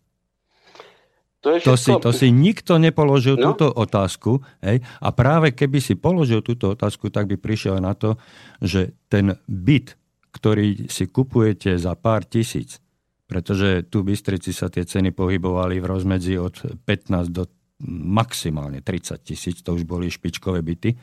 To, 1.46 1.54
to, 1.62 1.74
si, 1.78 1.94
to 2.02 2.10
si 2.10 2.34
nikto 2.34 2.82
nepoložil 2.82 3.38
no? 3.38 3.54
túto 3.54 3.70
otázku. 3.70 4.42
Hej? 4.66 4.82
A 5.04 5.14
práve 5.14 5.54
keby 5.54 5.78
si 5.78 5.94
položil 5.94 6.42
túto 6.42 6.74
otázku, 6.74 7.14
tak 7.14 7.30
by 7.30 7.38
prišiel 7.38 7.78
na 7.78 7.94
to, 7.94 8.18
že 8.64 8.98
ten 9.14 9.38
byt, 9.46 9.94
ktorý 10.34 10.90
si 10.90 11.06
kupujete 11.06 11.78
za 11.78 11.94
pár 11.94 12.26
tisíc, 12.26 12.82
pretože 13.28 13.88
tu 13.88 14.04
v 14.04 14.14
Bystrici 14.14 14.52
sa 14.52 14.68
tie 14.68 14.84
ceny 14.84 15.16
pohybovali 15.16 15.80
v 15.80 15.90
rozmedzi 15.90 16.36
od 16.38 16.84
15 16.86 17.32
do 17.32 17.48
maximálne 17.90 18.80
30 18.80 19.20
tisíc, 19.24 19.60
to 19.60 19.76
už 19.76 19.84
boli 19.84 20.08
špičkové 20.08 20.64
byty, 20.64 20.96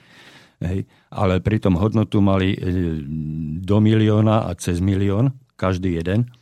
hej, 0.64 0.88
ale 1.12 1.44
pritom 1.44 1.76
hodnotu 1.76 2.20
mali 2.24 2.56
e, 2.56 2.58
do 3.60 3.76
milióna 3.80 4.48
a 4.48 4.50
cez 4.56 4.80
milión, 4.80 5.36
každý 5.56 6.00
jeden, 6.00 6.32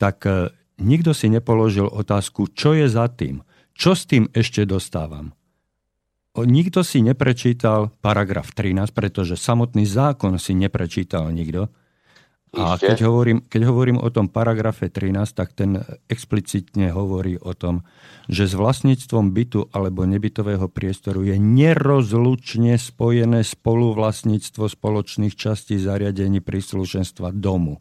tak 0.00 0.24
e, 0.24 0.48
nikto 0.80 1.12
si 1.12 1.28
nepoložil 1.28 1.88
otázku, 1.88 2.48
čo 2.56 2.72
je 2.72 2.88
za 2.88 3.08
tým, 3.12 3.44
čo 3.76 3.92
s 3.92 4.08
tým 4.08 4.28
ešte 4.32 4.64
dostávam. 4.64 5.36
Nikto 6.30 6.86
si 6.86 7.02
neprečítal 7.02 7.90
paragraf 7.98 8.54
13, 8.54 8.94
pretože 8.94 9.34
samotný 9.34 9.82
zákon 9.82 10.38
si 10.38 10.54
neprečítal 10.54 11.26
nikto. 11.34 11.66
A 12.50 12.74
keď 12.82 13.06
hovorím, 13.06 13.46
keď 13.46 13.62
hovorím 13.70 14.02
o 14.02 14.10
tom 14.10 14.26
paragrafe 14.26 14.90
13, 14.90 15.38
tak 15.38 15.54
ten 15.54 15.86
explicitne 16.10 16.90
hovorí 16.90 17.38
o 17.38 17.54
tom, 17.54 17.86
že 18.26 18.50
s 18.50 18.58
vlastníctvom 18.58 19.30
bytu 19.30 19.70
alebo 19.70 20.02
nebytového 20.02 20.66
priestoru 20.66 21.22
je 21.22 21.38
nerozlučne 21.38 22.74
spojené 22.74 23.46
spoluvlastníctvo 23.46 24.66
spoločných 24.66 25.34
častí 25.38 25.78
zariadení 25.78 26.42
príslušenstva 26.42 27.30
domu. 27.30 27.78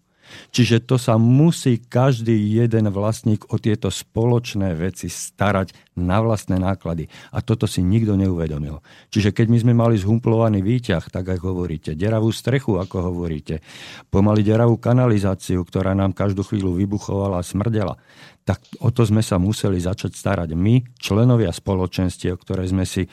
Čiže 0.49 0.85
to 0.85 0.97
sa 0.97 1.15
musí 1.15 1.79
každý 1.79 2.33
jeden 2.33 2.89
vlastník 2.89 3.47
o 3.53 3.61
tieto 3.61 3.93
spoločné 3.93 4.73
veci 4.73 5.07
starať 5.11 5.75
na 5.99 6.23
vlastné 6.23 6.57
náklady. 6.57 7.11
A 7.35 7.43
toto 7.43 7.67
si 7.67 7.83
nikto 7.83 8.15
neuvedomil. 8.15 8.79
Čiže 9.11 9.35
keď 9.35 9.47
my 9.51 9.57
sme 9.59 9.73
mali 9.75 9.95
zhumplovaný 9.99 10.63
výťah, 10.63 11.03
tak 11.11 11.27
ako 11.27 11.53
hovoríte, 11.53 11.93
deravú 11.93 12.31
strechu, 12.31 12.79
ako 12.79 13.11
hovoríte, 13.11 13.59
pomaly 14.07 14.41
deravú 14.41 14.79
kanalizáciu, 14.79 15.61
ktorá 15.67 15.91
nám 15.91 16.15
každú 16.15 16.47
chvíľu 16.47 16.79
vybuchovala 16.79 17.43
a 17.43 17.45
smrdela, 17.45 17.99
tak 18.49 18.65
o 18.81 18.89
to 18.89 19.05
sme 19.05 19.21
sa 19.21 19.37
museli 19.37 19.77
začať 19.77 20.17
starať 20.17 20.57
my, 20.57 20.81
členovia 20.97 21.53
spoločenstiev, 21.53 22.33
ktoré 22.41 22.65
sme 22.65 22.81
si 22.81 23.05
e, 23.05 23.09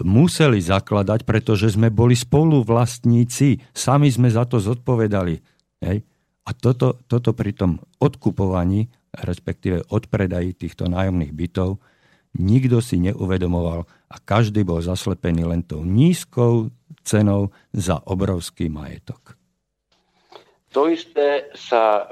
museli 0.00 0.64
zakladať, 0.64 1.28
pretože 1.28 1.76
sme 1.76 1.92
boli 1.92 2.16
spoluvlastníci, 2.16 3.60
sami 3.76 4.08
sme 4.08 4.32
za 4.32 4.48
to 4.48 4.56
zodpovedali. 4.56 5.36
Hej? 5.84 6.08
A 6.42 6.50
toto, 6.58 6.98
toto 7.06 7.30
pri 7.32 7.54
tom 7.54 7.78
odkupovaní, 8.02 8.90
respektíve 9.14 9.86
odpredaji 9.94 10.58
týchto 10.58 10.90
nájomných 10.90 11.30
bytov, 11.30 11.78
nikto 12.34 12.82
si 12.82 12.98
neuvedomoval 12.98 13.86
a 13.86 14.16
každý 14.18 14.66
bol 14.66 14.82
zaslepený 14.82 15.46
len 15.46 15.62
tou 15.62 15.86
nízkou 15.86 16.72
cenou 17.06 17.54
za 17.70 18.00
obrovský 18.08 18.72
majetok. 18.72 19.36
To 20.72 20.88
isté 20.88 21.52
sa 21.52 22.00
e, 22.00 22.04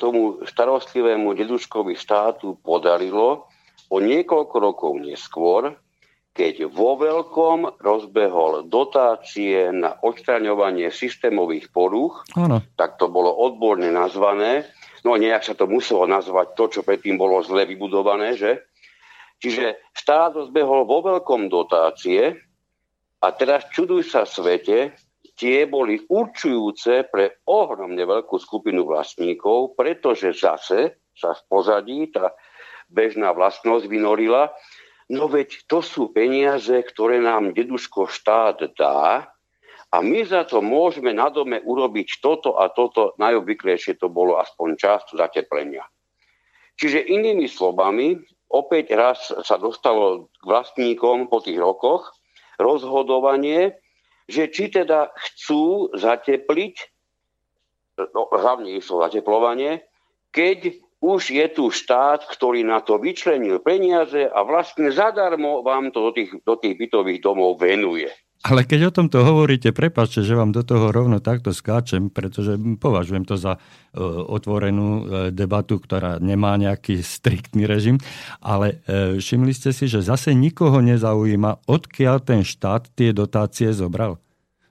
tomu 0.00 0.40
starostlivému 0.48 1.36
deduškovi 1.36 1.92
štátu 2.00 2.56
podarilo 2.64 3.44
o 3.92 3.96
niekoľko 4.00 4.56
rokov 4.56 4.92
neskôr, 4.96 5.76
keď 6.36 6.68
vo 6.68 7.00
veľkom 7.00 7.80
rozbehol 7.80 8.68
dotácie 8.68 9.72
na 9.72 9.96
odstraňovanie 10.04 10.92
systémových 10.92 11.72
porúch, 11.72 12.28
ano. 12.36 12.60
tak 12.76 13.00
to 13.00 13.08
bolo 13.08 13.32
odborne 13.32 13.88
nazvané. 13.88 14.68
No 15.00 15.16
nejak 15.16 15.48
sa 15.48 15.56
to 15.56 15.64
muselo 15.64 16.04
nazvať 16.04 16.52
to, 16.52 16.64
čo 16.68 16.80
predtým 16.84 17.16
bolo 17.16 17.40
zle 17.40 17.64
vybudované, 17.64 18.36
že? 18.36 18.68
Čiže 19.40 19.96
štát 19.96 20.36
rozbehol 20.36 20.84
vo 20.84 21.00
veľkom 21.00 21.48
dotácie 21.48 22.36
a 23.24 23.26
teraz 23.32 23.64
čuduj 23.72 24.04
sa 24.04 24.28
svete, 24.28 24.92
tie 25.36 25.64
boli 25.64 26.00
určujúce 26.04 27.08
pre 27.08 27.40
ohromne 27.48 28.00
veľkú 28.00 28.36
skupinu 28.36 28.84
vlastníkov, 28.84 29.76
pretože 29.76 30.36
zase 30.36 31.00
sa 31.16 31.32
v 31.32 31.42
pozadí 31.48 32.12
tá 32.12 32.32
bežná 32.88 33.32
vlastnosť 33.32 33.88
vynorila, 33.88 34.52
No 35.06 35.30
veď 35.30 35.70
to 35.70 35.86
sú 35.86 36.10
peniaze, 36.10 36.72
ktoré 36.72 37.22
nám 37.22 37.54
deduško 37.54 38.10
štát 38.10 38.58
dá 38.74 39.30
a 39.94 39.96
my 40.02 40.26
za 40.26 40.42
to 40.42 40.58
môžeme 40.58 41.14
na 41.14 41.30
dome 41.30 41.62
urobiť 41.62 42.18
toto 42.18 42.58
a 42.58 42.66
toto, 42.74 43.14
najobvyklejšie 43.22 44.02
to 44.02 44.10
bolo 44.10 44.42
aspoň 44.42 44.74
časť 44.74 45.14
zateplenia. 45.14 45.86
Čiže 46.76 47.06
inými 47.06 47.46
slovami, 47.46 48.18
opäť 48.50 48.98
raz 48.98 49.30
sa 49.30 49.56
dostalo 49.56 50.28
k 50.28 50.42
vlastníkom 50.42 51.30
po 51.30 51.38
tých 51.38 51.56
rokoch 51.56 52.10
rozhodovanie, 52.58 53.78
že 54.26 54.50
či 54.50 54.74
teda 54.74 55.14
chcú 55.14 55.94
zatepliť, 55.94 56.74
no, 58.10 58.26
hlavne 58.26 58.74
išlo 58.74 59.06
zateplovanie, 59.06 59.86
keď 60.34 60.82
už 61.06 61.30
je 61.30 61.46
tu 61.54 61.70
štát, 61.70 62.26
ktorý 62.26 62.66
na 62.66 62.82
to 62.82 62.98
vyčlenil 62.98 63.62
peniaze 63.62 64.26
a 64.26 64.42
vlastne 64.42 64.90
zadarmo 64.90 65.62
vám 65.62 65.94
to 65.94 66.10
do 66.10 66.12
tých, 66.18 66.30
do 66.42 66.58
tých 66.58 66.74
bytových 66.74 67.22
domov 67.22 67.62
venuje. 67.62 68.10
Ale 68.44 68.62
keď 68.62 68.92
o 68.92 68.96
tomto 69.02 69.24
hovoríte, 69.24 69.72
prepáčte, 69.72 70.20
že 70.20 70.36
vám 70.36 70.52
do 70.52 70.60
toho 70.60 70.92
rovno 70.92 71.18
takto 71.24 71.50
skáčem, 71.50 72.12
pretože 72.12 72.54
považujem 72.78 73.24
to 73.24 73.34
za 73.40 73.56
uh, 73.56 73.60
otvorenú 74.28 74.86
uh, 74.86 75.02
debatu, 75.32 75.80
ktorá 75.80 76.20
nemá 76.20 76.54
nejaký 76.60 77.00
striktný 77.00 77.64
režim, 77.64 77.96
ale 78.44 78.84
uh, 78.86 79.16
všimli 79.16 79.50
ste 79.56 79.72
si, 79.72 79.88
že 79.88 80.04
zase 80.04 80.36
nikoho 80.36 80.78
nezaujíma, 80.84 81.64
odkiaľ 81.66 82.16
ten 82.22 82.44
štát 82.44 82.92
tie 82.92 83.10
dotácie 83.16 83.72
zobral. 83.72 84.20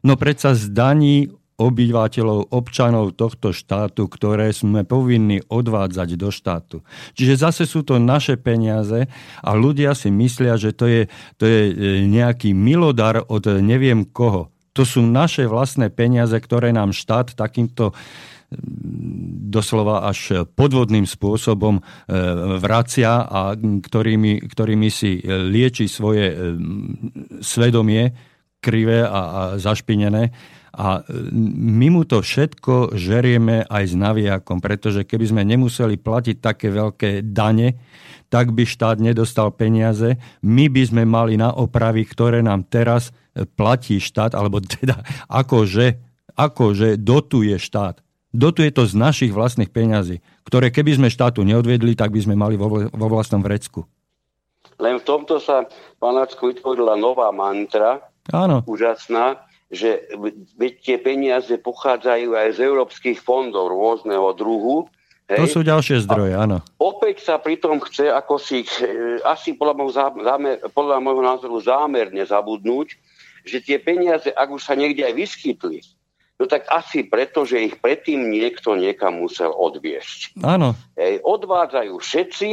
No 0.06 0.14
predsa 0.14 0.54
zdaní 0.54 1.34
obyvateľov, 1.56 2.52
občanov 2.52 3.16
tohto 3.16 3.56
štátu, 3.56 4.12
ktoré 4.12 4.52
sme 4.52 4.84
povinni 4.84 5.40
odvádzať 5.48 6.10
do 6.20 6.30
štátu. 6.30 6.78
Čiže 7.16 7.40
zase 7.40 7.64
sú 7.64 7.88
to 7.88 7.96
naše 7.96 8.36
peniaze 8.36 9.08
a 9.40 9.50
ľudia 9.56 9.96
si 9.96 10.12
myslia, 10.12 10.60
že 10.60 10.76
to 10.76 10.86
je, 10.88 11.02
to 11.40 11.44
je 11.48 11.62
e, 11.72 11.74
nejaký 12.12 12.52
milodar 12.52 13.24
od 13.24 13.48
neviem 13.64 14.04
koho. 14.04 14.52
To 14.76 14.84
sú 14.84 15.08
naše 15.08 15.48
vlastné 15.48 15.88
peniaze, 15.88 16.36
ktoré 16.36 16.76
nám 16.76 16.92
štát 16.92 17.32
takýmto 17.40 17.96
doslova 19.50 20.06
až 20.06 20.46
podvodným 20.54 21.08
spôsobom 21.10 21.80
e, 21.80 21.82
vracia 22.62 23.26
a 23.26 23.56
ktorými, 23.58 24.46
ktorými 24.52 24.90
si 24.92 25.18
lieči 25.26 25.90
svoje 25.90 26.30
e, 26.30 26.36
svedomie 27.42 28.14
krivé 28.62 29.02
a, 29.06 29.10
a 29.10 29.42
zašpinené 29.58 30.34
a 30.76 31.00
e, 31.00 31.32
my 31.56 31.88
mu 31.88 32.04
to 32.04 32.20
všetko 32.20 33.00
žerieme 33.00 33.64
aj 33.64 33.84
s 33.88 33.96
navijakom, 33.96 34.60
pretože 34.60 35.08
keby 35.08 35.26
sme 35.32 35.42
nemuseli 35.48 35.96
platiť 35.96 36.44
také 36.44 36.68
veľké 36.68 37.24
dane, 37.24 37.80
tak 38.28 38.52
by 38.52 38.68
štát 38.68 39.00
nedostal 39.00 39.56
peniaze. 39.56 40.20
My 40.44 40.68
by 40.68 40.84
sme 40.84 41.04
mali 41.08 41.40
na 41.40 41.56
opravy, 41.56 42.04
ktoré 42.04 42.44
nám 42.44 42.68
teraz 42.68 43.16
e, 43.32 43.48
platí 43.48 44.04
štát, 44.04 44.36
alebo 44.36 44.60
teda 44.60 45.00
akože, 45.32 45.96
akože 46.36 47.00
dotuje 47.00 47.56
štát. 47.56 48.04
Dotuje 48.36 48.68
to 48.76 48.84
z 48.84 49.00
našich 49.00 49.32
vlastných 49.32 49.72
peňazí, 49.72 50.20
ktoré 50.44 50.68
keby 50.68 51.00
sme 51.00 51.08
štátu 51.08 51.48
neodvedli, 51.48 51.96
tak 51.96 52.12
by 52.12 52.20
sme 52.20 52.36
mali 52.36 52.60
vo, 52.60 52.92
vlastnom 52.92 53.40
vrecku. 53.40 53.88
Len 54.76 55.00
v 55.00 55.08
tomto 55.08 55.40
sa, 55.40 55.64
panáčku, 56.04 56.52
vytvorila 56.52 57.00
nová 57.00 57.32
mantra, 57.32 58.04
Áno. 58.36 58.60
úžasná, 58.68 59.40
že 59.74 60.06
veď 60.58 60.74
tie 60.82 60.98
peniaze 61.02 61.54
pochádzajú 61.58 62.38
aj 62.38 62.50
z 62.58 62.60
európskych 62.70 63.18
fondov 63.18 63.74
rôzneho 63.74 64.30
druhu. 64.38 64.86
Hej. 65.26 65.42
To 65.42 65.48
sú 65.50 65.62
ďalšie 65.66 66.06
zdroje, 66.06 66.38
áno. 66.38 66.62
Opäť 66.78 67.26
sa 67.26 67.42
pritom 67.42 67.82
chce 67.82 68.14
ako 68.14 68.38
si, 68.38 68.62
e, 68.62 69.18
asi 69.26 69.58
podľa 69.58 69.74
môjho, 69.74 69.94
zámer, 70.22 70.62
podľa 70.70 71.02
môjho 71.02 71.24
názoru 71.26 71.58
zámerne 71.66 72.22
zabudnúť, 72.22 72.94
že 73.42 73.58
tie 73.62 73.82
peniaze, 73.82 74.30
ak 74.30 74.54
už 74.54 74.62
sa 74.62 74.78
niekde 74.78 75.02
aj 75.02 75.18
vyskytli, 75.18 75.82
no 76.38 76.46
tak 76.46 76.70
asi 76.70 77.10
preto, 77.10 77.42
že 77.42 77.74
ich 77.74 77.76
predtým 77.82 78.30
niekto 78.30 78.78
niekam 78.78 79.18
musel 79.18 79.50
odviesť. 79.50 80.38
Áno. 80.46 80.78
Hej, 80.94 81.26
odvádzajú 81.26 81.94
všetci, 81.98 82.50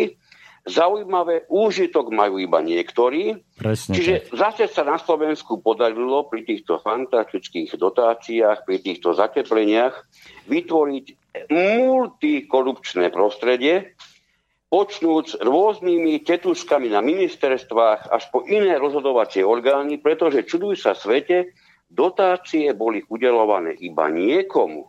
Zaujímavé, 0.63 1.43
úžitok 1.51 2.15
majú 2.15 2.39
iba 2.39 2.63
niektorí. 2.63 3.35
Presne 3.59 3.99
Čiže 3.99 4.31
tak. 4.31 4.31
zase 4.31 4.65
sa 4.71 4.87
na 4.87 4.95
Slovensku 4.95 5.59
podarilo 5.59 6.31
pri 6.31 6.47
týchto 6.47 6.79
fantastických 6.79 7.75
dotáciách, 7.75 8.63
pri 8.63 8.79
týchto 8.79 9.11
zatepleniach 9.11 10.07
vytvoriť 10.47 11.07
multikorupčné 11.51 13.11
prostredie, 13.11 13.99
počnúc 14.71 15.43
rôznymi 15.43 16.23
tetuškami 16.23 16.95
na 16.95 17.03
ministerstvách 17.03 18.15
až 18.15 18.23
po 18.31 18.47
iné 18.47 18.79
rozhodovacie 18.79 19.43
orgány, 19.43 19.99
pretože 19.99 20.47
čuduj 20.47 20.79
sa 20.79 20.95
svete, 20.95 21.59
dotácie 21.91 22.71
boli 22.71 23.03
udelované 23.11 23.75
iba 23.83 24.07
niekomu. 24.07 24.87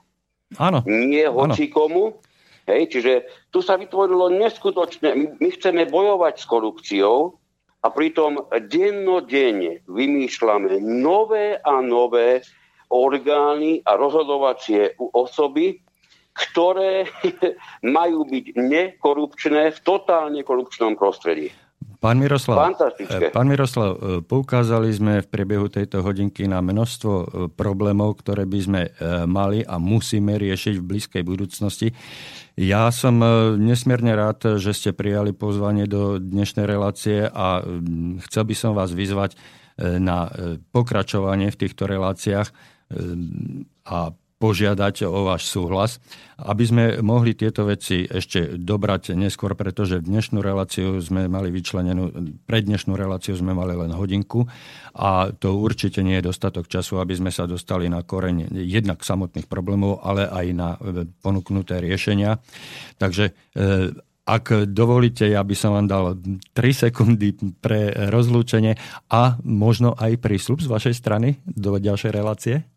Áno. 0.62 0.86
Nie 0.86 1.34
hocikomu. 1.34 2.22
Áno 2.22 2.32
Hej, 2.64 2.96
čiže 2.96 3.14
tu 3.52 3.60
sa 3.60 3.76
vytvorilo 3.76 4.32
neskutočné, 4.40 5.36
my, 5.40 5.48
chceme 5.60 5.84
bojovať 5.92 6.34
s 6.40 6.46
korupciou 6.48 7.36
a 7.84 7.88
pritom 7.92 8.48
dennodenne 8.72 9.84
vymýšľame 9.92 10.80
nové 10.80 11.60
a 11.60 11.84
nové 11.84 12.40
orgány 12.88 13.84
a 13.84 14.00
rozhodovacie 14.00 14.96
osoby, 14.96 15.84
ktoré 16.32 17.04
majú 17.98 18.24
byť 18.24 18.46
nekorupčné 18.56 19.76
v 19.76 19.80
totálne 19.84 20.40
korupčnom 20.48 20.96
prostredí. 20.96 21.52
Pán 22.04 22.20
Miroslav, 22.20 22.76
pán 23.32 23.48
Miroslav, 23.48 23.96
e, 23.96 24.20
poukázali 24.20 24.92
sme 24.92 25.24
v 25.24 25.28
priebehu 25.32 25.72
tejto 25.72 26.04
hodinky 26.04 26.52
na 26.52 26.60
množstvo 26.60 27.14
e, 27.16 27.26
problémov, 27.48 28.20
ktoré 28.20 28.44
by 28.44 28.60
sme 28.60 28.82
mali 29.24 29.64
a 29.64 29.80
musíme 29.80 30.36
riešiť 30.36 30.84
v 30.84 30.84
blízkej 30.84 31.24
budúcnosti. 31.24 31.96
Ja 32.60 32.92
som 32.92 33.24
nesmierne 33.56 34.14
rád, 34.14 34.60
že 34.60 34.76
ste 34.76 34.92
prijali 34.92 35.32
pozvanie 35.32 35.88
do 35.88 36.20
dnešnej 36.20 36.68
relácie 36.68 37.26
a 37.26 37.64
chcel 38.30 38.44
by 38.46 38.56
som 38.60 38.76
vás 38.76 38.94
vyzvať 38.94 39.40
na 39.80 40.30
pokračovanie 40.70 41.50
v 41.50 41.60
týchto 41.66 41.90
reláciách 41.90 42.54
a 43.90 43.98
požiadať 44.44 45.08
o 45.08 45.24
váš 45.24 45.48
súhlas, 45.48 46.04
aby 46.36 46.64
sme 46.68 46.84
mohli 47.00 47.32
tieto 47.32 47.64
veci 47.64 48.04
ešte 48.04 48.60
dobrať 48.60 49.16
neskôr, 49.16 49.56
pretože 49.56 50.04
dnešnú 50.04 50.44
reláciu 50.44 51.00
sme 51.00 51.32
mali 51.32 51.48
vyčlenenú, 51.48 52.12
pre 52.44 52.60
dnešnú 52.60 53.00
reláciu 53.00 53.40
sme 53.40 53.56
mali 53.56 53.72
len 53.72 53.96
hodinku 53.96 54.44
a 55.00 55.32
to 55.32 55.56
určite 55.56 56.04
nie 56.04 56.20
je 56.20 56.28
dostatok 56.28 56.68
času, 56.68 57.00
aby 57.00 57.16
sme 57.16 57.32
sa 57.32 57.48
dostali 57.48 57.88
na 57.88 58.04
koreň 58.04 58.52
jednak 58.52 59.00
samotných 59.00 59.48
problémov, 59.48 60.04
ale 60.04 60.28
aj 60.28 60.46
na 60.52 60.76
ponúknuté 61.24 61.80
riešenia. 61.80 62.44
Takže 63.00 63.32
e, 63.32 63.96
ak 64.28 64.68
dovolíte, 64.76 65.24
ja 65.24 65.40
by 65.40 65.56
som 65.56 65.80
vám 65.80 65.88
dal 65.88 66.20
3 66.20 66.92
sekundy 66.92 67.40
pre 67.64 67.96
rozlúčenie 68.12 68.76
a 69.08 69.40
možno 69.48 69.96
aj 69.96 70.20
prísľub 70.20 70.60
z 70.60 70.68
vašej 70.68 70.96
strany 71.00 71.40
do 71.48 71.80
ďalšej 71.80 72.12
relácie. 72.12 72.68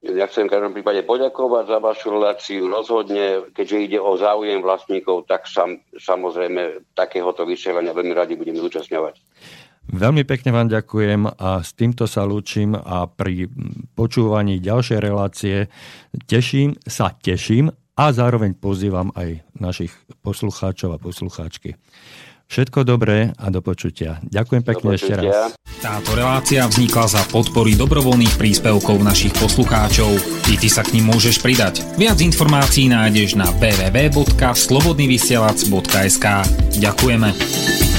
Ja 0.00 0.24
chcem 0.32 0.48
v 0.48 0.56
každom 0.56 0.72
prípade 0.72 1.04
poďakovať 1.04 1.64
za 1.68 1.78
vašu 1.78 2.08
reláciu. 2.16 2.72
Rozhodne, 2.72 3.52
keďže 3.52 3.76
ide 3.84 3.98
o 4.00 4.16
záujem 4.16 4.64
vlastníkov, 4.64 5.28
tak 5.28 5.44
sam, 5.44 5.76
samozrejme 5.92 6.88
takéhoto 6.96 7.44
vysielania 7.44 7.92
veľmi 7.92 8.16
radi 8.16 8.32
budeme 8.32 8.64
zúčastňovať. 8.64 9.20
Veľmi 9.90 10.24
pekne 10.24 10.56
vám 10.56 10.72
ďakujem 10.72 11.28
a 11.36 11.60
s 11.60 11.76
týmto 11.76 12.08
sa 12.08 12.24
lúčim 12.24 12.72
a 12.72 13.10
pri 13.12 13.50
počúvaní 13.92 14.56
ďalšej 14.62 14.98
relácie 15.04 15.68
teším, 16.24 16.80
sa 16.88 17.12
teším 17.12 17.68
a 17.98 18.04
zároveň 18.08 18.56
pozývam 18.56 19.12
aj 19.12 19.44
našich 19.52 19.92
poslucháčov 20.24 20.96
a 20.96 21.02
poslucháčky. 21.02 21.76
Všetko 22.50 22.82
dobré 22.82 23.30
a 23.38 23.46
do 23.46 23.62
počutia. 23.62 24.18
Ďakujem 24.26 24.66
pekne 24.66 24.98
ešte 24.98 25.14
raz. 25.14 25.54
Táto 25.78 26.18
relácia 26.18 26.66
vznikla 26.66 27.06
za 27.06 27.22
podpory 27.30 27.78
dobrovoľných 27.78 28.34
príspevkov 28.34 29.06
našich 29.06 29.30
poslucháčov. 29.38 30.10
I 30.50 30.58
ty 30.58 30.66
sa 30.66 30.82
k 30.82 30.98
ním 30.98 31.14
môžeš 31.14 31.38
pridať. 31.38 31.86
Viac 31.94 32.18
informácií 32.18 32.90
nájdeš 32.90 33.38
na 33.38 33.46
www.slobodnyvysielac.sk 33.54 36.26
Ďakujeme. 36.74 37.89